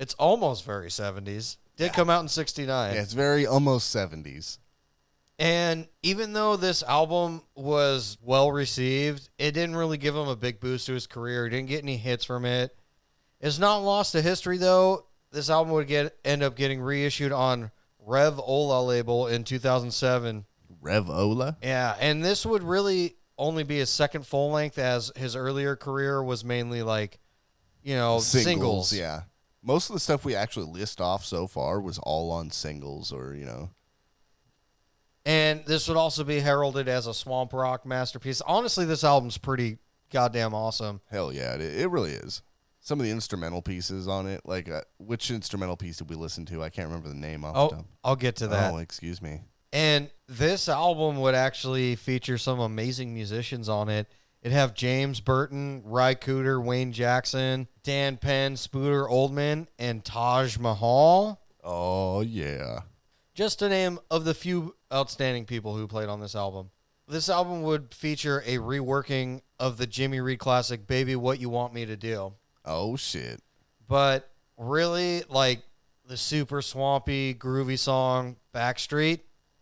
It's 0.00 0.14
almost 0.14 0.64
very 0.64 0.88
70s. 0.88 1.58
Did 1.76 1.92
come 1.92 2.08
out 2.10 2.22
in 2.22 2.28
69. 2.28 2.94
Yeah, 2.94 3.00
it's 3.00 3.12
very 3.12 3.46
almost 3.46 3.94
'70s. 3.94 4.58
And 5.38 5.88
even 6.02 6.32
though 6.32 6.56
this 6.56 6.82
album 6.82 7.42
was 7.54 8.18
well 8.22 8.50
received, 8.50 9.28
it 9.38 9.52
didn't 9.52 9.76
really 9.76 9.96
give 9.96 10.14
him 10.14 10.28
a 10.28 10.36
big 10.36 10.58
boost 10.58 10.86
to 10.86 10.94
his 10.94 11.06
career. 11.06 11.44
He 11.44 11.50
didn't 11.50 11.68
get 11.68 11.82
any 11.82 11.96
hits 11.96 12.24
from 12.24 12.44
it. 12.44 12.76
It's 13.40 13.58
not 13.58 13.78
lost 13.78 14.12
to 14.12 14.22
history 14.22 14.58
though. 14.58 15.06
This 15.32 15.48
album 15.48 15.72
would 15.74 15.86
get 15.86 16.18
end 16.24 16.42
up 16.42 16.56
getting 16.56 16.80
reissued 16.80 17.32
on 17.32 17.70
Rev 17.98 18.38
Ola 18.38 18.82
label 18.82 19.26
in 19.28 19.44
2007. 19.44 20.44
Rev 20.82 21.10
Ola. 21.10 21.56
Yeah, 21.62 21.94
and 22.00 22.24
this 22.24 22.44
would 22.44 22.62
really 22.62 23.16
only 23.38 23.64
be 23.64 23.78
his 23.78 23.88
second 23.88 24.26
full 24.26 24.50
length 24.50 24.78
as 24.78 25.12
his 25.16 25.36
earlier 25.36 25.76
career 25.76 26.22
was 26.22 26.44
mainly 26.44 26.82
like, 26.82 27.18
you 27.82 27.94
know, 27.94 28.18
singles. 28.20 28.92
Yeah. 28.92 29.22
Most 29.62 29.90
of 29.90 29.94
the 29.94 30.00
stuff 30.00 30.24
we 30.24 30.34
actually 30.34 30.66
list 30.66 31.00
off 31.00 31.24
so 31.24 31.46
far 31.46 31.80
was 31.80 31.98
all 31.98 32.30
on 32.30 32.50
singles 32.50 33.12
or, 33.12 33.34
you 33.34 33.44
know. 33.44 33.70
And 35.26 35.64
this 35.66 35.86
would 35.88 35.98
also 35.98 36.24
be 36.24 36.40
heralded 36.40 36.88
as 36.88 37.06
a 37.06 37.12
swamp 37.14 37.52
rock 37.52 37.84
masterpiece. 37.84 38.40
Honestly, 38.40 38.84
this 38.86 39.04
album's 39.04 39.36
pretty 39.36 39.78
goddamn 40.10 40.54
awesome. 40.54 41.00
Hell 41.10 41.32
yeah, 41.32 41.54
it, 41.54 41.60
it 41.60 41.90
really 41.90 42.12
is. 42.12 42.42
Some 42.80 42.98
of 42.98 43.04
the 43.04 43.12
instrumental 43.12 43.60
pieces 43.60 44.08
on 44.08 44.26
it, 44.26 44.40
like 44.46 44.70
uh, 44.70 44.80
which 44.98 45.30
instrumental 45.30 45.76
piece 45.76 45.98
did 45.98 46.08
we 46.08 46.16
listen 46.16 46.46
to? 46.46 46.62
I 46.62 46.70
can't 46.70 46.88
remember 46.88 47.08
the 47.10 47.14
name 47.14 47.44
off 47.44 47.54
the 47.54 47.60
Oh, 47.60 47.68
top. 47.68 47.86
I'll 48.02 48.16
get 48.16 48.36
to 48.36 48.48
that. 48.48 48.72
Oh, 48.72 48.78
excuse 48.78 49.20
me. 49.20 49.42
And 49.72 50.10
this 50.26 50.68
album 50.68 51.20
would 51.20 51.34
actually 51.34 51.94
feature 51.96 52.38
some 52.38 52.58
amazing 52.58 53.12
musicians 53.12 53.68
on 53.68 53.90
it. 53.90 54.08
It'd 54.42 54.56
have 54.56 54.74
James 54.74 55.20
Burton, 55.20 55.82
Ry 55.84 56.14
Cooder, 56.14 56.62
Wayne 56.64 56.92
Jackson, 56.92 57.68
Dan 57.82 58.16
Penn, 58.16 58.56
Spooner 58.56 59.06
Oldham, 59.06 59.68
and 59.78 60.04
Taj 60.04 60.58
Mahal. 60.58 61.40
Oh 61.62 62.20
yeah. 62.22 62.80
Just 63.34 63.58
to 63.58 63.68
name 63.68 63.98
of 64.10 64.24
the 64.24 64.34
few 64.34 64.74
outstanding 64.92 65.44
people 65.44 65.76
who 65.76 65.86
played 65.86 66.08
on 66.08 66.20
this 66.20 66.34
album. 66.34 66.70
This 67.06 67.28
album 67.28 67.62
would 67.62 67.92
feature 67.92 68.42
a 68.46 68.58
reworking 68.58 69.42
of 69.58 69.76
the 69.76 69.86
Jimmy 69.86 70.20
Reed 70.20 70.38
classic 70.38 70.86
Baby 70.86 71.16
What 71.16 71.40
You 71.40 71.50
Want 71.50 71.74
Me 71.74 71.84
to 71.84 71.96
Do. 71.96 72.34
Oh 72.64 72.96
shit. 72.96 73.42
But 73.88 74.30
really, 74.56 75.24
like 75.28 75.62
the 76.06 76.16
super 76.16 76.62
swampy, 76.62 77.34
groovy 77.34 77.78
song 77.78 78.36
Backstreet, 78.54 79.20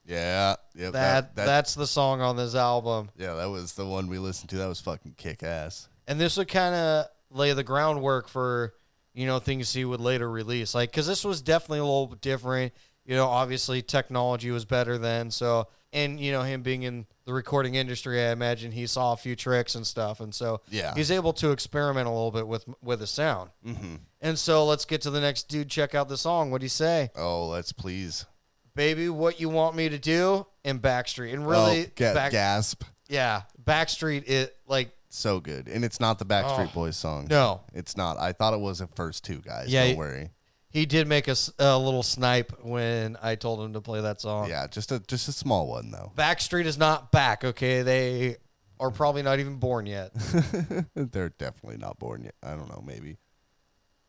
Yeah. 0.08 0.56
Yep. 0.74 0.92
that, 0.94 1.36
that's 1.36 1.74
the 1.74 1.86
song 1.86 2.20
on 2.22 2.36
this 2.36 2.54
album. 2.54 3.10
yeah, 3.16 3.34
that 3.34 3.50
was 3.50 3.74
the 3.74 3.86
one 3.86 4.08
we 4.08 4.18
listened 4.18 4.48
to. 4.50 4.56
That 4.56 4.66
was 4.68 4.80
fucking 4.80 5.14
kick 5.18 5.42
ass. 5.42 5.88
And 6.08 6.18
this 6.18 6.36
would 6.38 6.48
kind 6.48 6.74
of 6.74 7.06
lay 7.30 7.52
the 7.52 7.62
groundwork 7.62 8.26
for, 8.28 8.72
you 9.12 9.26
know, 9.26 9.38
things 9.38 9.72
he 9.74 9.84
would 9.84 10.00
later 10.00 10.28
release. 10.30 10.74
Like, 10.74 10.90
because 10.90 11.06
this 11.06 11.24
was 11.24 11.42
definitely 11.42 11.80
a 11.80 11.84
little 11.84 12.06
different. 12.20 12.72
You 13.04 13.16
know, 13.16 13.26
obviously 13.26 13.82
technology 13.82 14.50
was 14.50 14.64
better 14.64 14.96
then. 14.98 15.30
So, 15.30 15.68
and, 15.92 16.18
you 16.20 16.32
know, 16.32 16.42
him 16.42 16.62
being 16.62 16.82
in 16.84 17.06
the 17.24 17.32
recording 17.34 17.74
industry, 17.74 18.22
I 18.22 18.32
imagine 18.32 18.72
he 18.72 18.86
saw 18.86 19.12
a 19.12 19.16
few 19.16 19.36
tricks 19.36 19.74
and 19.74 19.86
stuff. 19.86 20.20
And 20.20 20.34
so 20.34 20.60
Yeah. 20.70 20.94
he's 20.94 21.10
able 21.10 21.32
to 21.34 21.50
experiment 21.50 22.06
a 22.06 22.10
little 22.10 22.30
bit 22.30 22.46
with, 22.48 22.64
with 22.82 23.00
the 23.00 23.06
sound. 23.06 23.50
Mm-hmm. 23.66 23.96
And 24.22 24.38
so 24.38 24.64
let's 24.66 24.84
get 24.86 25.02
to 25.02 25.10
the 25.10 25.20
next 25.20 25.48
dude. 25.48 25.68
Check 25.68 25.94
out 25.94 26.08
the 26.08 26.16
song. 26.18 26.50
What 26.50 26.60
do 26.60 26.64
you 26.66 26.70
say? 26.70 27.10
Oh, 27.16 27.48
let's 27.48 27.72
please. 27.72 28.24
Baby, 28.78 29.08
what 29.08 29.40
you 29.40 29.48
want 29.48 29.74
me 29.74 29.88
to 29.88 29.98
do? 29.98 30.46
in 30.62 30.78
Backstreet. 30.78 31.32
And 31.32 31.46
really, 31.48 31.86
oh, 31.86 31.90
ga- 31.96 32.14
back, 32.14 32.30
gasp. 32.30 32.84
yeah, 33.08 33.42
Backstreet, 33.64 34.28
it 34.28 34.54
like, 34.66 34.90
So 35.08 35.40
good. 35.40 35.66
And 35.66 35.84
it's 35.84 35.98
not 35.98 36.18
the 36.18 36.24
Backstreet 36.24 36.68
Oh, 36.68 36.74
Boys 36.74 36.96
song. 36.96 37.26
no. 37.28 37.62
It's 37.74 37.96
not. 37.96 38.18
I 38.18 38.32
thought 38.32 38.54
it 38.54 38.60
was 38.60 38.78
the 38.78 38.86
first 38.86 39.24
two 39.24 39.38
guys. 39.38 39.68
Yeah, 39.68 39.88
Don't 39.88 39.96
worry. 39.96 40.30
He 40.70 40.84
did 40.86 41.08
make 41.08 41.26
a 41.28 41.34
little 41.58 42.02
snipe 42.02 42.52
when 42.62 43.16
I 43.22 43.34
told 43.34 43.64
him 43.64 43.72
to 43.72 43.80
play 43.80 44.02
that 44.02 44.20
song. 44.20 44.48
Yeah, 44.50 44.66
just 44.66 44.92
a 44.92 45.00
just 45.00 45.26
a 45.26 45.32
small 45.32 45.66
one 45.66 45.90
though. 45.90 46.12
Backstreet 46.14 46.66
is 46.66 46.76
not 46.76 47.10
back, 47.10 47.42
okay? 47.42 47.80
They 47.82 48.36
are 48.78 48.90
probably 48.90 49.22
not 49.22 49.40
even 49.40 49.56
born 49.56 49.86
yet. 49.86 50.12
they're 50.94 51.30
definitely 51.30 51.78
not 51.78 51.98
born 51.98 52.22
yet. 52.22 52.34
I 52.42 52.50
don't 52.50 52.68
know. 52.68 52.84
Maybe. 52.86 53.16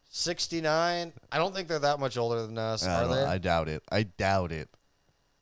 69. 0.10 1.14
I 1.32 1.38
don't 1.38 1.54
think 1.56 1.68
they're 1.68 1.80
that 1.80 2.00
much 2.00 2.18
older 2.18 2.46
than 2.46 2.58
us, 2.58 2.86
I, 2.86 2.96
are 2.96 3.02
don't- 3.08 3.16
they? 3.16 3.24
I 3.24 3.38
doubt 3.38 3.70
it. 3.70 3.84
I 3.92 4.04
doubt 4.04 4.52
it. 4.52 4.70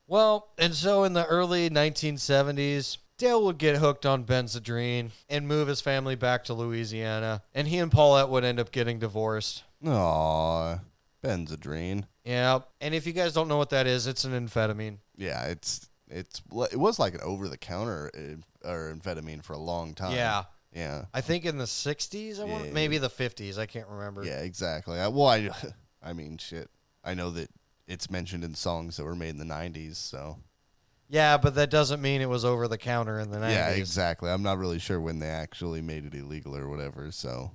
Well, 0.08 0.50
and 0.58 0.74
so 0.74 1.04
in 1.04 1.14
the 1.14 1.26
early 1.26 1.70
1970s, 1.70 2.98
Dale 3.18 3.44
would 3.46 3.58
get 3.58 3.78
hooked 3.78 4.06
on 4.06 4.24
Benzedrine 4.24 5.10
and 5.28 5.48
move 5.48 5.68
his 5.68 5.82
family 5.82 6.16
back 6.16 6.44
to 6.46 6.54
Louisiana, 6.54 7.42
and 7.54 7.68
he 7.68 7.78
and 7.80 7.92
Paulette 7.92 8.30
would 8.30 8.44
end 8.46 8.60
up 8.60 8.72
getting 8.72 9.00
divorced. 9.00 9.64
Aw, 9.86 10.80
Benzedrine. 11.24 12.06
Yeah, 12.24 12.60
and 12.80 12.94
if 12.94 13.06
you 13.08 13.14
guys 13.14 13.34
don't 13.34 13.48
know 13.48 13.58
what 13.58 13.72
that 13.72 13.88
is, 13.88 14.08
it's 14.08 14.24
an 14.24 14.32
amphetamine. 14.34 14.98
Yeah, 15.18 15.46
it's 15.46 15.90
it's 16.10 16.42
it 16.72 16.80
was 16.80 17.00
like 17.00 17.16
an 17.16 17.22
over 17.22 17.50
the 17.50 17.58
counter 17.58 18.12
eh, 18.14 18.36
or 18.64 18.94
amphetamine 18.94 19.44
for 19.44 19.54
a 19.54 19.58
long 19.60 19.94
time. 19.94 20.14
Yeah. 20.14 20.44
Yeah. 20.74 21.06
I 21.14 21.22
think 21.22 21.46
in 21.46 21.58
the 21.58 21.66
60s, 21.66 22.40
I 22.40 22.44
want 22.44 22.74
maybe 22.74 22.98
the 22.98 23.10
50s, 23.10 23.58
I 23.58 23.66
can't 23.66 23.88
remember. 23.88 24.24
Yeah, 24.24 24.40
exactly. 24.42 25.00
I, 25.00 25.08
well, 25.08 25.28
I, 25.28 25.50
I 26.04 26.14
mean, 26.14 26.38
shit. 26.38 26.70
I 27.04 27.14
know 27.14 27.32
that 27.32 27.50
it's 27.88 28.12
mentioned 28.12 28.44
in 28.44 28.54
songs 28.54 28.98
that 28.98 29.06
were 29.06 29.16
made 29.16 29.30
in 29.30 29.38
the 29.38 29.46
'90s, 29.46 29.96
so 29.96 30.40
Yeah, 31.08 31.38
but 31.38 31.56
that 31.56 31.70
doesn't 31.70 32.02
mean 32.02 32.22
it 32.22 32.28
was 32.30 32.44
over 32.44 32.68
the 32.68 32.78
counter 32.78 33.20
in 33.20 33.32
the 33.32 33.38
90s. 33.38 33.52
yeah, 33.54 33.70
exactly. 33.70 34.30
I'm 34.30 34.44
not 34.44 34.58
really 34.58 34.80
sure 34.80 35.00
when 35.00 35.20
they 35.20 35.30
actually 35.30 35.82
made 35.82 36.06
it 36.06 36.14
illegal 36.14 36.56
or 36.56 36.68
whatever. 36.68 37.12
So 37.12 37.52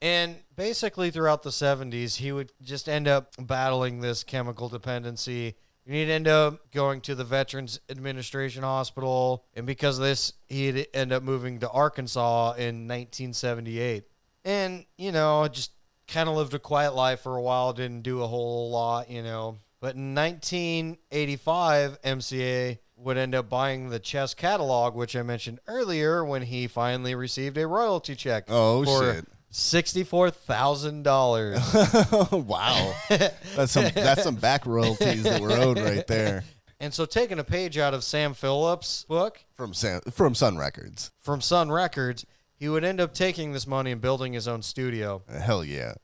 And 0.00 0.36
basically, 0.54 1.10
throughout 1.10 1.42
the 1.42 1.50
70s, 1.50 2.16
he 2.16 2.32
would 2.32 2.52
just 2.62 2.88
end 2.88 3.08
up 3.08 3.34
battling 3.38 4.00
this 4.00 4.24
chemical 4.24 4.68
dependency. 4.68 5.56
And 5.86 5.94
he'd 5.94 6.10
end 6.10 6.26
up 6.26 6.72
going 6.72 7.00
to 7.02 7.14
the 7.14 7.24
Veterans 7.24 7.78
Administration 7.88 8.64
Hospital. 8.64 9.44
And 9.54 9.66
because 9.66 9.98
of 9.98 10.04
this, 10.04 10.32
he'd 10.48 10.88
end 10.92 11.12
up 11.12 11.22
moving 11.22 11.60
to 11.60 11.70
Arkansas 11.70 12.54
in 12.54 12.88
1978. 12.88 14.04
And, 14.44 14.84
you 14.98 15.12
know, 15.12 15.46
just 15.48 15.70
kind 16.08 16.28
of 16.28 16.34
lived 16.36 16.54
a 16.54 16.58
quiet 16.58 16.94
life 16.94 17.20
for 17.20 17.36
a 17.36 17.42
while, 17.42 17.72
didn't 17.72 18.02
do 18.02 18.22
a 18.22 18.26
whole 18.26 18.70
lot, 18.70 19.08
you 19.10 19.22
know. 19.22 19.58
But 19.80 19.94
in 19.94 20.14
1985, 20.14 22.02
MCA 22.02 22.78
would 22.96 23.16
end 23.16 23.34
up 23.34 23.48
buying 23.48 23.90
the 23.90 23.98
chess 23.98 24.34
catalog, 24.34 24.94
which 24.94 25.14
I 25.14 25.22
mentioned 25.22 25.60
earlier, 25.66 26.24
when 26.24 26.42
he 26.42 26.66
finally 26.66 27.14
received 27.14 27.58
a 27.58 27.66
royalty 27.66 28.16
check. 28.16 28.44
Oh, 28.48 28.84
for 28.84 29.14
shit. 29.14 29.26
Sixty-four 29.50 30.30
thousand 30.30 31.02
dollars. 31.04 31.58
wow, 32.32 32.94
that's 33.08 33.72
some 33.72 33.90
that's 33.94 34.22
some 34.22 34.36
back 34.36 34.66
royalties 34.66 35.22
that 35.22 35.40
were 35.40 35.52
owed 35.52 35.78
right 35.78 36.06
there 36.06 36.44
And 36.78 36.92
so, 36.92 37.06
taking 37.06 37.38
a 37.38 37.44
page 37.44 37.78
out 37.78 37.94
of 37.94 38.04
Sam 38.04 38.34
Phillips' 38.34 39.04
book 39.08 39.42
from 39.54 39.72
Sam, 39.72 40.02
from 40.12 40.34
Sun 40.34 40.58
Records. 40.58 41.10
from 41.20 41.40
Sun 41.40 41.70
Records, 41.70 42.26
he 42.54 42.68
would 42.68 42.84
end 42.84 43.00
up 43.00 43.14
taking 43.14 43.52
this 43.52 43.66
money 43.66 43.92
and 43.92 44.00
building 44.00 44.34
his 44.34 44.46
own 44.46 44.60
studio. 44.60 45.22
Uh, 45.28 45.40
hell 45.40 45.64
yeah. 45.64 45.94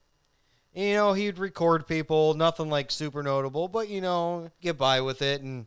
You 0.75 0.95
know, 0.95 1.13
he'd 1.13 1.37
record 1.39 1.87
people, 1.87 2.33
nothing 2.33 2.71
like 2.71 2.91
super 2.91 3.23
notable, 3.23 3.69
but 3.69 3.91
you 3.91 4.01
know, 4.01 4.51
get 4.63 4.79
by 4.79 5.03
with 5.03 5.21
it. 5.21 5.43
And 5.43 5.67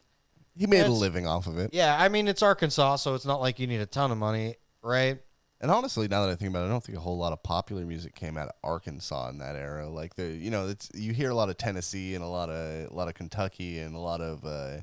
He 0.58 0.66
made 0.66 0.88
a 0.88 0.92
living 0.92 1.28
off 1.28 1.46
of 1.46 1.60
it. 1.60 1.72
yeah, 1.72 1.96
I 2.00 2.10
mean, 2.10 2.28
it's 2.28 2.42
Arkansas, 2.42 2.96
so 2.96 3.14
it's 3.14 3.26
not 3.26 3.40
like 3.40 3.60
you 3.60 3.68
need 3.68 3.82
a 3.82 3.86
ton 3.86 4.12
of 4.12 4.18
money, 4.18 4.56
right? 4.82 5.20
And 5.66 5.72
honestly, 5.72 6.08
now 6.08 6.24
that 6.24 6.32
I 6.32 6.36
think 6.36 6.52
about 6.52 6.62
it, 6.62 6.68
I 6.68 6.70
don't 6.70 6.84
think 6.84 6.96
a 6.96 7.02
whole 7.02 7.18
lot 7.18 7.34
of 7.34 7.42
popular 7.42 7.88
music 7.88 8.14
came 8.14 8.38
out 8.38 8.50
of 8.50 8.54
Arkansas 8.64 9.30
in 9.30 9.40
that 9.40 9.56
era. 9.56 9.90
Like 9.90 10.14
the, 10.14 10.28
you 10.28 10.52
know, 10.52 10.68
it's 10.68 10.92
you 10.94 11.12
hear 11.12 11.32
a 11.32 11.34
lot 11.34 11.50
of 11.50 11.58
Tennessee 11.58 12.14
and 12.14 12.24
a 12.24 12.28
lot 12.28 12.52
of 12.52 12.92
a 12.92 12.94
lot 12.94 13.08
of 13.08 13.16
Kentucky 13.16 13.80
and 13.80 13.96
a 13.96 14.00
lot 14.00 14.22
of 14.22 14.46
uh, 14.46 14.78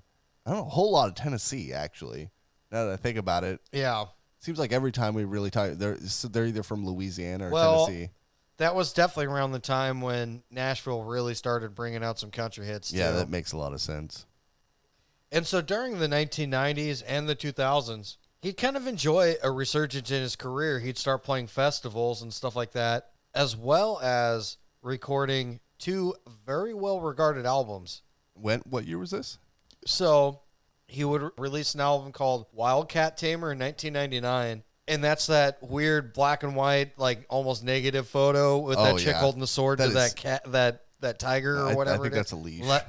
I 0.44 0.50
don't 0.50 0.56
know, 0.56 0.66
a 0.66 0.70
whole 0.70 0.90
lot 0.90 1.06
of 1.08 1.14
Tennessee 1.14 1.72
actually. 1.72 2.30
Now 2.72 2.86
that 2.86 2.94
I 2.94 2.96
think 2.96 3.16
about 3.16 3.44
it, 3.44 3.60
Yeah. 3.70 4.06
seems 4.40 4.58
like 4.58 4.72
every 4.72 4.90
time 4.90 5.14
we 5.14 5.22
really 5.22 5.50
talk, 5.52 5.70
they're 5.74 6.00
so 6.00 6.26
they're 6.26 6.46
either 6.46 6.64
from 6.64 6.84
Louisiana 6.84 7.46
or 7.46 7.50
Well, 7.52 7.86
Tennessee. 7.86 8.10
That 8.56 8.74
was 8.74 8.92
definitely 8.92 9.26
around 9.32 9.52
the 9.52 9.60
time 9.60 10.00
when 10.00 10.42
Nashville 10.50 11.04
really 11.04 11.34
started 11.34 11.76
bringing 11.76 12.02
out 12.02 12.18
some 12.18 12.32
country 12.32 12.66
hits. 12.66 12.92
Yeah, 12.92 13.10
too. 13.12 13.16
that 13.18 13.28
makes 13.30 13.52
a 13.52 13.56
lot 13.56 13.72
of 13.72 13.80
sense. 13.80 14.26
And 15.30 15.46
so 15.46 15.62
during 15.62 16.00
the 16.00 16.08
1990s 16.08 17.04
and 17.06 17.28
the 17.28 17.36
2000s, 17.36 18.16
he'd 18.42 18.56
kind 18.56 18.76
of 18.76 18.86
enjoy 18.86 19.36
a 19.42 19.50
resurgence 19.50 20.10
in 20.10 20.20
his 20.20 20.36
career. 20.36 20.78
He'd 20.80 20.98
start 20.98 21.22
playing 21.22 21.46
festivals 21.46 22.20
and 22.22 22.32
stuff 22.34 22.54
like 22.54 22.72
that, 22.72 23.10
as 23.34 23.56
well 23.56 23.98
as 24.02 24.58
recording 24.82 25.60
two 25.78 26.14
very 26.44 26.74
well 26.74 27.00
regarded 27.00 27.46
albums. 27.46 28.02
When 28.34 28.60
what 28.68 28.84
year 28.86 28.98
was 28.98 29.10
this? 29.12 29.38
So 29.86 30.40
he 30.86 31.04
would 31.04 31.22
re- 31.22 31.30
release 31.38 31.74
an 31.74 31.80
album 31.80 32.12
called 32.12 32.46
Wildcat 32.52 33.16
Tamer 33.16 33.52
in 33.52 33.58
1999. 33.58 34.62
And 34.88 35.02
that's 35.04 35.28
that 35.28 35.58
weird 35.62 36.12
black 36.12 36.42
and 36.42 36.56
white, 36.56 36.98
like 36.98 37.24
almost 37.28 37.62
negative 37.62 38.08
photo 38.08 38.58
with 38.58 38.78
Oh, 38.78 38.84
that 38.84 38.98
chick 38.98 39.08
yeah. 39.14 39.20
holding 39.20 39.40
the 39.40 39.46
sword 39.46 39.78
That 39.78 39.84
to 39.84 39.88
is- 39.90 39.94
that 39.94 40.16
cat, 40.16 40.42
that 40.52 40.84
that 41.00 41.18
tiger 41.18 41.56
or 41.58 41.66
I- 41.68 41.72
I 41.72 41.74
whatever. 41.74 42.02
think 42.04 42.14
it 42.14 42.16
is. 42.16 42.18
that's 42.18 42.32
a 42.32 42.36
leash. 42.36 42.64
Le- 42.64 42.84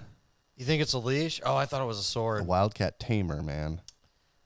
you 0.55 0.65
think 0.65 0.81
it's 0.81 0.93
a 0.93 0.99
leash? 0.99 1.39
Oh, 1.45 1.55
I 1.55 1.65
thought 1.65 1.81
it 1.81 1.85
was 1.85 1.97
a 1.97 2.01
A 2.01 2.03
sword. 2.03 2.45
Wildcat 2.47 2.99
Tamer, 2.99 3.41
man. 3.41 3.81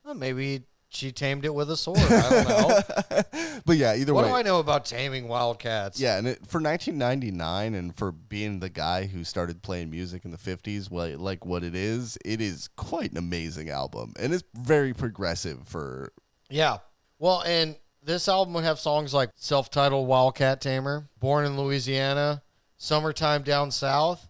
Well, 0.06 0.14
maybe 0.14 0.64
she 0.98 1.12
tamed 1.12 1.46
it 1.46 1.54
with 1.54 1.70
a 1.70 1.78
sword. 1.78 2.00
I 2.00 2.30
don't 2.30 2.50
know. 2.50 3.22
but 3.66 3.78
yeah, 3.78 3.96
either 3.96 4.14
what 4.14 4.26
way. 4.26 4.32
What 4.32 4.36
do 4.36 4.40
I 4.40 4.52
know 4.52 4.60
about 4.60 4.86
taming 4.86 5.28
wildcats? 5.28 6.00
Yeah, 6.00 6.18
and 6.18 6.28
it, 6.28 6.38
for 6.48 6.60
1999 6.60 7.76
and 7.76 7.96
for 7.96 8.12
being 8.12 8.60
the 8.60 8.70
guy 8.70 9.06
who 9.06 9.24
started 9.24 9.62
playing 9.62 9.92
music 9.92 10.26
in 10.26 10.32
the 10.32 10.38
50s, 10.38 10.90
well, 10.90 11.16
like 11.18 11.46
what 11.46 11.64
it 11.64 11.76
is, 11.76 12.18
it 12.26 12.42
is 12.42 12.68
quite 12.76 13.12
an 13.12 13.18
amazing 13.18 13.70
album. 13.70 14.14
And 14.20 14.34
it's 14.34 14.44
very 14.54 14.94
progressive 14.94 15.68
for 15.68 16.12
Yeah. 16.50 16.78
Well, 17.20 17.44
and 17.44 17.78
this 18.04 18.28
album 18.28 18.54
would 18.56 18.64
have 18.64 18.80
songs 18.80 19.14
like 19.14 19.30
self-titled 19.36 20.08
Wildcat 20.08 20.62
Tamer, 20.62 21.10
Born 21.20 21.46
in 21.46 21.58
Louisiana, 21.58 22.42
Summertime 22.78 23.44
Down 23.44 23.70
South. 23.72 24.28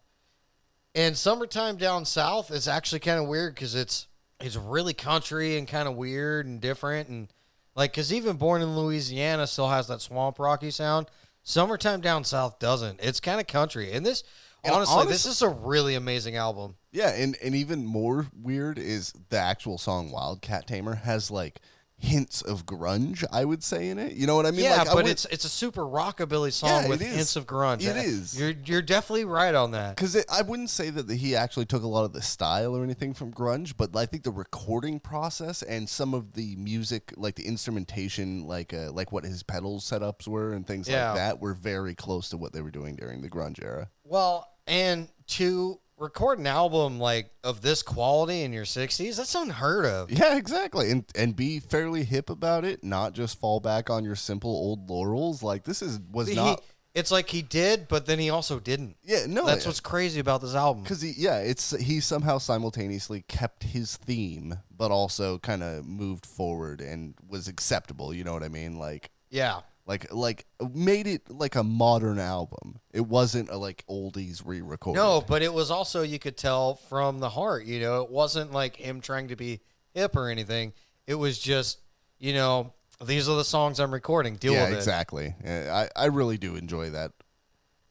And 0.96 1.16
Summertime 1.16 1.78
Down 1.78 2.06
South 2.06 2.52
is 2.52 2.68
actually 2.68 3.00
kind 3.00 3.20
of 3.20 3.28
weird 3.28 3.56
cuz 3.56 3.76
it's 3.76 4.07
it's 4.40 4.56
really 4.56 4.94
country 4.94 5.58
and 5.58 5.68
kind 5.68 5.88
of 5.88 5.96
weird 5.96 6.46
and 6.46 6.62
different 6.62 7.10
and 7.10 7.28
like 7.76 7.94
cuz 7.94 8.12
even 8.14 8.38
Born 8.38 8.62
in 8.62 8.76
Louisiana 8.76 9.48
still 9.48 9.70
has 9.70 9.88
that 9.88 10.02
swamp 10.02 10.40
rocky 10.40 10.72
sound. 10.72 11.08
Summertime 11.44 12.02
Down 12.02 12.24
South 12.24 12.60
doesn't. 12.60 13.00
It's 13.02 13.20
kind 13.20 13.40
of 13.40 13.48
country. 13.48 13.94
And 13.94 14.06
this 14.06 14.24
And 14.64 14.74
honestly, 14.74 14.96
honest- 14.96 15.12
this 15.12 15.26
is 15.26 15.42
a 15.42 15.50
really 15.50 15.96
amazing 15.96 16.36
album. 16.36 16.76
Yeah, 16.92 17.10
and, 17.10 17.38
and 17.44 17.56
even 17.56 17.86
more 17.86 18.28
weird 18.34 18.80
is 18.80 19.14
the 19.30 19.38
actual 19.38 19.78
song 19.78 20.12
Wildcat 20.12 20.68
Tamer 20.68 20.96
has 20.96 21.30
like 21.32 21.62
hints 22.00 22.44
of 22.44 22.64
grunge, 22.66 23.24
I 23.32 23.44
would 23.44 23.64
say, 23.64 23.90
in 23.90 23.98
it. 23.98 24.14
You 24.14 24.28
know 24.28 24.36
what 24.36 24.46
I 24.46 24.52
mean? 24.52 24.62
yeah, 24.66 24.78
like, 24.78 24.88
but 24.88 24.96
would- 24.98 25.08
it's 25.08 25.26
it's 25.26 25.46
a 25.46 25.50
super 25.50 25.82
rockabilly 25.82 26.54
song 26.54 26.84
Yeah, 26.84 26.88
with 26.90 27.02
hints 27.02 27.36
of 27.36 27.48
grunge. 27.48 27.82
It 27.82 27.96
Uh, 27.98 28.00
is. 28.02 28.40
You're 28.40 28.54
you're 28.66 28.82
definitely 28.84 29.26
right 29.26 29.56
on 29.56 29.72
that. 29.72 29.96
Because 29.96 30.16
I 30.32 30.44
wouldn't 30.44 30.70
say 30.70 30.92
that 30.92 31.08
the, 31.08 31.16
he 31.16 31.36
actually 31.36 31.66
took 31.66 31.82
a 31.84 31.88
lot 31.88 32.06
of 32.06 32.14
the 32.14 32.22
style 32.22 32.76
or 32.78 32.84
anything 32.84 33.14
from 33.16 33.34
grunge, 33.34 33.74
but 33.76 33.96
I 33.96 34.06
think 34.06 34.24
the 34.24 34.32
recording 34.32 35.00
process 35.00 35.64
and 35.64 35.90
some 35.90 36.14
of 36.14 36.34
the 36.34 36.56
music, 36.58 37.14
like 37.18 37.34
the 37.36 37.48
instrumentation, 37.48 38.46
like 38.48 38.74
uh, 38.74 38.92
like 38.92 39.12
what 39.12 39.24
his 39.24 39.42
pedal 39.44 39.80
setups 39.80 40.28
were 40.28 40.54
and 40.54 40.68
things 40.68 40.88
Yeah. 40.88 41.08
like 41.10 41.18
that, 41.18 41.40
were 41.42 41.54
very 41.56 41.96
close 41.96 42.30
to 42.30 42.38
what 42.38 42.54
they 42.54 42.62
were 42.62 42.72
doing 42.72 42.96
during 42.96 43.22
the 43.22 43.30
grunge 43.30 43.64
era. 43.64 43.90
Well, 44.04 44.48
and 44.68 45.10
to 45.28 45.80
record 45.98 46.40
an 46.40 46.48
album 46.48 47.00
like 47.00 47.30
of 47.44 47.62
this 47.62 47.82
quality 47.84 48.42
in 48.44 48.54
your 48.54 48.66
60s, 48.66 49.18
that's 49.18 49.36
unheard 49.36 49.86
of. 49.86 50.12
Yeah, 50.12 50.38
exactly, 50.38 50.92
and 50.92 51.06
and 51.16 51.36
be 51.36 51.60
fairly 51.60 52.04
hip 52.04 52.30
about 52.30 52.66
it, 52.66 52.84
not 52.84 53.14
just 53.14 53.40
fall 53.40 53.60
back 53.60 53.90
on 53.90 54.04
your 54.04 54.16
simple 54.16 54.52
old 54.52 54.90
laurels. 54.90 55.42
Like 55.44 55.64
this 55.64 55.82
is 55.82 56.00
was 56.12 56.28
He- 56.30 56.36
not. 56.36 56.64
it's 56.94 57.12
like 57.12 57.30
he 57.30 57.42
did, 57.42 57.88
but 57.88 58.06
then 58.06 58.20
he 58.20 58.30
also 58.30 58.60
didn't. 58.60 58.98
Yeah, 59.04 59.26
no, 59.28 59.46
That's 59.46 59.66
what's 59.66 59.80
crazy 59.80 60.20
about 60.20 60.42
this 60.42 60.56
album. 60.56 60.84
Because 60.84 61.02
he, 61.02 61.14
yeah, 61.18 61.40
it's 61.40 61.72
he 61.78 62.00
somehow 62.00 62.38
simultaneously 62.38 63.24
kept 63.28 63.64
his 63.64 63.98
theme, 63.98 64.56
but 64.76 64.92
also 64.92 65.38
kind 65.40 65.64
of 65.64 65.86
moved 65.86 66.26
forward 66.26 66.82
and 66.82 67.16
was 67.28 67.48
acceptable. 67.48 68.14
You 68.14 68.24
know 68.24 68.34
what 68.34 68.44
I 68.44 68.50
mean? 68.50 68.78
Like, 68.80 69.12
Yeah. 69.30 69.62
Like, 69.88 70.14
like 70.14 70.46
made 70.74 71.08
it 71.08 71.30
like 71.32 71.56
a 71.56 71.64
modern 71.64 72.20
album. 72.20 72.80
It 72.94 73.08
wasn't 73.08 73.50
a 73.50 73.58
like 73.58 73.84
oldies 73.90 74.44
re-record. 74.46 74.96
No, 74.96 75.24
but 75.26 75.42
it 75.42 75.54
was 75.54 75.72
also 75.72 76.04
you 76.04 76.20
could 76.20 76.38
tell 76.38 76.76
from 76.76 77.20
the 77.20 77.30
heart, 77.30 77.66
you 77.66 77.80
know, 77.80 78.04
it 78.04 78.12
wasn't 78.12 78.52
like 78.52 78.76
him 78.76 79.02
trying 79.02 79.30
to 79.30 79.36
be 79.36 79.62
hip 79.94 80.16
or 80.16 80.30
anything. 80.30 80.74
It 81.08 81.16
was 81.16 81.40
just, 81.40 81.80
you 82.20 82.34
know, 82.34 82.74
these 83.04 83.30
are 83.30 83.38
the 83.38 83.46
songs 83.46 83.80
I'm 83.80 83.94
recording. 83.94 84.36
Deal 84.36 84.54
yeah, 84.54 84.66
with 84.66 84.74
it. 84.74 84.78
exactly. 84.78 85.34
I 85.46 85.88
I 85.96 86.06
really 86.06 86.38
do 86.38 86.56
enjoy 86.56 86.92
that. 86.92 87.14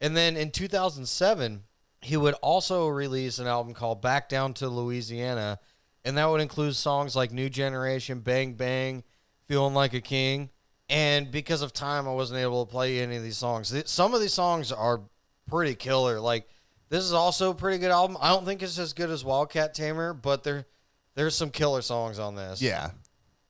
And 0.00 0.16
then 0.16 0.36
in 0.36 0.50
2007, 0.50 1.62
he 2.02 2.16
would 2.16 2.34
also 2.34 2.88
release 2.88 3.38
an 3.38 3.46
album 3.46 3.72
called 3.72 4.02
Back 4.02 4.28
Down 4.28 4.52
to 4.54 4.68
Louisiana, 4.68 5.58
and 6.04 6.18
that 6.18 6.28
would 6.28 6.40
include 6.40 6.76
songs 6.76 7.16
like 7.16 7.32
New 7.32 7.48
Generation, 7.48 8.20
Bang 8.20 8.52
Bang, 8.52 9.02
Feeling 9.46 9.74
Like 9.74 9.94
a 9.94 10.00
King. 10.00 10.50
And 10.88 11.30
because 11.30 11.62
of 11.62 11.72
time, 11.72 12.06
I 12.06 12.12
wasn't 12.12 12.40
able 12.40 12.64
to 12.64 12.70
play 12.70 13.00
any 13.00 13.16
of 13.16 13.22
these 13.22 13.36
songs. 13.36 13.74
Some 13.86 14.14
of 14.14 14.20
these 14.20 14.32
songs 14.34 14.70
are 14.70 15.00
pretty 15.48 15.74
killer. 15.74 16.20
Like 16.20 16.46
this 16.88 17.02
is 17.02 17.12
also 17.12 17.50
a 17.50 17.54
pretty 17.54 17.78
good 17.78 17.90
album. 17.90 18.16
I 18.20 18.28
don't 18.28 18.44
think 18.44 18.62
it's 18.62 18.78
as 18.78 18.92
good 18.92 19.10
as 19.10 19.24
Wildcat 19.24 19.74
Tamer, 19.74 20.12
but 20.12 20.44
there 20.44 20.66
there's 21.14 21.34
some 21.34 21.50
killer 21.50 21.82
songs 21.82 22.18
on 22.18 22.34
this. 22.36 22.60
Yeah, 22.60 22.90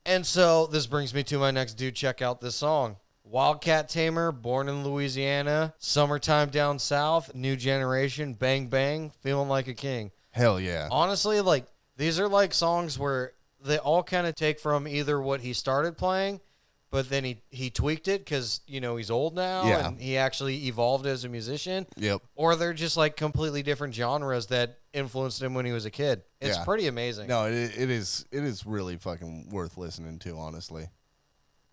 And 0.05 0.25
so 0.25 0.67
this 0.67 0.87
brings 0.87 1.13
me 1.13 1.21
to 1.23 1.37
my 1.37 1.51
next 1.51 1.73
dude. 1.73 1.95
Check 1.95 2.21
out 2.21 2.39
this 2.41 2.55
song. 2.55 2.95
Wildcat 3.23 3.89
Tamer, 3.89 4.31
born 4.31 4.69
in 4.69 4.85
Louisiana, 4.85 5.73
summertime 5.79 6.49
down 6.49 6.79
south, 6.79 7.35
new 7.35 7.57
generation, 7.57 8.33
bang 8.33 8.67
bang, 8.67 9.11
feeling 9.21 9.49
like 9.49 9.67
a 9.67 9.73
king. 9.73 10.11
hell 10.31 10.59
yeah. 10.59 10.87
Honestly, 10.89 11.41
like 11.41 11.65
these 11.97 12.19
are 12.19 12.27
like 12.29 12.53
songs 12.53 12.97
where 12.97 13.33
they 13.63 13.77
all 13.77 14.01
kind 14.01 14.25
of 14.27 14.35
take 14.35 14.59
from 14.59 14.87
either 14.87 15.19
what 15.19 15.41
he 15.41 15.51
started 15.51 15.97
playing, 15.97 16.39
but 16.89 17.09
then 17.09 17.23
he 17.23 17.41
he 17.49 17.69
tweaked 17.69 18.07
it 18.07 18.21
because 18.21 18.61
you 18.67 18.79
know 18.81 18.95
he's 18.95 19.11
old 19.11 19.35
now 19.35 19.65
Yeah. 19.67 19.87
and 19.87 19.99
he 20.01 20.17
actually 20.17 20.67
evolved 20.67 21.05
as 21.05 21.23
a 21.23 21.29
musician, 21.29 21.85
Yep. 21.97 22.21
or 22.35 22.55
they're 22.55 22.73
just 22.73 22.95
like 22.97 23.15
completely 23.17 23.63
different 23.63 23.93
genres 23.93 24.47
that 24.47 24.79
influenced 24.93 25.41
him 25.41 25.53
when 25.53 25.65
he 25.65 25.71
was 25.71 25.85
a 25.85 25.91
kid. 25.91 26.23
It's 26.41 26.57
Yeah. 26.57 26.63
pretty 26.63 26.87
amazing. 26.87 27.27
No, 27.27 27.45
it, 27.45 27.77
it 27.77 27.89
is 27.89 28.25
it 28.31 28.43
is 28.43 28.65
really 28.65 28.97
fucking 28.97 29.49
worth 29.49 29.77
listening 29.77 30.19
to. 30.19 30.37
Honestly. 30.37 30.87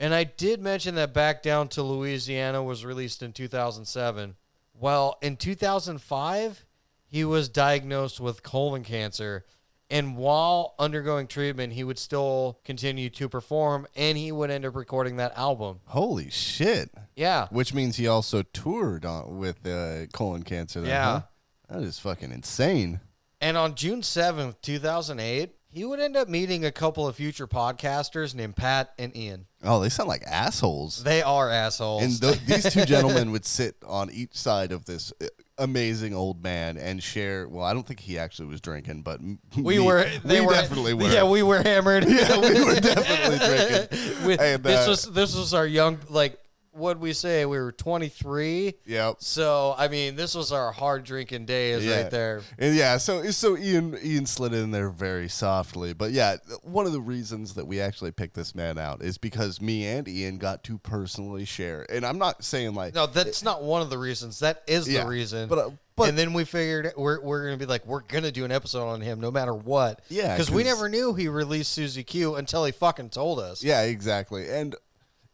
And 0.01 0.13
I 0.13 0.25
did 0.25 0.61
mention 0.61 0.97
that 0.97 1.15
Back 1.15 1.43
Down 1.43 1.69
to 1.69 1.83
Louisiana 1.83 2.63
was 2.63 2.85
released 2.85 3.23
in 3.23 3.33
2007. 3.33 4.35
Well, 4.75 5.17
in 5.23 5.37
2005, 5.37 6.65
he 7.07 7.25
was 7.25 7.49
diagnosed 7.49 8.19
with 8.19 8.43
colon 8.43 8.83
cancer. 8.83 9.45
And 9.91 10.17
while 10.17 10.75
undergoing 10.79 11.27
treatment, 11.27 11.73
he 11.75 11.85
would 11.85 11.99
still 11.99 12.59
continue 12.65 13.11
to 13.11 13.29
perform 13.29 13.87
and 13.95 14.17
he 14.17 14.33
would 14.33 14.51
end 14.51 14.65
up 14.65 14.75
recording 14.75 15.17
that 15.17 15.37
album. 15.37 15.81
Holy 15.87 16.31
shit. 16.31 16.91
Yeah. 17.15 17.49
Which 17.51 17.75
means 17.75 17.97
he 17.97 18.09
also 18.09 18.43
toured 18.43 19.05
on, 19.05 19.37
with 19.39 19.67
uh, 19.67 20.07
colon 20.13 20.43
cancer. 20.43 20.81
Then, 20.81 20.91
Yeah. 20.91 21.05
huh? 21.05 21.21
That 21.69 21.83
is 21.83 21.99
fucking 21.99 22.33
insane. 22.33 23.01
And 23.41 23.57
on 23.59 23.75
June 23.75 24.01
7th, 24.01 24.57
2008, 24.63 25.55
he 25.69 25.85
would 25.85 26.01
end 26.01 26.17
up 26.17 26.29
meeting 26.29 26.65
a 26.65 26.71
couple 26.73 27.07
of 27.07 27.17
future 27.17 27.47
podcasters 27.49 28.35
named 28.35 28.55
Pat 28.57 28.93
and 28.99 29.15
Ian. 29.17 29.47
Oh, 29.63 29.81
they 29.81 29.89
sound 29.89 30.09
like 30.09 30.23
assholes. 30.25 31.03
They 31.03 31.21
are 31.21 31.51
assholes. 31.51 32.03
And 32.05 32.21
th- 32.23 32.47
these 32.47 32.73
two 32.73 32.85
gentlemen 32.87 33.33
would 33.33 33.45
sit 33.45 33.77
on 33.87 34.09
each 34.11 34.35
side 34.35 34.73
of 34.73 34.87
this 34.87 35.13
uh, 35.21 35.27
amazing 35.59 36.15
old 36.15 36.43
man 36.43 36.77
and 36.77 37.03
share. 37.03 37.49
Well, 37.49 37.65
I 37.65 37.73
don't 37.73 37.87
think 37.87 38.01
he 38.01 38.19
actually 38.19 38.49
was 38.49 38.61
drinking, 38.61 39.03
but 39.03 39.21
we 39.57 39.79
me- 39.79 39.85
were. 39.85 40.05
They 40.25 40.41
we 40.41 40.47
were 40.47 40.53
definitely 40.53 40.95
were. 40.95 41.09
Yeah, 41.11 41.25
we 41.29 41.43
were 41.43 41.63
hammered. 41.63 42.05
Yeah, 42.09 42.39
we 42.39 42.65
were 42.65 42.75
definitely 42.81 43.39
drinking. 43.39 44.27
We- 44.27 44.39
And, 44.39 44.63
this 44.63 44.87
uh, 44.87 44.91
was 44.91 45.05
this 45.13 45.37
was 45.37 45.55
our 45.55 45.67
young 45.67 45.99
like 46.09 46.39
what 46.75 46.99
we 46.99 47.13
say 47.13 47.45
we 47.47 47.57
were 47.59 47.73
23 47.73 48.75
Yep. 48.87 49.17
so 49.21 49.75
i 49.79 49.89
mean 49.89 50.17
this 50.17 50.35
was 50.35 50.53
our 50.53 50.73
hard 50.73 51.05
drinking 51.05 51.47
days 51.47 51.85
Yeah. 51.85 52.03
right 52.03 52.11
there 52.11 52.43
And 52.59 52.75
yeah, 52.75 52.97
so 52.99 53.31
so 53.31 53.57
Ian 53.57 53.97
Ian 54.03 54.27
slid 54.27 54.53
in 54.55 54.71
there 54.71 54.91
very 54.91 55.29
softly, 55.29 55.93
but 55.93 56.11
yeah, 56.13 56.37
one 56.63 56.87
of 56.87 56.93
the 56.93 57.01
reasons 57.01 57.55
that 57.55 57.67
we 57.67 57.81
actually 57.81 58.11
picked 58.13 58.35
this 58.35 58.55
man 58.55 58.79
out 58.79 59.03
is 59.03 59.19
because 59.19 59.61
me 59.61 59.87
and 59.87 60.07
Ian 60.09 60.39
got 60.39 60.63
to 60.65 60.79
personally 60.79 61.45
share. 61.45 61.87
And 61.91 62.05
I'm 62.05 62.19
not 62.19 62.45
saying 62.45 62.75
like 62.75 62.95
no 62.95 63.07
that's 63.07 63.43
not 63.43 63.63
one 63.63 63.83
of 63.83 63.91
the 63.91 63.99
reasons 63.99 64.41
that 64.41 64.63
is 64.67 64.89
Yeah, 64.89 65.03
the 65.05 65.09
reason 65.11 65.49
but, 65.49 65.59
uh, 65.59 65.71
but- 65.97 66.09
and 66.09 66.19
then 66.19 66.33
we 66.33 66.45
figured 66.45 66.93
we're, 66.97 67.21
we're 67.21 67.45
gonna 67.45 67.57
be 67.57 67.67
like 67.67 67.87
we're 67.87 68.01
gonna 68.03 68.33
do 68.33 68.45
an 68.45 68.53
episode 68.53 68.87
on 68.89 69.01
him 69.01 69.21
no 69.21 69.31
matter 69.31 69.55
what 69.55 70.01
Yeah, 70.09 70.35
because 70.35 70.51
we 70.51 70.65
never 70.65 70.89
knew 70.89 71.15
he 71.15 71.29
released 71.29 71.73
susie 71.73 72.05
q 72.05 72.35
until 72.37 72.65
he 72.65 72.73
fucking 72.73 73.11
told 73.11 73.39
us 73.39 73.63
Yeah, 73.63 73.83
exactly. 73.83 74.49
And 74.51 74.75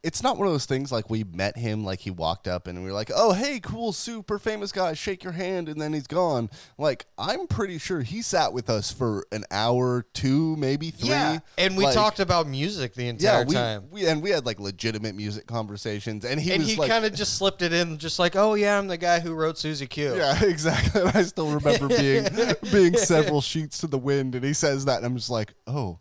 it's 0.03 0.23
not 0.23 0.39
one 0.39 0.47
of 0.47 0.55
those 0.55 0.65
things 0.65 0.91
like 0.91 1.11
we 1.11 1.25
met 1.25 1.59
him, 1.59 1.85
like 1.85 2.01
he 2.01 2.11
walked 2.11 2.49
up 2.49 2.67
and 2.67 2.79
we 2.83 2.87
were 2.87 2.95
like, 2.95 3.11
oh, 3.15 3.33
hey, 3.35 3.61
cool, 3.61 3.93
super 3.93 4.39
famous 4.39 4.73
guy, 4.73 4.95
shake 4.95 5.23
your 5.23 5.35
hand, 5.35 5.69
and 5.69 5.79
then 5.81 5.93
he's 5.93 6.07
gone. 6.07 6.49
Like, 6.79 7.05
I'm 7.19 7.47
pretty 7.47 7.77
sure 7.79 8.01
he 8.01 8.23
sat 8.23 8.53
with 8.55 8.71
us 8.71 8.91
for 8.91 9.27
an 9.31 9.45
hour, 9.51 10.07
two, 10.15 10.57
maybe 10.57 10.91
three. 10.91 11.11
yeah 11.11 11.41
and 11.59 11.77
we 11.77 11.85
Like, 11.85 11.95
talked 11.95 12.19
about 12.21 12.47
music 12.47 12.95
the 12.95 13.09
entire 13.09 13.41
yeah, 13.41 13.45
we, 13.45 13.55
time 13.55 13.85
we 13.91 14.07
and 14.07 14.23
we 14.23 14.31
had 14.31 14.47
like 14.47 14.59
legitimate 14.59 15.15
music 15.15 15.47
conversations, 15.47 16.25
and 16.25 16.41
he 16.41 16.53
and 16.53 16.63
he 16.63 16.77
like, 16.77 16.91
kind 16.91 17.05
of 17.05 17.13
just 17.15 17.37
slipped 17.37 17.61
it 17.61 17.73
in 17.73 17.99
just 17.99 18.19
like 18.19 18.37
oh 18.37 18.55
yeah 18.55 18.79
i'm 18.79 18.87
the 18.87 18.97
guy 18.97 19.21
who 19.21 19.35
wrote 19.35 19.59
susie 19.59 19.87
q 19.87 20.17
yeah, 20.17 20.43
exactly. 20.45 21.03
I 21.03 21.23
still 21.23 21.51
remember 21.53 21.89
being 21.89 22.27
being 22.73 22.97
several 22.97 23.41
sheets 23.43 23.79
to 23.81 23.87
the 23.87 23.99
wind, 23.99 24.35
and 24.35 24.45
he 24.45 24.55
says 24.55 24.87
that, 24.87 24.97
and 24.99 25.07
I'm 25.07 25.17
just 25.17 25.31
like, 25.31 25.53
oh, 25.67 25.99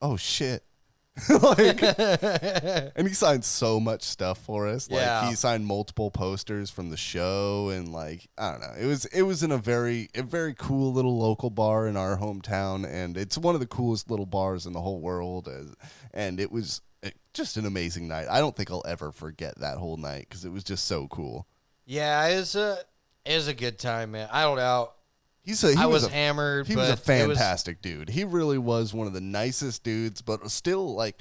oh 0.00 0.16
shit. 0.16 0.62
like, 1.42 1.82
and 2.96 3.06
he 3.06 3.12
signed 3.12 3.44
so 3.44 3.78
much 3.78 4.02
stuff 4.02 4.38
for 4.38 4.66
us. 4.66 4.90
Like 4.90 5.00
Yeah. 5.00 5.28
he 5.28 5.34
signed 5.34 5.66
multiple 5.66 6.10
posters 6.10 6.70
from 6.70 6.88
the 6.88 6.96
show, 6.96 7.68
and 7.68 7.92
like 7.92 8.28
I 8.38 8.52
don't 8.52 8.60
know, 8.62 8.74
it 8.78 8.86
was 8.86 9.04
it 9.06 9.22
was 9.22 9.42
in 9.42 9.52
a 9.52 9.58
very 9.58 10.08
a 10.14 10.22
very 10.22 10.54
cool 10.54 10.92
little 10.92 11.18
local 11.18 11.50
bar 11.50 11.86
in 11.86 11.96
our 11.98 12.16
hometown, 12.16 12.86
and 12.90 13.16
it's 13.18 13.36
one 13.36 13.54
of 13.54 13.60
the 13.60 13.66
coolest 13.66 14.10
little 14.10 14.26
bars 14.26 14.64
in 14.66 14.72
the 14.72 14.80
whole 14.80 15.00
world. 15.00 15.48
And 16.14 16.40
it 16.40 16.50
was 16.50 16.80
uh, 17.04 17.10
just 17.34 17.56
an 17.58 17.66
amazing 17.66 18.08
night. 18.08 18.26
I 18.30 18.40
don't 18.40 18.56
think 18.56 18.70
I'll 18.70 18.84
ever 18.86 19.12
forget 19.12 19.58
that 19.58 19.76
whole 19.76 19.98
night 19.98 20.26
because 20.28 20.44
it 20.46 20.50
was 20.52 20.64
just 20.64 20.86
so 20.86 21.08
cool. 21.08 21.46
Yeah, 21.84 22.26
it's 22.28 22.54
a 22.54 22.78
it's 23.26 23.48
a 23.48 23.54
good 23.54 23.78
time, 23.78 24.12
man. 24.12 24.28
I 24.32 24.42
don't 24.42 24.56
know. 24.56 24.92
He's 25.44 25.62
a 25.64 25.72
he 25.72 25.76
I 25.76 25.86
was, 25.86 26.04
a, 26.04 26.08
hammered. 26.10 26.66
He 26.68 26.76
was 26.76 26.88
a 26.88 26.92
it 26.92 26.92
was- 26.92 27.00
fantastic 27.00 27.82
dude. 27.82 28.08
He 28.08 28.24
really 28.24 28.58
was 28.58 28.94
one 28.94 29.06
of 29.06 29.12
the 29.12 29.20
nicest 29.20 29.82
dudes, 29.82 30.22
but 30.22 30.48
still 30.50 30.94
like 30.94 31.16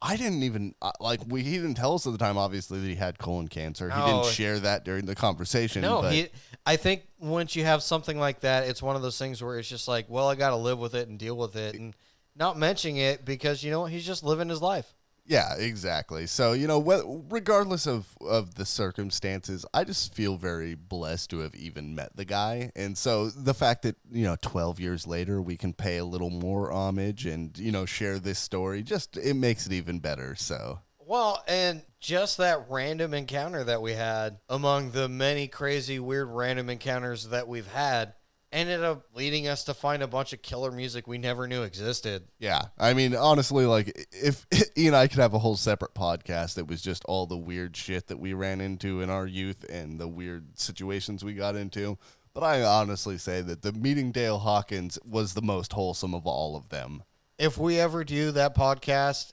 I 0.00 0.16
didn't 0.16 0.42
even 0.44 0.74
like 1.00 1.20
we 1.26 1.42
he 1.42 1.52
didn't 1.56 1.74
tell 1.74 1.94
us 1.94 2.06
at 2.06 2.12
the 2.12 2.18
time 2.18 2.38
obviously 2.38 2.80
that 2.80 2.86
he 2.86 2.94
had 2.94 3.18
colon 3.18 3.48
cancer. 3.48 3.90
He 3.90 3.98
No. 3.98 4.22
didn't 4.22 4.32
share 4.34 4.58
that 4.60 4.84
during 4.84 5.06
the 5.06 5.14
conversation. 5.14 5.82
No, 5.82 6.02
but 6.02 6.12
he, 6.12 6.28
I 6.64 6.76
think 6.76 7.02
once 7.18 7.56
you 7.56 7.64
have 7.64 7.82
something 7.82 8.18
like 8.18 8.40
that, 8.40 8.68
it's 8.68 8.80
one 8.82 8.94
of 8.96 9.02
those 9.02 9.18
things 9.18 9.42
where 9.42 9.58
it's 9.58 9.68
just 9.68 9.88
like, 9.88 10.06
well, 10.08 10.28
I 10.28 10.34
got 10.36 10.50
to 10.50 10.56
live 10.56 10.78
with 10.78 10.94
it 10.94 11.08
and 11.08 11.18
deal 11.18 11.36
with 11.36 11.56
it, 11.56 11.74
and 11.74 11.94
not 12.36 12.56
mentioning 12.56 12.98
it 12.98 13.24
because 13.24 13.64
you 13.64 13.70
know 13.72 13.86
he's 13.86 14.06
just 14.06 14.22
living 14.22 14.48
his 14.48 14.62
life. 14.62 14.94
Yeah, 15.28 15.56
exactly. 15.56 16.26
So 16.26 16.54
you 16.54 16.66
know, 16.66 16.80
wh- 16.82 17.30
regardless 17.30 17.86
of 17.86 18.08
of 18.22 18.54
the 18.54 18.64
circumstances, 18.64 19.66
I 19.74 19.84
just 19.84 20.14
feel 20.14 20.36
very 20.38 20.74
blessed 20.74 21.28
to 21.30 21.40
have 21.40 21.54
even 21.54 21.94
met 21.94 22.16
the 22.16 22.24
guy, 22.24 22.72
and 22.74 22.96
so 22.96 23.28
the 23.28 23.52
fact 23.52 23.82
that 23.82 23.96
you 24.10 24.24
know, 24.24 24.36
twelve 24.40 24.80
years 24.80 25.06
later, 25.06 25.42
we 25.42 25.58
can 25.58 25.74
pay 25.74 25.98
a 25.98 26.04
little 26.04 26.30
more 26.30 26.72
homage 26.72 27.26
and 27.26 27.56
you 27.58 27.70
know 27.70 27.84
share 27.84 28.18
this 28.18 28.38
story, 28.38 28.82
just 28.82 29.18
it 29.18 29.34
makes 29.34 29.66
it 29.66 29.72
even 29.72 29.98
better. 29.98 30.34
So 30.34 30.80
Well, 30.98 31.44
and 31.46 31.82
just 32.00 32.38
that 32.38 32.64
random 32.70 33.12
encounter 33.12 33.64
that 33.64 33.82
we 33.82 33.92
had 33.92 34.38
among 34.48 34.92
the 34.92 35.10
many 35.10 35.46
crazy, 35.46 35.98
weird, 35.98 36.28
random 36.30 36.70
encounters 36.70 37.28
that 37.28 37.48
we've 37.48 37.66
had 37.66 38.14
ended 38.52 38.82
up 38.82 39.04
leading 39.14 39.46
us 39.48 39.64
to 39.64 39.74
find 39.74 40.02
a 40.02 40.06
bunch 40.06 40.32
of 40.32 40.42
killer 40.42 40.70
music 40.70 41.06
we 41.06 41.18
never 41.18 41.46
knew 41.46 41.62
existed. 41.62 42.24
yeah, 42.38 42.62
I 42.78 42.94
mean, 42.94 43.14
honestly, 43.14 43.66
like 43.66 44.06
if 44.12 44.46
Ian 44.76 44.88
and 44.88 44.96
I 44.96 45.08
could 45.08 45.18
have 45.20 45.34
a 45.34 45.38
whole 45.38 45.56
separate 45.56 45.94
podcast 45.94 46.54
that 46.54 46.66
was 46.66 46.82
just 46.82 47.04
all 47.04 47.26
the 47.26 47.36
weird 47.36 47.76
shit 47.76 48.06
that 48.08 48.18
we 48.18 48.32
ran 48.32 48.60
into 48.60 49.00
in 49.00 49.10
our 49.10 49.26
youth 49.26 49.64
and 49.68 50.00
the 50.00 50.08
weird 50.08 50.58
situations 50.58 51.24
we 51.24 51.34
got 51.34 51.56
into. 51.56 51.98
But 52.34 52.42
I 52.42 52.62
honestly 52.62 53.18
say 53.18 53.40
that 53.42 53.62
the 53.62 53.72
meeting 53.72 54.12
Dale 54.12 54.38
Hawkins 54.38 54.98
was 55.04 55.34
the 55.34 55.42
most 55.42 55.72
wholesome 55.72 56.14
of 56.14 56.26
all 56.26 56.56
of 56.56 56.68
them. 56.68 57.02
If 57.38 57.58
we 57.58 57.78
ever 57.80 58.04
do 58.04 58.30
that 58.32 58.54
podcast, 58.54 59.32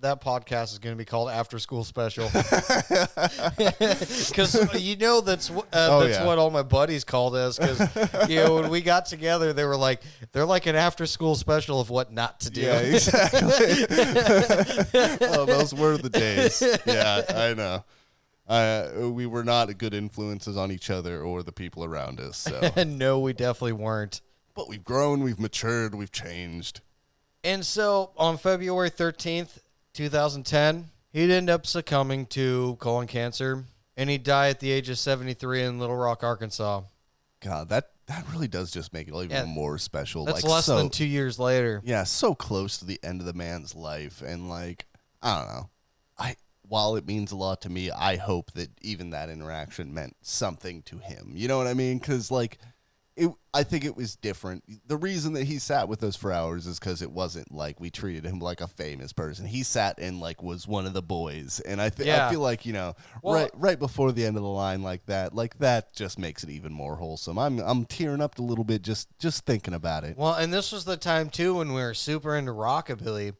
that 0.00 0.22
podcast 0.22 0.72
is 0.72 0.78
going 0.78 0.94
to 0.94 0.98
be 0.98 1.04
called 1.04 1.28
After 1.30 1.58
School 1.58 1.84
Special. 1.84 2.28
Because 4.28 4.80
you 4.80 4.96
know 4.96 5.20
that's 5.20 5.50
uh, 5.50 5.62
Oh, 5.72 6.00
that's 6.00 6.18
yeah. 6.18 6.24
what 6.26 6.38
all 6.38 6.50
my 6.50 6.62
buddies 6.62 7.04
called 7.04 7.34
us. 7.34 7.58
Because 7.58 8.28
you 8.28 8.36
know 8.36 8.54
when 8.56 8.70
we 8.70 8.80
got 8.80 9.06
together, 9.06 9.52
they 9.52 9.64
were 9.64 9.76
like 9.76 10.02
they're 10.32 10.46
like 10.46 10.66
an 10.66 10.76
after 10.76 11.06
school 11.06 11.34
special 11.34 11.80
of 11.80 11.90
what 11.90 12.12
not 12.12 12.40
to 12.40 12.50
do. 12.50 12.62
Yeah, 12.62 12.78
exactly. 12.80 13.86
oh, 15.22 15.44
those 15.46 15.74
were 15.74 15.96
the 15.96 16.10
days. 16.10 16.62
Yeah, 16.86 17.22
I 17.28 17.54
know. 17.54 17.84
Uh, 18.48 19.10
we 19.10 19.26
were 19.26 19.44
not 19.44 19.76
good 19.78 19.94
influences 19.94 20.56
on 20.56 20.72
each 20.72 20.90
other 20.90 21.22
or 21.22 21.42
the 21.42 21.52
people 21.52 21.84
around 21.84 22.18
us. 22.20 22.36
So, 22.36 22.72
and 22.74 22.98
no, 22.98 23.20
we 23.20 23.32
definitely 23.32 23.74
weren't. 23.74 24.22
but 24.54 24.68
we've 24.68 24.82
grown, 24.82 25.22
we've 25.22 25.38
matured, 25.38 25.94
we've 25.94 26.10
changed. 26.10 26.80
And 27.44 27.64
so 27.64 28.10
on 28.16 28.36
February 28.38 28.90
13th, 28.90 29.58
2010, 29.94 30.90
he'd 31.12 31.30
end 31.30 31.50
up 31.50 31.66
succumbing 31.66 32.26
to 32.26 32.76
colon 32.80 33.06
cancer 33.06 33.64
and 33.96 34.08
he'd 34.08 34.22
die 34.22 34.48
at 34.48 34.60
the 34.60 34.70
age 34.70 34.88
of 34.88 34.98
73 34.98 35.62
in 35.64 35.78
Little 35.78 35.96
Rock, 35.96 36.22
Arkansas. 36.22 36.82
God, 37.40 37.68
that 37.70 37.90
that 38.06 38.24
really 38.32 38.48
does 38.48 38.70
just 38.70 38.92
make 38.92 39.08
it 39.08 39.14
even 39.14 39.30
Yeah. 39.30 39.44
more 39.44 39.78
special. 39.78 40.24
That's 40.24 40.42
like 40.42 40.50
less 40.52 40.66
so, 40.66 40.76
than 40.76 40.90
two 40.90 41.06
years 41.06 41.38
later. 41.38 41.80
yeah, 41.84 42.04
so 42.04 42.34
close 42.34 42.78
to 42.78 42.84
the 42.84 42.98
end 43.04 43.20
of 43.20 43.26
the 43.26 43.32
man's 43.32 43.74
life, 43.74 44.20
and 44.22 44.48
like 44.48 44.86
I 45.22 45.38
don't 45.38 45.48
know. 45.54 45.70
I 46.18 46.36
while 46.66 46.96
it 46.96 47.06
means 47.06 47.32
a 47.32 47.36
lot 47.36 47.62
to 47.62 47.68
me, 47.70 47.90
I 47.90 48.16
hope 48.16 48.52
that 48.52 48.70
even 48.82 49.10
that 49.10 49.28
interaction 49.30 49.92
meant 49.94 50.16
something 50.22 50.82
to 50.82 50.98
him. 50.98 51.32
You 51.34 51.48
know 51.48 51.58
what 51.58 51.66
I 51.66 51.74
mean? 51.74 51.98
Because 51.98 52.30
like. 52.30 52.58
It, 53.16 53.28
I 53.52 53.64
think 53.64 53.84
it 53.84 53.96
was 53.96 54.14
different. 54.16 54.62
The 54.88 54.96
reason 54.96 55.32
that 55.34 55.44
he 55.44 55.58
sat 55.58 55.88
with 55.88 56.02
us 56.04 56.14
for 56.16 56.32
hours 56.32 56.66
is 56.66 56.78
because 56.78 57.02
it 57.02 57.10
wasn't 57.10 57.52
like 57.52 57.80
we 57.80 57.90
treated 57.90 58.24
him 58.24 58.38
like 58.38 58.60
a 58.60 58.68
famous 58.68 59.12
person. 59.12 59.44
He 59.46 59.62
sat 59.64 59.98
and 59.98 60.20
like 60.20 60.42
was 60.42 60.66
one 60.66 60.86
of 60.86 60.92
the 60.94 61.02
boys, 61.02 61.60
and 61.60 61.82
I, 61.82 61.90
th- 61.90 62.06
Yeah. 62.06 62.28
I 62.28 62.30
feel 62.30 62.40
like 62.40 62.64
you 62.64 62.72
know 62.72 62.94
Well- 63.22 63.34
right 63.34 63.50
right 63.54 63.78
before 63.78 64.12
the 64.12 64.24
end 64.24 64.36
of 64.36 64.42
the 64.42 64.48
line 64.48 64.82
like 64.82 65.04
that, 65.06 65.34
like 65.34 65.58
that 65.58 65.92
just 65.94 66.18
makes 66.18 66.44
it 66.44 66.50
even 66.50 66.72
more 66.72 66.96
wholesome. 66.96 67.36
I'm 67.38 67.58
I'm 67.58 67.84
tearing 67.84 68.22
up 68.22 68.38
a 68.38 68.42
little 68.42 68.64
bit 68.64 68.82
just 68.82 69.08
just 69.18 69.44
thinking 69.44 69.74
about 69.74 70.04
it. 70.04 70.16
Well, 70.16 70.34
and 70.34 70.52
this 70.54 70.70
was 70.72 70.84
the 70.84 70.96
time 70.96 71.28
too 71.30 71.56
when 71.56 71.74
we 71.74 71.82
were 71.82 71.94
super 71.94 72.36
into 72.36 72.52
rockabilly, 72.52 73.34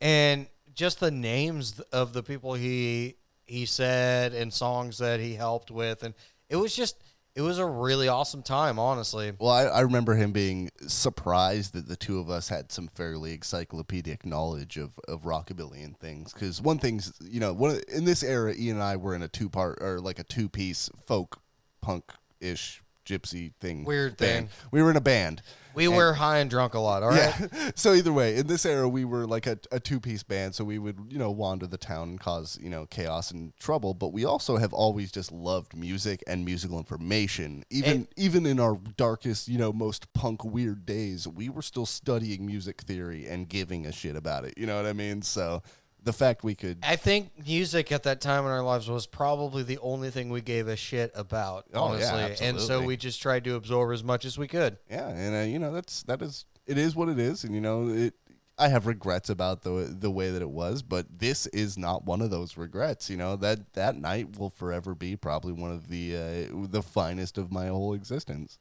and 0.00 0.46
just 0.74 1.00
the 1.00 1.10
names 1.10 1.80
of 1.92 2.12
the 2.12 2.22
people 2.22 2.54
he 2.54 3.16
he 3.46 3.64
said 3.64 4.34
and 4.34 4.52
songs 4.52 4.98
that 4.98 5.20
he 5.20 5.34
helped 5.34 5.70
with, 5.70 6.02
and 6.02 6.14
it 6.50 6.56
was 6.56 6.76
just 6.76 7.02
it 7.36 7.42
was 7.42 7.58
a 7.58 7.66
really 7.66 8.08
awesome 8.08 8.42
time, 8.42 8.78
honestly. 8.78 9.32
Well, 9.38 9.50
I, 9.50 9.64
I 9.64 9.80
remember 9.80 10.14
him 10.14 10.32
being 10.32 10.70
surprised 10.86 11.74
that 11.74 11.86
the 11.86 11.94
two 11.94 12.18
of 12.18 12.30
us 12.30 12.48
had 12.48 12.72
some 12.72 12.88
fairly 12.88 13.34
encyclopedic 13.34 14.24
knowledge 14.24 14.78
of, 14.78 14.98
of 15.06 15.24
rockabilly 15.24 15.84
and 15.84 15.96
things. 15.98 16.32
Because 16.32 16.62
one 16.62 16.78
thing's, 16.78 17.12
you 17.20 17.38
know, 17.38 17.52
one 17.52 17.82
in 17.92 18.06
this 18.06 18.22
era, 18.22 18.54
Ian 18.56 18.76
and 18.76 18.82
I 18.82 18.96
were 18.96 19.14
in 19.14 19.22
a 19.22 19.28
two 19.28 19.50
part 19.50 19.78
or 19.82 20.00
like 20.00 20.18
a 20.18 20.24
two 20.24 20.48
piece 20.48 20.88
folk 21.04 21.38
punk 21.82 22.10
ish 22.40 22.82
gypsy 23.06 23.54
thing. 23.60 23.84
Weird 23.84 24.16
band. 24.16 24.50
thing. 24.50 24.68
We 24.70 24.82
were 24.82 24.90
in 24.90 24.96
a 24.96 25.00
band. 25.00 25.42
We 25.74 25.88
were 25.88 26.14
high 26.14 26.38
and 26.38 26.48
drunk 26.48 26.72
a 26.72 26.78
lot. 26.78 27.02
All 27.02 27.10
right. 27.10 27.34
Yeah. 27.52 27.70
so 27.74 27.92
either 27.92 28.10
way, 28.12 28.36
in 28.36 28.46
this 28.46 28.64
era, 28.64 28.88
we 28.88 29.04
were 29.04 29.26
like 29.26 29.46
a, 29.46 29.58
a 29.70 29.78
two 29.78 30.00
piece 30.00 30.22
band, 30.22 30.54
so 30.54 30.64
we 30.64 30.78
would 30.78 30.98
you 31.10 31.18
know 31.18 31.30
wander 31.30 31.66
the 31.66 31.76
town 31.76 32.08
and 32.08 32.20
cause 32.20 32.58
you 32.62 32.70
know 32.70 32.86
chaos 32.86 33.30
and 33.30 33.54
trouble. 33.58 33.92
But 33.92 34.08
we 34.14 34.24
also 34.24 34.56
have 34.56 34.72
always 34.72 35.12
just 35.12 35.30
loved 35.30 35.76
music 35.76 36.24
and 36.26 36.46
musical 36.46 36.78
information. 36.78 37.62
Even 37.68 37.90
And- 37.90 38.08
even 38.16 38.46
in 38.46 38.58
our 38.58 38.78
darkest, 38.96 39.48
you 39.48 39.58
know, 39.58 39.70
most 39.70 40.10
punk 40.14 40.44
weird 40.44 40.86
days, 40.86 41.28
we 41.28 41.50
were 41.50 41.62
still 41.62 41.86
studying 41.86 42.46
music 42.46 42.80
theory 42.80 43.26
and 43.26 43.46
giving 43.46 43.84
a 43.84 43.92
shit 43.92 44.16
about 44.16 44.46
it. 44.46 44.54
You 44.56 44.64
know 44.66 44.76
what 44.76 44.86
I 44.86 44.94
mean? 44.94 45.20
So 45.20 45.62
the 46.06 46.12
fact 46.12 46.44
we 46.44 46.54
could. 46.54 46.78
I 46.82 46.96
think 46.96 47.32
music 47.46 47.90
at 47.92 48.04
that 48.04 48.20
time 48.20 48.44
in 48.44 48.50
our 48.50 48.62
lives 48.62 48.88
was 48.88 49.06
probably 49.06 49.64
the 49.64 49.78
only 49.78 50.10
thing 50.10 50.30
we 50.30 50.40
gave 50.40 50.68
a 50.68 50.76
shit 50.76 51.10
about, 51.14 51.66
Oh, 51.74 51.98
yeah, 51.98 52.12
honestly. 52.14 52.46
and 52.46 52.56
so 52.58 52.62
absolutely. 52.64 52.86
we 52.86 52.96
just 52.96 53.20
tried 53.20 53.44
to 53.44 53.56
absorb 53.56 53.92
as 53.92 54.04
much 54.04 54.24
as 54.24 54.38
we 54.38 54.46
could. 54.46 54.78
Yeah, 54.88 55.08
and 55.08 55.34
uh, 55.34 55.40
you 55.40 55.58
know 55.58 55.72
that's 55.72 56.04
that 56.04 56.22
is 56.22 56.46
it 56.64 56.78
is 56.78 56.94
what 56.96 57.08
it 57.08 57.18
is, 57.18 57.44
and 57.44 57.54
you 57.54 57.60
know 57.60 57.88
it. 57.88 58.14
I 58.58 58.68
have 58.68 58.86
regrets 58.86 59.28
about 59.28 59.62
the 59.62 59.94
the 59.98 60.10
way 60.10 60.30
that 60.30 60.40
it 60.40 60.48
was, 60.48 60.82
but 60.82 61.06
this 61.18 61.46
is 61.48 61.76
not 61.76 62.06
one 62.06 62.22
of 62.22 62.30
those 62.30 62.56
regrets. 62.56 63.10
You 63.10 63.16
know 63.16 63.34
that 63.36 63.74
that 63.74 63.96
night 63.96 64.38
will 64.38 64.48
forever 64.48 64.94
be 64.94 65.16
probably 65.16 65.52
one 65.52 65.72
of 65.72 65.88
the 65.88 66.16
uh, 66.16 66.66
the 66.70 66.82
finest 66.82 67.36
of 67.36 67.50
my 67.52 67.66
whole 67.66 67.92
existence. 67.94 68.58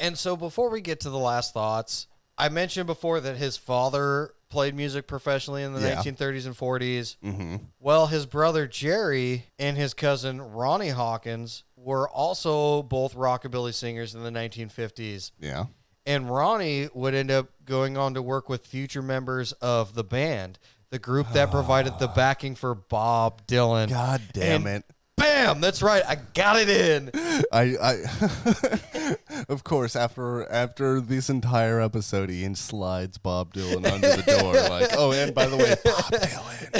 And 0.00 0.16
so 0.16 0.36
before 0.36 0.70
we 0.70 0.80
get 0.80 1.00
to 1.00 1.10
the 1.10 1.18
last 1.18 1.52
thoughts, 1.52 2.06
I 2.38 2.48
mentioned 2.48 2.86
before 2.86 3.20
that 3.20 3.36
his 3.36 3.56
father 3.56 4.32
played 4.48 4.74
music 4.74 5.06
professionally 5.06 5.62
in 5.62 5.72
the 5.72 5.80
Yeah. 5.80 5.96
1930s 6.02 6.46
and 6.46 6.56
40s. 6.56 7.16
Mm-hmm. 7.24 7.56
Well, 7.80 8.06
his 8.06 8.26
brother 8.26 8.66
Jerry 8.66 9.46
and 9.58 9.76
his 9.76 9.94
cousin 9.94 10.40
Ronnie 10.40 10.90
Hawkins 10.90 11.64
were 11.76 12.08
also 12.08 12.82
both 12.82 13.14
rockabilly 13.14 13.72
singers 13.74 14.14
in 14.14 14.22
the 14.22 14.30
1950s. 14.30 15.32
Yeah. 15.40 15.66
And 16.04 16.28
Ronnie 16.28 16.88
would 16.94 17.14
end 17.14 17.30
up 17.30 17.48
going 17.64 17.96
on 17.96 18.14
to 18.14 18.22
work 18.22 18.48
with 18.48 18.66
future 18.66 19.02
members 19.02 19.52
of 19.52 19.94
the 19.94 20.04
band, 20.04 20.58
the 20.90 20.98
group 20.98 21.32
that 21.32 21.50
provided 21.50 21.98
the 21.98 22.08
backing 22.08 22.54
for 22.56 22.74
Bob 22.74 23.46
Dylan. 23.46 23.88
God 23.88 24.20
damn 24.32 24.66
And 24.66 24.78
it! 24.78 24.84
Bam! 25.22 25.60
That's 25.60 25.82
right. 25.82 26.02
I 26.06 26.16
got 26.34 26.56
it 26.58 26.68
in. 26.68 27.10
I, 27.52 27.76
I 27.80 29.16
of 29.48 29.62
course 29.64 29.94
after 29.94 30.50
after 30.50 31.00
this 31.00 31.30
entire 31.30 31.80
episode, 31.80 32.30
Ian 32.30 32.54
slides 32.54 33.18
Bob 33.18 33.54
Dylan 33.54 33.86
under 33.90 34.16
the 34.16 34.22
door, 34.22 34.52
like, 34.68 34.90
oh, 34.96 35.12
and 35.12 35.34
by 35.34 35.46
the 35.46 35.56
way, 35.56 35.76
Bob 35.84 36.12
Dylan. 36.12 36.72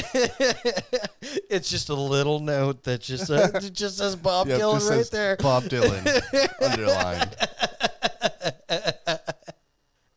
it's 1.51 1.71
just 1.71 1.89
a 1.89 1.95
little 1.95 2.41
note 2.41 2.83
that 2.85 3.01
just 3.01 3.31
uh, 3.31 3.61
just 3.61 3.99
says 3.99 4.17
Bob 4.17 4.49
Yep, 4.49 4.61
Dylan 4.61 4.91
right 4.91 5.11
there. 5.11 5.37
Bob 5.37 5.65
Dylan 5.65 6.51
underlined. 6.61 7.37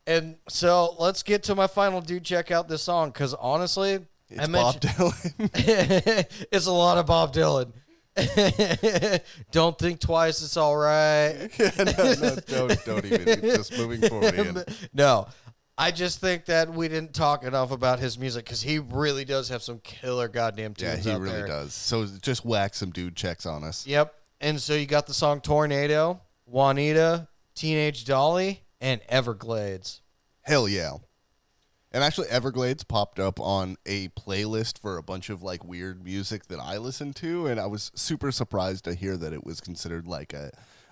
And 0.08 0.36
so 0.48 0.94
let's 0.98 1.22
get 1.22 1.42
to 1.44 1.54
my 1.54 1.66
final 1.66 2.00
dude. 2.00 2.24
Check 2.24 2.50
out 2.50 2.68
this 2.68 2.82
song 2.82 3.10
because 3.10 3.34
honestly, 3.34 3.98
It's 4.30 4.40
I 4.40 4.46
Bob 4.46 4.80
Dylan. 4.80 6.26
it's 6.52 6.66
a 6.66 6.72
lot 6.72 6.98
of 6.98 7.06
Bob 7.06 7.32
Dylan. 7.32 7.72
Don't 9.50 9.78
think 9.78 10.00
twice. 10.00 10.42
It's 10.42 10.56
all 10.56 10.76
right. 10.76 11.48
no, 11.58 12.14
no, 12.14 12.36
don't, 12.46 12.84
don't 12.84 13.04
even. 13.04 13.40
Just 13.42 13.76
moving 13.76 14.08
forward, 14.08 14.34
Ian. 14.38 14.64
no, 14.94 15.28
I 15.78 15.90
just 15.90 16.20
think 16.20 16.46
that 16.46 16.72
we 16.72 16.88
didn't 16.88 17.12
talk 17.12 17.44
enough 17.44 17.70
about 17.70 17.98
his 17.98 18.18
music 18.18 18.44
because 18.44 18.62
he 18.62 18.78
really 18.78 19.24
does 19.24 19.50
have 19.50 19.62
some 19.62 19.78
killer 19.80 20.28
goddamn 20.28 20.74
tunes. 20.74 21.04
Yeah, 21.04 21.14
he 21.14 21.18
really 21.18 21.36
there. 21.36 21.46
does. 21.46 21.74
So 21.74 22.06
just 22.22 22.44
whack 22.44 22.74
some 22.74 22.90
dude 22.90 23.16
checks 23.16 23.44
on 23.44 23.62
us. 23.62 23.86
Yep. 23.86 24.14
And 24.40 24.60
so 24.60 24.74
you 24.74 24.86
got 24.86 25.06
the 25.06 25.14
song 25.14 25.40
Tornado, 25.40 26.20
Juanita, 26.46 27.28
Teenage 27.54 28.04
Dolly, 28.06 28.62
and 28.80 29.00
Everglades. 29.08 30.00
Hell 30.42 30.68
yeah. 30.68 30.92
And 31.96 32.04
actually, 32.04 32.28
Everglades 32.28 32.84
popped 32.84 33.18
up 33.18 33.40
on 33.40 33.78
a 33.86 34.08
playlist 34.08 34.78
for 34.78 34.98
a 34.98 35.02
bunch 35.02 35.30
of 35.30 35.42
like 35.42 35.64
weird 35.64 36.04
music 36.04 36.46
that 36.48 36.60
I 36.60 36.76
listened 36.76 37.16
to, 37.16 37.46
and 37.46 37.58
I 37.58 37.64
was 37.64 37.90
super 37.94 38.30
surprised 38.30 38.84
to 38.84 38.92
hear 38.94 39.16
that 39.16 39.32
it 39.32 39.44
was 39.46 39.62
considered 39.62 40.06
like 40.06 40.34
a 40.34 40.50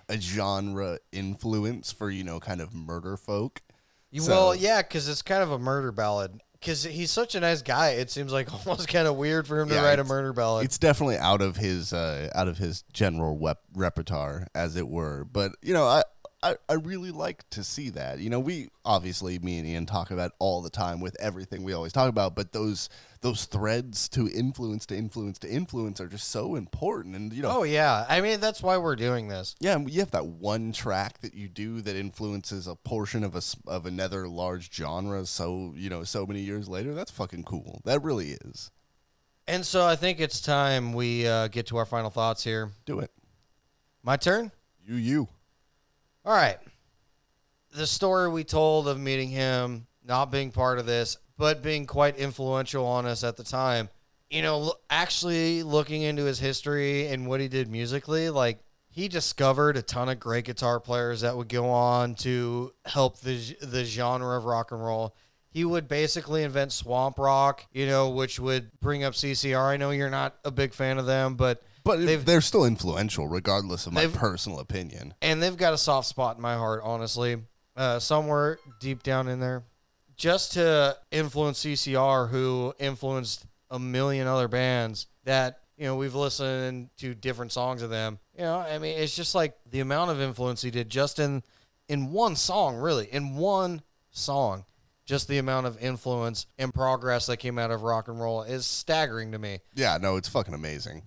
a 0.09 0.19
genre 0.19 0.97
influence 1.11 1.91
for 1.91 2.09
you 2.09 2.23
know 2.23 2.39
kind 2.39 2.59
of 2.59 2.73
murder 2.73 3.17
folk. 3.17 3.61
You, 4.09 4.21
So- 4.21 4.31
well, 4.31 4.55
yeah, 4.55 4.81
because 4.81 5.07
it's 5.07 5.21
kind 5.21 5.43
of 5.43 5.51
a 5.51 5.59
murder 5.59 5.91
ballad. 5.91 6.41
because 6.53 6.83
he's 6.83 7.11
such 7.11 7.35
a 7.35 7.39
nice 7.39 7.61
guy. 7.61 7.89
It 7.89 8.09
seems 8.09 8.33
like 8.33 8.51
almost 8.67 8.87
kind 8.87 9.07
of 9.07 9.15
weird 9.15 9.45
for 9.47 9.59
him 9.59 9.69
to 9.69 9.75
write 9.75 9.99
a 9.99 10.03
murder 10.03 10.33
ballad. 10.33 10.65
it's 10.65 10.79
definitely 10.79 11.17
out 11.19 11.41
of 11.43 11.55
his 11.57 11.93
uh, 11.93 12.31
out 12.33 12.47
of 12.47 12.57
his 12.57 12.83
general 12.93 13.37
wep- 13.37 13.61
repertoire, 13.75 14.47
as 14.55 14.75
it 14.75 14.87
were. 14.87 15.23
But 15.31 15.51
you 15.61 15.73
know, 15.75 15.85
I, 15.85 16.01
I 16.45 16.55
I 16.69 16.73
really 16.73 17.09
like 17.11 17.49
to 17.49 17.63
see 17.63 17.89
that. 17.89 18.19
You 18.19 18.29
know, 18.29 18.39
we 18.39 18.69
obviously 18.85 19.39
me 19.39 19.57
and 19.57 19.67
Ian 19.67 19.85
talk 19.87 20.11
about 20.11 20.33
all 20.37 20.61
the 20.61 20.69
time 20.69 20.99
with 20.99 21.15
everything 21.19 21.63
we 21.63 21.73
always 21.73 21.91
talk 21.91 22.07
about, 22.07 22.35
but 22.35 22.53
those 22.53 22.87
those 23.21 23.45
threads 23.45 24.07
to 24.09 24.29
influence 24.29 24.85
to 24.85 24.95
influence 24.95 25.39
to 25.39 25.49
influence 25.49 25.99
are 25.99 26.07
just 26.07 26.29
so 26.29 26.53
important. 26.55 27.15
And 27.15 27.33
you 27.33 27.41
know, 27.41 27.49
Oh 27.59 27.63
yeah, 27.63 28.05
I 28.07 28.21
mean 28.21 28.39
that's 28.39 28.61
why 28.61 28.77
we're 28.77 28.95
doing 28.95 29.27
this. 29.27 29.55
yeah, 29.59 29.73
and 29.73 29.89
you 29.89 29.99
have 30.01 30.11
that 30.11 30.27
one 30.27 30.71
track 30.71 31.19
that 31.21 31.33
you 31.33 31.47
do 31.47 31.81
that 31.81 31.95
influences 31.95 32.67
a 32.67 32.75
portion 32.75 33.23
of 33.23 33.35
a 33.35 33.41
of 33.65 33.87
another 33.87 34.27
large 34.27 34.71
genre. 34.71 35.25
So 35.25 35.73
you 35.75 35.89
know, 35.89 36.03
so 36.03 36.27
many 36.27 36.41
years 36.41 36.69
later, 36.69 36.93
that's 36.93 37.11
fucking 37.11 37.45
cool. 37.45 37.81
That 37.85 38.03
really 38.03 38.31
is. 38.31 38.69
And 39.47 39.65
so 39.65 39.85
I 39.85 39.95
think 39.95 40.19
it's 40.19 40.41
time 40.41 40.93
we 40.93 41.27
uh, 41.27 41.47
get 41.47 41.67
to 41.67 41.77
our 41.77 41.85
final 41.85 42.09
thoughts 42.11 42.43
here. 42.43 42.71
Do 42.85 42.99
it. 42.99 43.11
My 44.03 44.17
turn. 44.17 44.51
You 44.85 44.95
you. 44.95 45.27
All 46.25 46.33
right. 46.33 46.57
The 47.75 47.85
story 47.85 48.29
we 48.29 48.43
told 48.43 48.87
of 48.87 48.99
meeting 48.99 49.29
him, 49.29 49.85
not 50.03 50.31
being 50.31 50.51
part 50.51 50.79
of 50.79 50.87
this, 50.87 51.17
but 51.37 51.61
being 51.61 51.85
quite 51.85 52.17
influential 52.17 52.83
on 52.85 53.05
us 53.05 53.23
at 53.23 53.37
the 53.37 53.43
time. 53.43 53.89
You 54.31 54.41
know, 54.41 54.73
actually 54.89 55.61
looking 55.61 56.01
into 56.01 56.23
his 56.23 56.39
history 56.39 57.07
and 57.07 57.27
what 57.27 57.41
he 57.41 57.47
did 57.47 57.69
musically, 57.69 58.31
like 58.31 58.57
he 58.89 59.07
discovered 59.07 59.77
a 59.77 59.83
ton 59.83 60.09
of 60.09 60.19
great 60.19 60.45
guitar 60.45 60.79
players 60.79 61.21
that 61.21 61.37
would 61.37 61.49
go 61.49 61.69
on 61.69 62.15
to 62.15 62.73
help 62.85 63.19
the 63.19 63.55
the 63.61 63.83
genre 63.83 64.35
of 64.35 64.45
rock 64.45 64.71
and 64.71 64.83
roll. 64.83 65.15
He 65.51 65.63
would 65.63 65.87
basically 65.87 66.41
invent 66.41 66.71
swamp 66.71 67.19
rock, 67.19 67.65
you 67.71 67.85
know, 67.85 68.09
which 68.09 68.39
would 68.39 68.71
bring 68.79 69.03
up 69.03 69.13
CCR. 69.13 69.73
I 69.73 69.77
know 69.77 69.91
you're 69.91 70.09
not 70.09 70.37
a 70.43 70.51
big 70.51 70.73
fan 70.73 70.97
of 70.97 71.05
them, 71.05 71.35
but 71.35 71.61
But 71.85 72.25
they're 72.25 72.41
still 72.41 72.65
influential, 72.65 73.27
regardless 73.27 73.87
of 73.87 73.93
my 73.93 74.07
personal 74.07 74.59
opinion. 74.59 75.13
and 75.21 75.41
they've 75.41 75.55
got 75.55 75.73
a 75.73 75.77
soft 75.77 76.07
spot 76.07 76.35
in 76.35 76.41
my 76.41 76.55
heart, 76.55 76.81
honestly, 76.83 77.37
uh, 77.77 77.99
somewhere 77.99 78.57
deep 78.81 79.03
down 79.03 79.27
in 79.29 79.39
there. 79.39 79.63
Just 80.17 80.53
to 80.53 80.97
influence 81.11 81.63
CCR, 81.63 82.29
who 82.29 82.73
influenced 82.79 83.45
a 83.69 83.79
million 83.79 84.27
other 84.27 84.47
bands 84.47 85.07
that 85.25 85.59
you 85.77 85.85
know 85.85 85.95
we've 85.95 86.15
listened 86.15 86.89
to 86.97 87.13
different 87.13 87.51
songs 87.51 87.81
of 87.81 87.89
them. 87.89 88.17
You 88.35 88.43
know, 88.45 88.57
I 88.57 88.79
mean, 88.79 88.97
it's 88.97 89.15
just 89.15 89.35
like 89.35 89.55
the 89.69 89.81
amount 89.81 90.11
of 90.11 90.19
influence 90.21 90.61
he 90.61 90.71
did 90.71 90.89
just 90.89 91.19
in 91.19 91.43
in 91.87 92.11
one 92.11 92.35
song, 92.35 92.77
really, 92.77 93.07
in 93.11 93.35
one 93.35 93.81
song. 94.11 94.65
Just 95.05 95.27
the 95.27 95.37
amount 95.37 95.67
of 95.67 95.77
influence 95.83 96.47
and 96.57 96.73
progress 96.73 97.27
that 97.27 97.37
came 97.37 97.59
out 97.59 97.69
of 97.69 97.83
rock 97.83 98.07
and 98.07 98.19
roll 98.19 98.41
is 98.41 98.65
staggering 98.65 99.33
to 99.33 99.37
me. 99.37 99.59
Yeah, 99.75 99.99
no, 100.01 100.15
it's 100.15 100.27
fucking 100.27 100.55
amazing. 100.55 101.03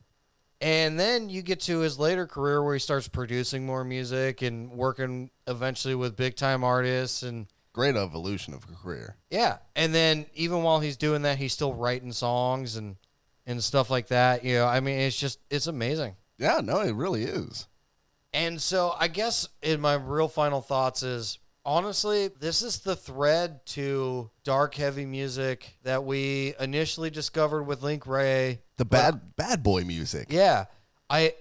And 0.60 0.98
then 0.98 1.28
you 1.28 1.42
get 1.42 1.60
to 1.62 1.78
his 1.80 1.98
later 1.98 2.26
career 2.26 2.62
where 2.62 2.74
he 2.74 2.80
starts 2.80 3.06
producing 3.06 3.64
more 3.64 3.84
music 3.84 4.42
and 4.42 4.72
working 4.72 5.30
eventually 5.46 5.94
with 5.94 6.16
big 6.16 6.34
time 6.36 6.64
artists 6.64 7.22
and 7.22 7.46
Great 7.72 7.94
evolution 7.94 8.54
of 8.54 8.66
career. 8.82 9.16
yeah. 9.30 9.58
And 9.76 9.94
then 9.94 10.26
even 10.34 10.64
while 10.64 10.80
he's 10.80 10.96
doing 10.96 11.22
that, 11.22 11.38
he's 11.38 11.52
still 11.52 11.72
writing 11.74 12.10
songs 12.12 12.76
and 12.76 12.96
and 13.46 13.62
stuff 13.62 13.88
like 13.88 14.08
that. 14.08 14.44
You 14.44 14.56
know, 14.56 14.66
I 14.66 14.80
mean, 14.80 14.98
it's 14.98 15.18
just 15.18 15.38
it's 15.48 15.68
amazing. 15.68 16.16
Yeah, 16.38 16.60
no, 16.62 16.80
it 16.80 16.94
really 16.94 17.22
is. 17.22 17.68
And 18.32 18.60
so 18.60 18.94
I 18.98 19.08
guess 19.08 19.48
in 19.62 19.80
my 19.80 19.94
real 19.94 20.28
final 20.28 20.60
thoughts 20.60 21.02
is 21.02 21.38
honestly, 21.68 22.28
this 22.28 22.62
is 22.62 22.78
the 22.78 22.96
thread 22.96 23.64
to 23.66 24.30
dark 24.42 24.74
heavy 24.74 25.04
music 25.04 25.76
that 25.82 26.02
we 26.02 26.54
initially 26.58 27.10
discovered 27.10 27.64
with 27.64 27.82
Link 27.82 28.06
Wray. 28.06 28.60
The 28.78 28.86
bad 28.86 29.36
bad 29.36 29.62
boy 29.62 29.84
music. 29.84 30.28
Yeah, 30.30 30.64
I 31.10 31.34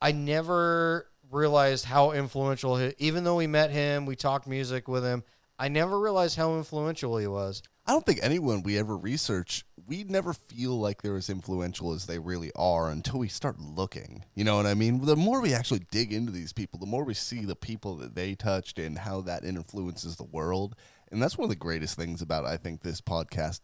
I 0.00 0.12
never 0.12 1.08
realized 1.30 1.84
how 1.84 2.12
influential 2.12 2.76
he, 2.76 2.94
even 2.98 3.24
though 3.24 3.36
we 3.36 3.48
met 3.48 3.70
him, 3.70 4.06
we 4.06 4.14
talked 4.14 4.46
music 4.46 4.86
with 4.86 5.02
him. 5.04 5.24
I 5.58 5.68
never 5.68 5.98
realized 5.98 6.36
how 6.36 6.56
influential 6.56 7.16
he 7.18 7.26
was. 7.26 7.62
I 7.86 7.92
don't 7.92 8.06
think 8.06 8.20
anyone 8.22 8.62
we 8.62 8.78
ever 8.78 8.96
research, 8.96 9.64
we 9.86 10.04
never 10.04 10.32
feel 10.32 10.78
like 10.78 11.02
they're 11.02 11.16
as 11.16 11.28
influential 11.28 11.92
as 11.92 12.06
they 12.06 12.18
really 12.18 12.52
are 12.54 12.88
until 12.88 13.18
we 13.18 13.28
start 13.28 13.58
looking. 13.58 14.24
You 14.34 14.44
know 14.44 14.56
what 14.56 14.66
I 14.66 14.74
mean? 14.74 15.04
The 15.04 15.16
more 15.16 15.40
we 15.40 15.52
actually 15.52 15.86
dig 15.90 16.12
into 16.12 16.30
these 16.30 16.52
people, 16.52 16.78
the 16.78 16.86
more 16.86 17.04
we 17.04 17.14
see 17.14 17.44
the 17.44 17.56
people 17.56 17.96
that 17.96 18.14
they 18.14 18.34
touched 18.34 18.78
and 18.78 18.98
how 18.98 19.20
that 19.22 19.44
influences 19.44 20.16
the 20.16 20.24
world. 20.24 20.76
And 21.10 21.20
that's 21.20 21.36
one 21.36 21.44
of 21.44 21.50
the 21.50 21.56
greatest 21.56 21.96
things 21.96 22.22
about 22.22 22.46
I 22.46 22.56
think 22.56 22.82
this 22.82 23.00
podcast 23.00 23.60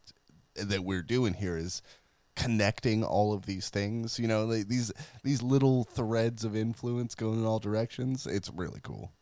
that 0.56 0.84
we're 0.84 1.02
doing 1.02 1.34
here 1.34 1.56
is 1.56 1.80
connecting 2.34 3.04
all 3.04 3.32
of 3.32 3.46
these 3.46 3.68
things. 3.68 4.18
You 4.18 4.26
know, 4.26 4.46
they, 4.46 4.62
these 4.62 4.92
these 5.22 5.42
little 5.42 5.84
threads 5.84 6.44
of 6.44 6.56
influence 6.56 7.14
going 7.14 7.38
in 7.40 7.46
all 7.46 7.58
directions. 7.60 8.26
It's 8.26 8.50
really 8.50 8.80
cool. 8.82 9.12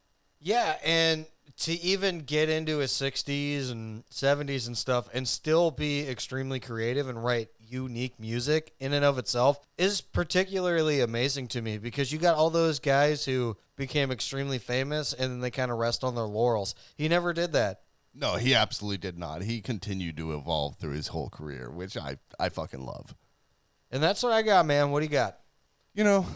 Yeah, 0.41 0.77
and 0.85 1.27
to 1.59 1.73
even 1.81 2.21
get 2.21 2.49
into 2.49 2.79
his 2.79 2.93
60s 2.93 3.71
and 3.71 4.07
70s 4.11 4.67
and 4.67 4.77
stuff 4.77 5.09
and 5.15 5.27
still 5.27 5.71
be 5.71 6.07
extremely 6.07 6.61
creative 6.61 7.09
and 7.09 7.23
write 7.25 7.49
unique 7.59 8.21
music 8.21 8.75
in 8.79 8.93
and 8.93 9.05
of 9.05 9.19
itself 9.19 9.59
is 9.79 10.01
particularly 10.01 11.01
amazing 11.01 11.49
to 11.49 11.63
me 11.63 11.79
because 11.79 12.13
you 12.13 12.19
got 12.19 12.37
all 12.37 12.51
those 12.51 12.79
guys 12.79 13.25
who 13.25 13.57
became 13.77 14.11
extremely 14.11 14.59
famous 14.59 15.13
and 15.13 15.33
then 15.33 15.41
they 15.41 15.51
kind 15.51 15.71
of 15.71 15.79
rest 15.79 16.05
on 16.05 16.15
their 16.15 16.25
laurels. 16.25 16.75
He 16.97 17.09
never 17.09 17.33
did 17.33 17.53
that. 17.53 17.81
No, 18.15 18.37
he 18.37 18.55
absolutely 18.55 18.99
did 18.99 19.19
not. 19.19 19.43
He 19.43 19.61
continued 19.61 20.17
to 20.19 20.35
evolve 20.35 20.77
through 20.77 20.95
his 20.95 21.09
whole 21.09 21.29
career, 21.29 21.71
which 21.71 21.97
I 21.99 22.17
I 22.39 22.49
fucking 22.49 22.85
love. 22.85 23.15
And 23.91 24.03
that's 24.03 24.23
what 24.23 24.33
I 24.33 24.43
got, 24.43 24.65
man. 24.65 24.91
What 24.91 25.01
do 25.01 25.05
you 25.05 25.11
got? 25.11 25.39
You 25.95 26.05
know, 26.05 26.27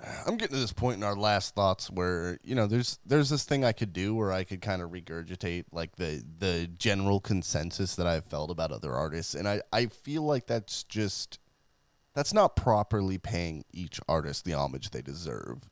I'm 0.00 0.36
getting 0.36 0.54
to 0.54 0.60
this 0.60 0.72
point 0.72 0.98
in 0.98 1.02
our 1.02 1.16
last 1.16 1.54
thoughts 1.54 1.90
where 1.90 2.38
you 2.44 2.54
know 2.54 2.66
there's 2.66 2.98
there's 3.04 3.30
this 3.30 3.44
thing 3.44 3.64
I 3.64 3.72
could 3.72 3.92
do 3.92 4.14
where 4.14 4.32
I 4.32 4.44
could 4.44 4.60
kind 4.60 4.80
of 4.80 4.90
regurgitate 4.90 5.64
like 5.72 5.96
the 5.96 6.22
the 6.38 6.68
general 6.78 7.20
consensus 7.20 7.96
that 7.96 8.06
I've 8.06 8.24
felt 8.24 8.50
about 8.50 8.70
other 8.70 8.94
artists, 8.94 9.34
and 9.34 9.48
I 9.48 9.62
I 9.72 9.86
feel 9.86 10.22
like 10.22 10.46
that's 10.46 10.84
just 10.84 11.40
that's 12.14 12.32
not 12.32 12.56
properly 12.56 13.18
paying 13.18 13.64
each 13.72 14.00
artist 14.08 14.44
the 14.44 14.54
homage 14.54 14.90
they 14.90 15.02
deserve. 15.02 15.68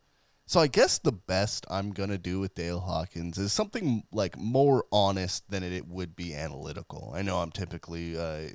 So 0.48 0.60
I 0.60 0.68
guess 0.68 0.98
the 0.98 1.12
best 1.12 1.66
I'm 1.68 1.90
gonna 1.90 2.18
do 2.18 2.38
with 2.38 2.54
Dale 2.54 2.80
Hawkins 2.80 3.36
is 3.36 3.52
something 3.52 4.04
like 4.12 4.38
more 4.38 4.84
honest 4.92 5.50
than 5.50 5.64
it, 5.64 5.88
would 5.88 6.14
be 6.14 6.34
analytical. 6.34 7.12
I 7.14 7.22
know 7.22 7.38
I'm 7.38 7.50
typically, 7.50 8.16
uh, 8.16 8.48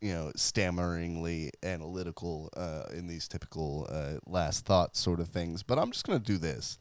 you 0.00 0.12
know, 0.12 0.32
stammeringly 0.36 1.50
analytical 1.62 2.50
uh, 2.56 2.84
in 2.94 3.06
these 3.06 3.28
typical 3.28 3.86
uh, 3.90 4.14
last 4.26 4.64
thoughts 4.64 4.98
sort 5.00 5.20
of 5.20 5.28
things, 5.28 5.62
but 5.62 5.78
I'm 5.78 5.90
just 5.90 6.06
gonna 6.06 6.18
do 6.18 6.38
this. 6.38 6.78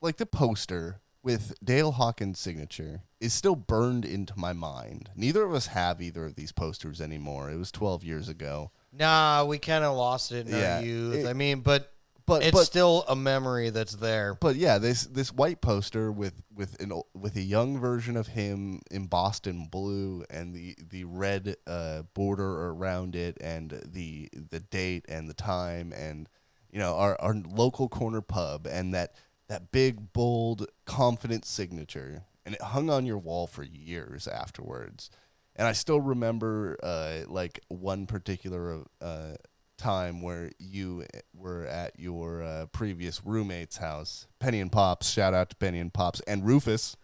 Like 0.00 0.16
the 0.16 0.26
poster 0.26 1.00
with 1.22 1.54
Dale 1.64 1.92
Hawkins' 1.92 2.40
signature 2.40 3.02
is 3.20 3.32
still 3.32 3.54
burned 3.54 4.04
into 4.04 4.36
my 4.36 4.52
mind. 4.52 5.10
Neither 5.14 5.44
of 5.44 5.54
us 5.54 5.68
have 5.68 6.02
either 6.02 6.24
of 6.24 6.34
these 6.34 6.50
posters 6.52 7.00
anymore. 7.00 7.50
It 7.50 7.56
was 7.56 7.70
12 7.70 8.02
years 8.02 8.28
ago. 8.28 8.72
Nah, 8.92 9.44
we 9.44 9.58
kind 9.58 9.84
of 9.84 9.96
lost 9.96 10.32
it 10.32 10.48
in 10.48 10.52
Yeah, 10.52 10.78
our 10.78 10.82
youth. 10.82 11.14
it- 11.18 11.26
I 11.28 11.32
mean, 11.32 11.60
but 11.60 11.91
But 12.26 12.42
it's 12.42 12.52
but 12.52 12.64
still 12.64 13.04
a 13.08 13.16
memory 13.16 13.70
that's 13.70 13.96
there. 13.96 14.34
but 14.34 14.56
yeah, 14.56 14.78
this 14.78 15.06
this 15.06 15.32
white 15.32 15.60
poster 15.60 16.10
with 16.12 16.42
with 16.54 16.80
an 16.80 16.92
with 17.14 17.36
a 17.36 17.42
young 17.42 17.78
version 17.78 18.16
of 18.16 18.28
him 18.28 18.80
embossed 18.90 19.46
in 19.46 19.66
blue 19.66 20.24
and 20.30 20.54
the 20.54 20.76
the 20.90 21.04
red 21.04 21.56
uh, 21.66 22.02
border 22.14 22.68
around 22.68 23.16
it 23.16 23.36
and 23.40 23.80
the 23.84 24.28
the 24.32 24.60
date 24.60 25.04
and 25.08 25.28
the 25.28 25.34
time 25.34 25.92
and 25.92 26.28
you 26.70 26.78
know 26.78 26.94
our 26.94 27.20
our 27.20 27.34
local 27.34 27.88
corner 27.88 28.20
pub 28.20 28.66
and 28.66 28.94
that 28.94 29.14
that 29.48 29.72
big 29.72 30.12
bold 30.12 30.66
confident 30.86 31.44
signature 31.44 32.24
and 32.44 32.54
it 32.54 32.62
hung 32.62 32.90
on 32.90 33.06
your 33.06 33.18
wall 33.18 33.46
for 33.46 33.62
years 33.62 34.26
afterwards. 34.26 35.10
And 35.54 35.68
I 35.68 35.72
still 35.72 36.00
remember 36.00 36.78
uh, 36.82 37.20
like 37.28 37.60
one 37.68 38.06
particular 38.06 38.84
uh, 39.00 39.34
time 39.78 40.22
where 40.22 40.50
you 40.58 41.04
were 41.34 41.66
at 41.66 41.98
your 41.98 42.42
uh, 42.42 42.66
previous 42.66 43.24
roommate's 43.24 43.76
house, 43.78 44.26
Penny 44.38 44.60
and 44.60 44.70
Pops. 44.72 45.10
Shout 45.10 45.34
out 45.34 45.50
to 45.50 45.56
Penny 45.56 45.78
and 45.80 45.92
Pops 45.92 46.20
and 46.20 46.44
Rufus. 46.44 46.96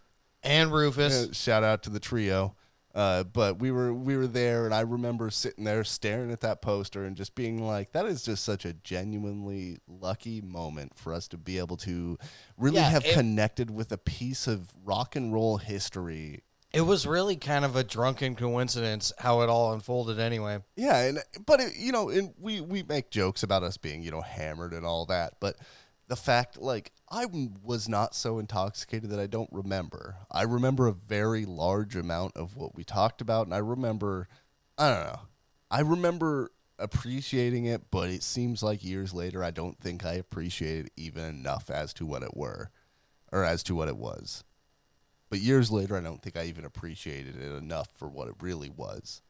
And 0.43 0.73
Rufus. 0.73 1.29
Uh, 1.29 1.33
shout 1.33 1.65
out 1.65 1.83
to 1.85 1.91
the 1.91 2.01
trio. 2.01 2.55
Uh, 2.95 3.23
but 3.23 3.59
we 3.61 3.71
were 3.71 3.93
we 3.93 4.17
were 4.17 4.27
there, 4.27 4.65
and 4.65 4.75
I 4.75 4.81
remember 4.81 5.31
sitting 5.31 5.63
there 5.65 5.85
staring 5.85 6.33
at 6.33 6.41
that 6.41 6.63
poster 6.63 7.05
and 7.05 7.17
just 7.17 7.35
being 7.35 7.63
like, 7.65 7.93
"That 7.93 8.07
is 8.07 8.23
just 8.23 8.43
such 8.45 8.65
a 8.65 8.73
genuinely 8.73 9.79
lucky 9.87 10.41
moment 10.41 10.97
for 10.97 11.13
us 11.13 11.29
to 11.29 11.37
be 11.37 11.59
able 11.59 11.77
to 11.79 12.19
really 12.57 12.77
Yeah, 12.77 12.89
have 12.89 13.05
it- 13.05 13.13
connected 13.15 13.71
with 13.71 13.93
a 13.93 13.99
piece 13.99 14.47
of 14.49 14.71
rock 14.85 15.15
and 15.15 15.33
roll 15.33 15.59
history 15.59 16.43
It 16.73 16.83
was 16.83 17.07
really 17.07 17.37
kind 17.37 17.65
of 17.65 17.77
a 17.77 17.85
drunken 17.85 18.35
coincidence 18.35 19.13
how 19.19 19.41
it 19.41 19.49
all 19.49 19.73
unfolded 19.73 20.19
anyway. 20.19 20.59
Yeah, 20.77 21.03
and 21.03 21.19
but 21.47 21.61
it, 21.61 21.77
you 21.77 21.93
know, 21.93 22.11
and 22.11 22.35
we 22.39 22.61
we 22.61 22.83
make 22.83 23.11
jokes 23.11 23.43
about 23.43 23.63
us 23.63 23.79
being 23.79 24.03
you 24.03 24.11
know 24.11 24.21
hammered 24.21 24.75
and 24.75 24.85
all 24.85 25.07
that, 25.07 25.35
but 25.41 25.57
the 26.09 26.17
fact 26.17 26.59
like 26.59 26.93
I 27.11 27.27
was 27.63 27.89
not 27.89 28.15
so 28.15 28.39
intoxicated 28.39 29.11
that 29.11 29.21
I 29.21 29.27
don't 29.27 29.51
remember. 29.53 30.17
I 30.31 30.43
remember 30.43 30.87
a 30.87 30.93
very 30.93 31.47
large 31.47 31.97
amount 31.97 32.37
of 32.37 32.57
what 32.57 32.75
we 32.75 32.85
talked 32.85 33.21
about, 33.21 33.47
and 33.47 33.55
I 33.55 33.59
remember, 33.59 34.29
I 34.77 34.91
don't 34.91 35.07
know, 35.07 35.21
I 35.71 35.81
remember 35.81 36.51
appreciating 36.79 37.65
it, 37.65 37.91
but 37.91 38.11
it 38.11 38.23
seems 38.23 38.63
like 38.63 38.85
years 38.85 39.13
later, 39.15 39.43
I 39.43 39.51
don't 39.51 39.79
think 39.81 40.05
I 40.05 40.15
appreciated 40.15 40.91
even 40.97 41.25
enough 41.25 41.71
as 41.71 41.93
to 41.95 42.07
what 42.07 42.23
it 42.23 42.37
were, 42.37 42.71
or 43.33 43.45
as 43.45 43.63
to 43.65 43.75
what 43.75 43.89
it 43.89 43.97
was. 43.97 44.45
But 45.31 45.41
years 45.41 45.71
later, 45.71 45.97
I 45.97 46.01
don't 46.01 46.23
think 46.23 46.37
I 46.37 46.45
even 46.45 46.65
appreciated 46.65 47.37
it 47.37 47.57
enough 47.57 47.89
for 47.99 48.09
what 48.09 48.29
it 48.29 48.35
really 48.41 48.71
was. 48.71 49.21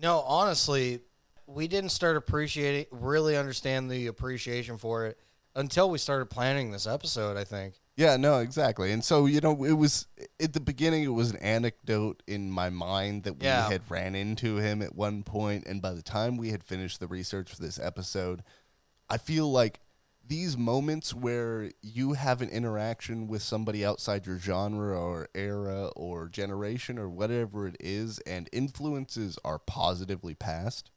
No, 0.00 0.20
honestly, 0.20 1.00
we 1.46 1.66
didn't 1.68 1.90
start 1.90 2.16
appreciating, 2.16 2.86
really 2.90 3.36
understand 3.36 3.90
the 3.90 4.06
appreciation 4.08 4.76
for 4.78 5.06
it 5.06 5.18
until 5.56 5.90
we 5.90 5.98
started 5.98 6.26
planning 6.30 6.70
this 6.70 6.86
episode. 6.86 7.36
I 7.36 7.44
think. 7.44 7.74
Yeah, 7.96 8.16
no, 8.16 8.38
exactly. 8.38 8.92
And 8.92 9.04
so, 9.04 9.26
you 9.26 9.40
know, 9.40 9.64
it 9.64 9.72
was 9.72 10.06
at 10.40 10.54
the 10.54 10.60
beginning, 10.60 11.02
it 11.04 11.08
was 11.08 11.30
an 11.32 11.36
anecdote 11.38 12.22
in 12.26 12.50
my 12.50 12.70
mind 12.70 13.24
that 13.24 13.34
we 13.38 13.44
Yeah. 13.46 13.68
had 13.68 13.90
ran 13.90 14.14
into 14.14 14.56
him 14.56 14.80
at 14.80 14.94
one 14.94 15.22
point, 15.22 15.66
And 15.66 15.82
by 15.82 15.92
the 15.92 16.00
time 16.00 16.38
we 16.38 16.50
had 16.50 16.64
finished 16.64 16.98
the 17.00 17.06
research 17.06 17.50
for 17.54 17.60
this 17.60 17.78
episode, 17.78 18.42
I 19.10 19.18
feel 19.18 19.50
like 19.52 19.80
these 20.30 20.56
moments 20.56 21.12
where 21.12 21.72
you 21.82 22.12
have 22.12 22.40
an 22.40 22.48
interaction 22.48 23.26
with 23.26 23.42
somebody 23.42 23.84
outside 23.84 24.24
your 24.24 24.38
genre 24.38 24.96
or 24.96 25.28
era 25.34 25.88
or 25.96 26.28
generation 26.28 27.00
or 27.00 27.08
whatever 27.08 27.66
it 27.66 27.76
is, 27.80 28.20
and 28.20 28.48
influences 28.52 29.40
are 29.44 29.58
positively 29.58 30.36
passed, 30.36 30.88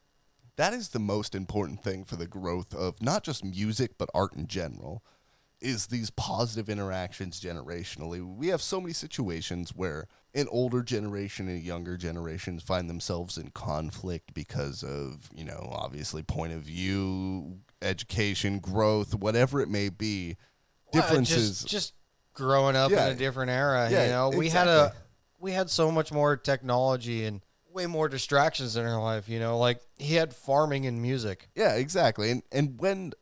that 0.56 0.72
is 0.72 0.90
the 0.90 1.00
most 1.00 1.34
important 1.34 1.82
thing 1.82 2.06
for 2.06 2.16
the 2.16 2.28
growth 2.28 2.76
of 2.76 3.02
not 3.02 3.24
just 3.24 3.44
music, 3.44 3.98
but 3.98 4.08
art 4.14 4.36
in 4.36 4.46
general 4.46 5.04
is 5.60 5.88
these 5.88 6.12
positive 6.12 6.70
interactions 6.70 7.42
generationally. 7.42 8.22
We 8.24 8.50
have 8.50 8.62
so 8.62 8.80
many 8.80 8.94
situations 8.94 9.72
where 9.76 10.08
an 10.36 10.48
older 10.52 10.84
generation 10.84 11.48
and 11.48 11.64
younger 11.64 11.98
generations 11.98 12.62
find 12.62 12.88
themselves 12.90 13.38
in 13.38 13.50
conflict 13.50 14.34
because 14.36 14.84
of, 14.84 15.30
you 15.34 15.46
know, 15.46 15.70
obviously 15.72 16.22
point 16.22 16.54
of 16.54 16.62
view, 16.62 17.60
education, 17.84 18.60
growth, 18.60 19.14
whatever 19.14 19.62
it 19.62 19.70
may 19.70 19.90
be. 19.90 20.38
Well, 20.94 21.02
Differences. 21.04 21.60
just, 21.62 21.68
just 21.68 21.94
growing 22.34 22.76
up 22.76 22.92
Yeah. 22.92 23.08
in 23.08 23.14
a 23.14 23.16
different 23.16 23.52
era. 23.52 23.90
Yeah, 23.92 24.06
you 24.06 24.12
know, 24.12 24.30
we 24.30 24.50
had 24.50 24.68
a 24.68 24.94
we 25.40 25.52
had 25.52 25.70
so 25.70 25.92
much 25.92 26.12
more 26.12 26.38
technology 26.38 27.26
and 27.26 27.42
way 27.72 27.86
more 27.88 28.08
distractions 28.08 28.76
in 28.78 28.86
our 28.86 29.02
life. 29.02 29.28
You 29.28 29.40
know, 29.40 29.58
like 29.58 29.82
he 29.98 30.16
had 30.16 30.34
farming 30.34 30.86
and 30.86 31.02
music. 31.02 31.50
Yeah, 31.56 31.76
exactly. 31.76 32.32
And 32.32 32.44
and 32.52 32.80
when 32.80 33.14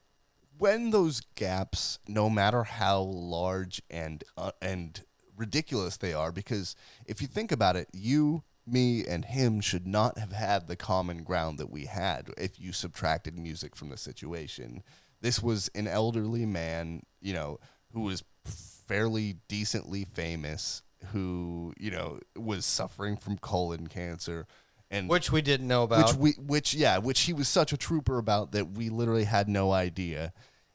when 0.57 0.91
those 0.91 1.21
gaps, 1.35 1.97
no 2.07 2.29
matter 2.29 2.63
how 2.63 3.01
large 3.01 3.81
and 3.89 4.23
uh, 4.37 4.51
and 4.61 5.01
ridiculous 5.35 5.97
they 5.97 6.13
are, 6.13 6.31
because 6.31 6.75
if 7.05 7.21
you 7.21 7.27
think 7.27 7.51
about 7.51 7.75
it, 7.75 7.87
you, 7.93 8.43
me, 8.67 9.05
and 9.05 9.25
him 9.25 9.61
should 9.61 9.87
not 9.87 10.17
have 10.17 10.31
had 10.31 10.67
the 10.67 10.75
common 10.75 11.23
ground 11.23 11.57
that 11.59 11.69
we 11.69 11.85
had 11.85 12.29
if 12.37 12.59
you 12.59 12.71
subtracted 12.73 13.37
music 13.37 13.75
from 13.75 13.89
the 13.89 13.97
situation. 13.97 14.83
This 15.21 15.41
was 15.41 15.69
an 15.75 15.87
elderly 15.87 16.45
man, 16.45 17.03
you 17.21 17.33
know, 17.33 17.59
who 17.93 18.01
was 18.01 18.23
fairly 18.45 19.37
decently 19.47 20.05
famous, 20.05 20.81
who 21.11 21.73
you 21.79 21.91
know 21.91 22.19
was 22.35 22.65
suffering 22.65 23.17
from 23.17 23.37
colon 23.37 23.87
cancer. 23.87 24.47
And 24.89 25.07
Which 25.07 25.31
we 25.31 25.41
didn't 25.41 25.67
know 25.67 25.83
about. 25.83 26.07
which 26.07 26.15
we 26.15 26.31
which 26.43 26.73
yeah 26.73 26.97
which 26.97 27.21
he 27.21 27.33
was 27.33 27.47
such 27.47 27.71
a 27.71 27.77
trooper 27.77 28.17
about 28.17 28.51
that 28.51 28.71
we 28.71 28.89
literally 28.89 29.23
had 29.23 29.47
no 29.47 29.71
idea 29.71 30.33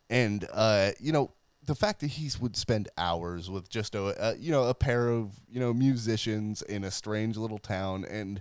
and 0.09 0.47
uh 0.53 0.93
you 0.99 1.13
know 1.13 1.33
the 1.67 1.75
fact 1.75 2.01
that 2.01 2.09
he 2.09 2.31
would 2.41 2.57
spend 2.57 2.89
hours 2.97 3.51
with 3.51 3.69
just 3.69 3.95
a, 3.95 4.31
a 4.31 4.37
you 4.37 4.51
know 4.51 4.65
a 4.65 4.75
pair 4.75 5.09
of 5.09 5.35
you 5.49 5.61
know 5.61 5.75
musicians 5.75 6.63
in 6.63 6.85
a 6.85 6.91
strange 6.91 7.37
little 7.37 7.59
town 7.59 8.05
and 8.05 8.41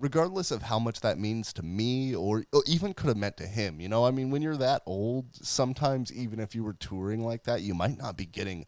regardless 0.00 0.52
of 0.52 0.62
how 0.62 0.78
much 0.78 1.00
that 1.00 1.18
means 1.18 1.52
to 1.52 1.62
me 1.64 2.14
or, 2.14 2.44
or 2.52 2.62
even 2.66 2.94
could 2.94 3.08
have 3.08 3.16
meant 3.16 3.36
to 3.36 3.46
him 3.46 3.80
you 3.80 3.88
know? 3.88 4.04
I 4.04 4.10
mean 4.10 4.30
when 4.30 4.42
you're 4.42 4.56
that 4.56 4.82
old 4.86 5.26
sometimes 5.32 6.12
even 6.12 6.38
if 6.40 6.54
you 6.54 6.62
were 6.62 6.74
touring 6.74 7.24
like 7.24 7.44
that 7.44 7.62
you 7.62 7.74
might 7.74 7.98
not 7.98 8.16
be 8.16 8.26
getting 8.26 8.66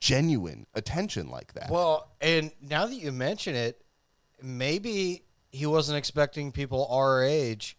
genuine 0.00 0.66
attention 0.74 1.28
like 1.30 1.52
that. 1.54 1.70
Well, 1.70 2.10
and 2.20 2.50
now 2.60 2.86
that 2.86 2.94
you 2.94 3.12
mention 3.12 3.54
it, 3.54 3.80
maybe 4.42 5.24
he 5.52 5.66
wasn't 5.66 5.98
expecting 5.98 6.52
people 6.52 6.86
our 6.90 7.22
age 7.22 7.76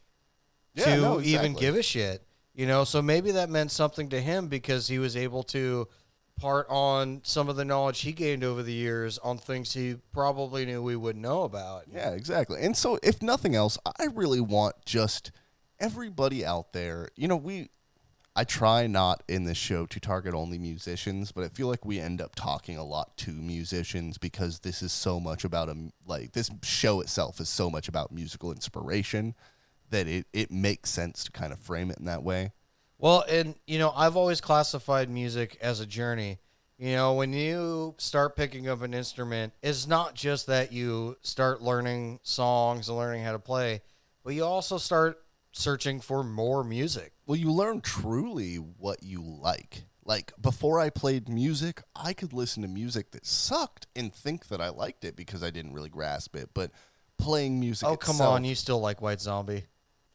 Yeah, 0.75 0.95
to 0.95 1.01
no, 1.01 1.21
even 1.21 1.53
give 1.53 1.75
a 1.75 1.83
shit. 1.83 2.25
You 2.53 2.67
know, 2.67 2.83
so 2.83 3.01
maybe 3.01 3.31
that 3.31 3.49
meant 3.49 3.71
something 3.71 4.09
to 4.09 4.21
him 4.21 4.47
because 4.47 4.87
he 4.87 4.99
was 4.99 5.15
able 5.15 5.43
to 5.43 5.87
part 6.41 6.65
on 6.69 7.21
some 7.23 7.49
of 7.49 7.55
the 7.55 7.63
knowledge 7.63 8.01
he 8.01 8.11
gained 8.11 8.43
over 8.43 8.63
the 8.63 8.73
years 8.73 9.17
on 9.19 9.37
things 9.37 9.73
he 9.73 9.95
probably 10.11 10.65
knew 10.65 10.81
we 10.81 10.95
wouldn't 10.95 11.21
know 11.21 11.43
about. 11.43 11.83
Yeah, 11.91 12.09
exactly. 12.11 12.61
And 12.61 12.75
so, 12.75 12.99
if 13.03 13.21
nothing 13.21 13.55
else, 13.55 13.77
I 13.99 14.05
really 14.05 14.41
want 14.41 14.75
just 14.85 15.31
everybody 15.79 16.45
out 16.45 16.73
there. 16.73 17.09
You 17.15 17.27
know, 17.27 17.37
we. 17.37 17.69
I 18.33 18.45
try 18.45 18.87
not 18.87 19.23
in 19.27 19.43
this 19.43 19.57
show 19.57 19.85
to 19.85 19.99
target 19.99 20.33
only 20.33 20.57
musicians, 20.57 21.33
but 21.33 21.43
I 21.43 21.49
feel 21.49 21.67
like 21.67 21.85
we 21.85 21.99
end 21.99 22.21
up 22.21 22.33
talking 22.33 22.77
a 22.77 22.83
lot 22.83 23.17
to 23.17 23.31
musicians 23.31 24.17
because 24.17 24.59
this 24.59 24.81
is 24.81 24.93
so 24.93 25.19
much 25.19 25.43
about 25.43 25.67
a 25.67 25.91
like 26.07 26.31
this 26.31 26.49
show 26.63 27.01
itself 27.01 27.41
is 27.41 27.49
so 27.49 27.69
much 27.69 27.89
about 27.89 28.13
musical 28.13 28.53
inspiration 28.53 29.35
that 29.91 30.07
it, 30.07 30.25
it 30.33 30.51
makes 30.51 30.89
sense 30.89 31.23
to 31.25 31.31
kind 31.31 31.53
of 31.53 31.59
frame 31.59 31.91
it 31.91 31.97
in 31.99 32.05
that 32.05 32.23
way. 32.23 32.51
Well, 32.97 33.23
and 33.29 33.55
you 33.67 33.79
know, 33.79 33.91
I've 33.95 34.15
always 34.17 34.41
classified 34.41 35.09
music 35.09 35.57
as 35.61 35.79
a 35.79 35.85
journey. 35.85 36.39
You 36.77 36.95
know, 36.95 37.13
when 37.13 37.31
you 37.31 37.93
start 37.99 38.35
picking 38.35 38.67
up 38.67 38.81
an 38.81 38.93
instrument, 38.93 39.53
it's 39.61 39.85
not 39.87 40.15
just 40.15 40.47
that 40.47 40.71
you 40.71 41.15
start 41.21 41.61
learning 41.61 42.19
songs 42.23 42.89
and 42.89 42.97
learning 42.97 43.23
how 43.23 43.33
to 43.33 43.39
play, 43.39 43.81
but 44.23 44.33
you 44.33 44.43
also 44.43 44.77
start 44.79 45.21
searching 45.51 45.99
for 45.99 46.23
more 46.23 46.63
music. 46.63 47.13
Well, 47.27 47.35
you 47.37 47.51
learn 47.51 47.81
truly 47.81 48.55
what 48.55 49.03
you 49.03 49.21
like. 49.21 49.83
Like 50.03 50.33
before 50.41 50.79
I 50.79 50.89
played 50.89 51.29
music, 51.29 51.83
I 51.95 52.13
could 52.13 52.33
listen 52.33 52.63
to 52.63 52.67
music 52.67 53.11
that 53.11 53.25
sucked 53.27 53.85
and 53.95 54.11
think 54.11 54.47
that 54.47 54.59
I 54.59 54.69
liked 54.69 55.05
it 55.05 55.15
because 55.15 55.43
I 55.43 55.51
didn't 55.51 55.73
really 55.73 55.89
grasp 55.89 56.35
it. 56.35 56.49
But 56.55 56.71
playing 57.19 57.59
music, 57.59 57.87
Oh, 57.87 57.95
come 57.95 58.15
itself- 58.15 58.33
on, 58.35 58.43
you 58.43 58.55
still 58.55 58.79
like 58.79 59.01
White 59.01 59.21
Zombie. 59.21 59.65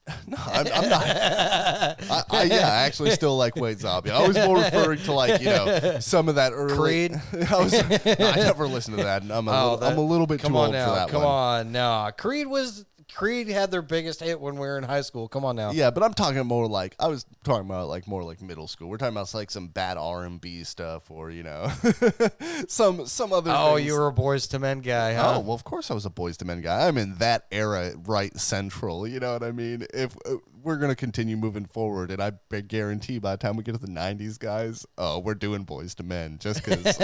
No, 0.28 0.36
I'm, 0.38 0.66
I'm 0.72 0.88
not. 0.88 1.02
I, 1.06 2.22
I, 2.30 2.42
yeah, 2.44 2.68
I 2.68 2.84
actually 2.86 3.10
still 3.10 3.36
like 3.36 3.56
White 3.56 3.78
Zombie. 3.78 4.10
I 4.10 4.26
was 4.26 4.36
more 4.36 4.58
referring 4.58 5.00
to 5.00 5.12
like 5.12 5.40
you 5.40 5.46
know 5.46 5.98
some 6.00 6.28
of 6.28 6.34
that 6.36 6.52
early. 6.52 6.76
Creed? 6.76 7.12
I 7.50 7.56
was. 7.62 7.74
I 7.74 8.34
never 8.36 8.66
listened 8.68 8.98
to 8.98 9.04
that. 9.04 9.22
And 9.22 9.32
I'm 9.32 9.46
a, 9.48 9.50
oh, 9.50 9.54
little, 9.54 9.76
that- 9.78 9.92
I'm 9.92 9.98
a 9.98 10.02
little 10.02 10.26
bit 10.26 10.40
too 10.40 10.56
old 10.56 10.72
now, 10.72 10.88
for 10.88 10.94
that 10.94 11.08
Come 11.10 11.22
one. 11.22 11.32
on, 11.32 11.72
no. 11.72 12.10
Creed 12.16 12.46
was 12.46 12.84
Creed 13.16 13.48
had 13.48 13.70
their 13.70 13.80
biggest 13.80 14.20
hit 14.20 14.38
when 14.38 14.56
we 14.56 14.60
were 14.60 14.76
in 14.76 14.84
high 14.84 15.00
school. 15.00 15.26
Come 15.26 15.42
on 15.42 15.56
now. 15.56 15.70
Yeah, 15.72 15.90
but 15.90 16.02
I'm 16.02 16.12
talking 16.12 16.46
more 16.46 16.66
like 16.66 16.94
I 17.00 17.08
was 17.08 17.24
talking 17.44 17.64
about 17.64 17.88
like 17.88 18.06
more 18.06 18.22
like 18.22 18.42
middle 18.42 18.68
school. 18.68 18.90
We're 18.90 18.98
talking 18.98 19.16
about 19.16 19.32
like 19.32 19.50
some 19.50 19.68
bad 19.68 19.96
R 19.96 20.24
and 20.24 20.38
B 20.38 20.64
stuff, 20.64 21.10
or 21.10 21.30
you 21.30 21.42
know, 21.42 21.70
some 22.68 23.06
some 23.06 23.32
other. 23.32 23.50
Oh, 23.54 23.76
things. 23.76 23.86
you 23.86 23.94
were 23.94 24.08
a 24.08 24.12
Boyz 24.12 24.52
II 24.52 24.60
Men 24.60 24.80
guy, 24.80 25.14
huh? 25.14 25.36
Oh 25.36 25.40
well, 25.40 25.54
of 25.54 25.64
course 25.64 25.90
I 25.90 25.94
was 25.94 26.04
a 26.04 26.10
Boyz 26.10 26.42
II 26.42 26.46
Men 26.46 26.60
guy. 26.60 26.86
I'm 26.86 26.98
in 26.98 27.14
that 27.14 27.46
era, 27.50 27.94
right 28.04 28.38
central. 28.38 29.08
You 29.08 29.18
know 29.18 29.32
what 29.32 29.42
I 29.42 29.50
mean? 29.50 29.86
If 29.94 30.14
uh, 30.26 30.34
we're 30.62 30.76
gonna 30.76 30.94
continue 30.94 31.38
moving 31.38 31.64
forward, 31.64 32.10
and 32.10 32.22
I 32.22 32.32
guarantee 32.60 33.18
by 33.18 33.30
the 33.30 33.38
time 33.38 33.56
we 33.56 33.62
get 33.62 33.72
to 33.72 33.78
the 33.78 33.86
'90s, 33.86 34.38
guys, 34.38 34.84
oh, 34.98 35.20
we're 35.20 35.34
doing 35.34 35.64
Boyz 35.64 35.98
II 35.98 36.06
Men 36.06 36.36
just 36.38 36.62
because 36.62 36.98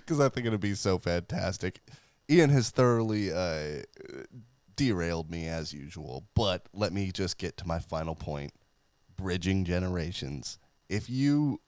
because 0.00 0.20
I 0.20 0.28
think 0.28 0.46
it'll 0.46 0.58
be 0.58 0.76
so 0.76 0.98
fantastic. 0.98 1.80
Ian 2.30 2.50
has 2.50 2.70
thoroughly 2.70 3.32
uh, 3.32 3.82
derailed 4.76 5.30
me 5.30 5.46
as 5.46 5.72
usual, 5.72 6.26
but 6.34 6.68
let 6.72 6.92
me 6.92 7.10
just 7.10 7.38
get 7.38 7.56
to 7.58 7.66
my 7.66 7.78
final 7.78 8.14
point: 8.14 8.52
bridging 9.16 9.64
generations. 9.64 10.58
If 10.88 11.10
you 11.10 11.60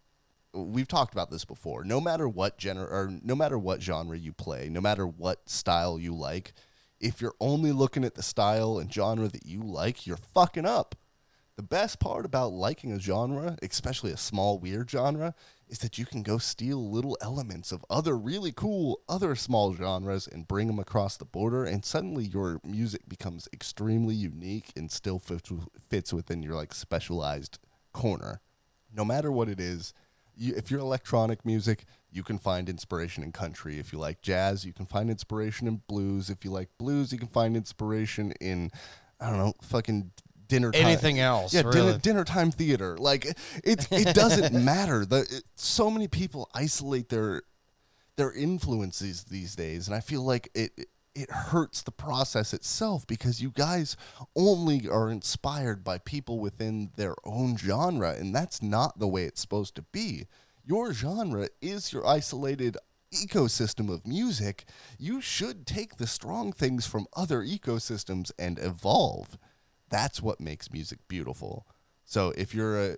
we've 0.53 0.89
talked 0.89 1.13
about 1.13 1.31
this 1.31 1.45
before. 1.45 1.85
No 1.85 2.01
matter 2.01 2.29
what 2.29 2.59
gener 2.59 2.91
or 2.91 3.11
no 3.23 3.35
matter 3.35 3.59
what 3.59 3.83
genre 3.83 4.19
you 4.19 4.33
play, 4.33 4.69
no 4.69 4.81
matter 4.81 5.07
what 5.07 5.49
style 5.49 5.99
you 5.99 6.15
like, 6.15 6.53
if 7.01 7.21
you're 7.21 7.35
only 7.41 7.73
looking 7.73 8.05
at 8.05 8.15
the 8.15 8.23
style 8.23 8.79
and 8.79 8.93
genre 8.93 9.29
that 9.29 9.47
you 9.47 9.63
like, 9.63 10.07
you're 10.07 10.17
fucking 10.17 10.67
up. 10.67 10.95
The 11.57 11.63
best 11.63 12.01
part 12.01 12.25
about 12.25 12.53
liking 12.53 12.93
a 12.93 12.99
genre, 12.99 13.57
especially 13.63 14.13
a 14.13 14.17
small 14.17 14.59
weird 14.59 14.91
genre, 14.91 15.35
is 15.71 15.79
that 15.79 15.99
you 15.99 16.05
can 16.05 16.23
go 16.23 16.37
steal 16.37 16.91
little 16.91 17.17
elements 17.23 17.71
of 17.71 17.85
other 17.89 18.19
really 18.19 18.53
cool 18.53 19.01
other 19.09 19.37
small 19.37 19.73
genres 19.73 20.27
and 20.27 20.49
bring 20.49 20.67
them 20.67 20.81
across 20.81 21.17
the 21.17 21.25
border 21.25 21.65
and 21.65 21.85
suddenly 21.85 22.25
your 22.25 22.61
music 22.65 23.09
becomes 23.09 23.49
extremely 23.53 24.15
unique 24.15 24.73
and 24.77 24.91
still 24.91 25.21
fits, 25.21 25.51
fits 25.89 26.13
within 26.13 26.43
your 26.43 26.55
like 26.55 26.75
specialized 26.75 27.59
corner. 27.93 28.41
No 28.93 29.05
matter 29.05 29.31
what 29.31 29.49
it 29.49 29.61
is, 29.61 29.95
you, 30.37 30.55
if 30.57 30.71
you're 30.71 30.81
electronic 30.81 31.47
music, 31.47 31.85
you 32.11 32.25
can 32.25 32.39
find 32.39 32.69
inspiration 32.69 33.23
in 33.23 33.31
country. 33.31 33.79
If 33.79 33.93
you 33.93 33.99
like 33.99 34.23
jazz, 34.23 34.65
you 34.65 34.73
can 34.73 34.87
find 34.87 35.09
inspiration 35.09 35.69
in 35.69 35.83
blues. 35.87 36.31
If 36.31 36.45
you 36.45 36.51
like 36.51 36.71
blues, 36.79 37.13
you 37.13 37.19
can 37.19 37.29
find 37.29 37.57
inspiration 37.57 38.33
in, 38.41 38.73
I 39.21 39.29
don't 39.31 39.39
know, 39.39 39.55
fucking 39.63 40.11
dinner 40.51 40.71
time. 40.73 40.83
anything 40.85 41.19
else. 41.19 41.55
Yeah, 41.55 41.63
really. 41.63 41.93
dinner, 41.93 41.99
dinner 41.99 42.25
time 42.25 42.51
theater. 42.51 42.97
Like 42.99 43.25
it, 43.65 43.87
it 43.91 44.15
doesn't 44.15 44.53
matter. 44.73 45.07
The 45.07 45.21
it, 45.21 45.45
so 45.57 45.91
many 45.91 46.09
people 46.09 46.51
isolate 46.55 47.09
their 47.09 47.43
their 48.17 48.33
influences 48.33 49.25
these 49.25 49.57
days, 49.57 49.87
and 49.89 49.95
I 49.97 50.01
feel 50.01 50.23
like 50.23 50.51
it 50.55 50.73
it- 50.77 50.89
it 51.13 51.29
hurts 51.29 51.83
the 51.83 51.91
process 51.91 52.55
itself 52.55 53.05
because 53.05 53.43
you 53.43 53.51
guys 53.51 53.97
only 54.37 54.89
are 54.89 55.11
inspired 55.11 55.83
by 55.83 55.99
people 55.99 56.39
within 56.39 56.93
their 56.95 57.17
own 57.25 57.57
genre, 57.57 58.13
and 58.13 58.33
that's 58.33 58.63
not 58.63 59.01
the 59.01 59.09
way 59.09 59.25
it's 59.25 59.41
supposed 59.41 59.75
to 59.75 59.83
be. 59.83 60.29
Your 60.65 60.93
genre 60.93 61.49
is 61.61 61.93
your 61.93 62.07
isolated 62.07 62.77
ecosystem 63.13 63.93
of 63.93 64.07
music. 64.07 64.65
You 65.01 65.21
should 65.21 65.67
take 65.67 65.97
the 65.97 66.07
strong 66.07 66.53
things 66.53 66.87
from 66.87 67.09
other 67.17 67.41
ecosystems 67.43 68.31
and 68.39 68.57
evolve. 68.61 69.37
That's 69.91 70.23
what 70.23 70.41
makes 70.41 70.73
music 70.73 71.01
beautiful. 71.09 71.67
So 72.05 72.33
if 72.37 72.55
you're 72.55 72.93
a, 72.93 72.97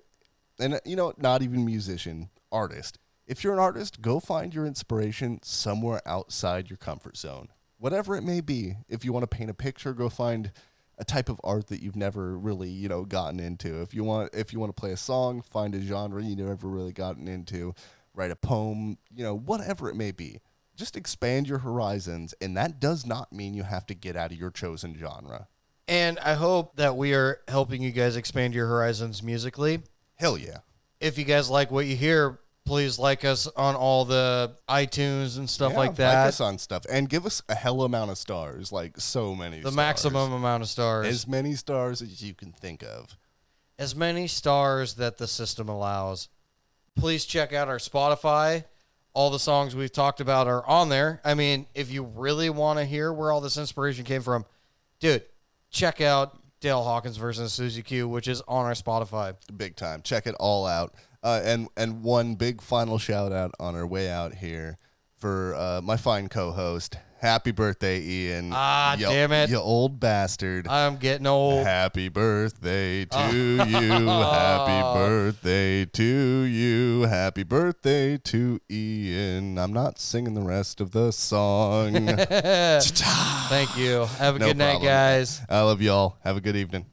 and 0.58 0.80
you 0.84 0.96
know, 0.96 1.12
not 1.18 1.42
even 1.42 1.64
musician, 1.64 2.30
artist. 2.52 2.98
If 3.26 3.42
you're 3.42 3.54
an 3.54 3.58
artist, 3.58 4.02
go 4.02 4.20
find 4.20 4.54
your 4.54 4.66
inspiration 4.66 5.40
somewhere 5.42 6.02
outside 6.06 6.70
your 6.70 6.76
comfort 6.76 7.16
zone, 7.16 7.48
whatever 7.78 8.16
it 8.16 8.22
may 8.22 8.40
be. 8.40 8.76
If 8.88 9.04
you 9.04 9.12
want 9.12 9.22
to 9.22 9.36
paint 9.36 9.50
a 9.50 9.54
picture, 9.54 9.94
go 9.94 10.08
find 10.08 10.52
a 10.98 11.04
type 11.04 11.28
of 11.28 11.40
art 11.42 11.68
that 11.68 11.82
you've 11.82 11.96
never 11.96 12.38
really, 12.38 12.68
you 12.68 12.88
know, 12.88 13.04
gotten 13.04 13.40
into. 13.40 13.80
If 13.80 13.94
you 13.94 14.04
want, 14.04 14.34
if 14.34 14.52
you 14.52 14.60
want 14.60 14.74
to 14.74 14.80
play 14.80 14.92
a 14.92 14.96
song, 14.96 15.42
find 15.42 15.74
a 15.74 15.80
genre 15.80 16.22
you 16.22 16.36
never 16.36 16.68
really 16.68 16.92
gotten 16.92 17.26
into. 17.26 17.74
Write 18.14 18.30
a 18.30 18.36
poem, 18.36 18.98
you 19.14 19.24
know, 19.24 19.34
whatever 19.34 19.88
it 19.88 19.96
may 19.96 20.10
be. 20.10 20.40
Just 20.76 20.96
expand 20.96 21.48
your 21.48 21.58
horizons, 21.58 22.34
and 22.40 22.56
that 22.56 22.80
does 22.80 23.06
not 23.06 23.32
mean 23.32 23.54
you 23.54 23.62
have 23.62 23.86
to 23.86 23.94
get 23.94 24.16
out 24.16 24.32
of 24.32 24.38
your 24.38 24.50
chosen 24.50 24.96
genre. 24.98 25.48
And 25.88 26.18
I 26.20 26.34
hope 26.34 26.76
that 26.76 26.96
we 26.96 27.14
are 27.14 27.40
helping 27.48 27.82
you 27.82 27.90
guys 27.90 28.16
expand 28.16 28.54
your 28.54 28.66
horizons 28.66 29.22
musically. 29.22 29.80
Hell 30.16 30.38
yeah. 30.38 30.58
If 31.00 31.18
you 31.18 31.24
guys 31.24 31.50
like 31.50 31.70
what 31.70 31.86
you 31.86 31.96
hear, 31.96 32.38
please 32.64 32.98
like 32.98 33.24
us 33.24 33.48
on 33.56 33.74
all 33.74 34.04
the 34.04 34.54
iTunes 34.68 35.36
and 35.38 35.50
stuff 35.50 35.72
Yeah, 35.72 35.78
like 35.78 35.88
Like 35.90 35.96
that. 35.96 36.26
us 36.28 36.40
on 36.40 36.58
stuff 36.58 36.84
and 36.88 37.08
give 37.08 37.26
us 37.26 37.42
a 37.48 37.54
hell 37.56 37.82
amount 37.82 38.12
of 38.12 38.18
stars, 38.18 38.70
like 38.70 38.98
so 39.00 39.34
many. 39.34 39.56
the 39.56 39.62
stars. 39.62 39.74
maximum 39.76 40.32
amount 40.32 40.62
of 40.62 40.68
stars. 40.68 41.08
as 41.08 41.26
many 41.26 41.54
stars 41.54 42.00
as 42.00 42.22
you 42.22 42.34
can 42.34 42.52
think 42.52 42.82
of. 42.84 43.16
as 43.78 43.96
many 43.96 44.28
stars 44.28 44.94
that 44.94 45.18
the 45.18 45.26
system 45.26 45.68
allows. 45.68 46.28
Please 46.94 47.24
check 47.24 47.52
out 47.52 47.66
our 47.68 47.78
Spotify. 47.78 48.64
All 49.14 49.30
the 49.30 49.38
songs 49.40 49.74
we've 49.74 49.90
talked 49.92 50.20
about 50.20 50.46
are 50.46 50.64
on 50.66 50.88
there. 50.88 51.20
I 51.24 51.34
mean, 51.34 51.66
if 51.74 51.90
you 51.90 52.04
really 52.04 52.48
want 52.48 52.78
to 52.78 52.84
hear 52.84 53.12
where 53.12 53.32
all 53.32 53.40
this 53.40 53.56
inspiration 53.56 54.04
came 54.04 54.22
from, 54.22 54.44
dude, 55.00 55.24
check 55.72 56.00
out 56.00 56.38
Dale 56.60 56.82
Hawkins 56.82 57.16
versus 57.16 57.52
Susie 57.52 57.82
Q, 57.82 58.08
which 58.08 58.28
is 58.28 58.40
on 58.46 58.66
our 58.66 58.74
Spotify. 58.74 59.34
Big 59.56 59.74
time. 59.74 60.02
Check 60.02 60.26
it 60.26 60.36
all 60.38 60.64
out. 60.66 60.94
Uh, 61.24 61.40
and 61.44 61.68
and 61.76 62.02
one 62.02 62.34
big 62.34 62.60
final 62.60 62.98
shout 62.98 63.32
out 63.32 63.52
on 63.58 63.74
our 63.74 63.86
way 63.86 64.08
out 64.08 64.34
here 64.34 64.76
for 65.16 65.54
uh, 65.56 65.80
my 65.82 65.96
fine 65.96 66.28
co-host. 66.28 66.96
Happy 67.22 67.52
birthday, 67.52 68.00
Ian! 68.02 68.50
Ah, 68.52 68.96
You- 68.96 69.06
damn 69.06 69.30
it. 69.30 69.48
you 69.48 69.56
old 69.56 70.00
bastard! 70.00 70.66
I'm 70.66 70.96
getting 70.96 71.28
old. 71.28 71.64
Happy 71.64 72.08
birthday 72.08 73.04
to 73.10 73.64
you. 73.68 73.96
Happy 74.08 74.82
birthday 74.98 75.84
to 75.84 76.04
you. 76.04 77.02
Happy 77.02 77.44
birthday 77.44 78.16
to 78.18 78.60
Ian. 78.68 79.56
I'm 79.56 79.72
not 79.72 80.00
singing 80.00 80.34
the 80.34 80.40
rest 80.40 80.80
of 80.80 80.90
the 80.90 81.12
song. 81.12 81.92
Thank 82.18 83.76
you. 83.76 84.06
Have 84.18 84.34
a 84.34 84.38
No 84.40 84.46
good 84.48 84.56
night, 84.56 84.70
problem. 84.80 84.88
guys. 84.88 85.42
I 85.48 85.60
love 85.60 85.80
y'all. 85.80 86.16
Have 86.24 86.36
a 86.36 86.40
good 86.40 86.56
evening. 86.56 86.86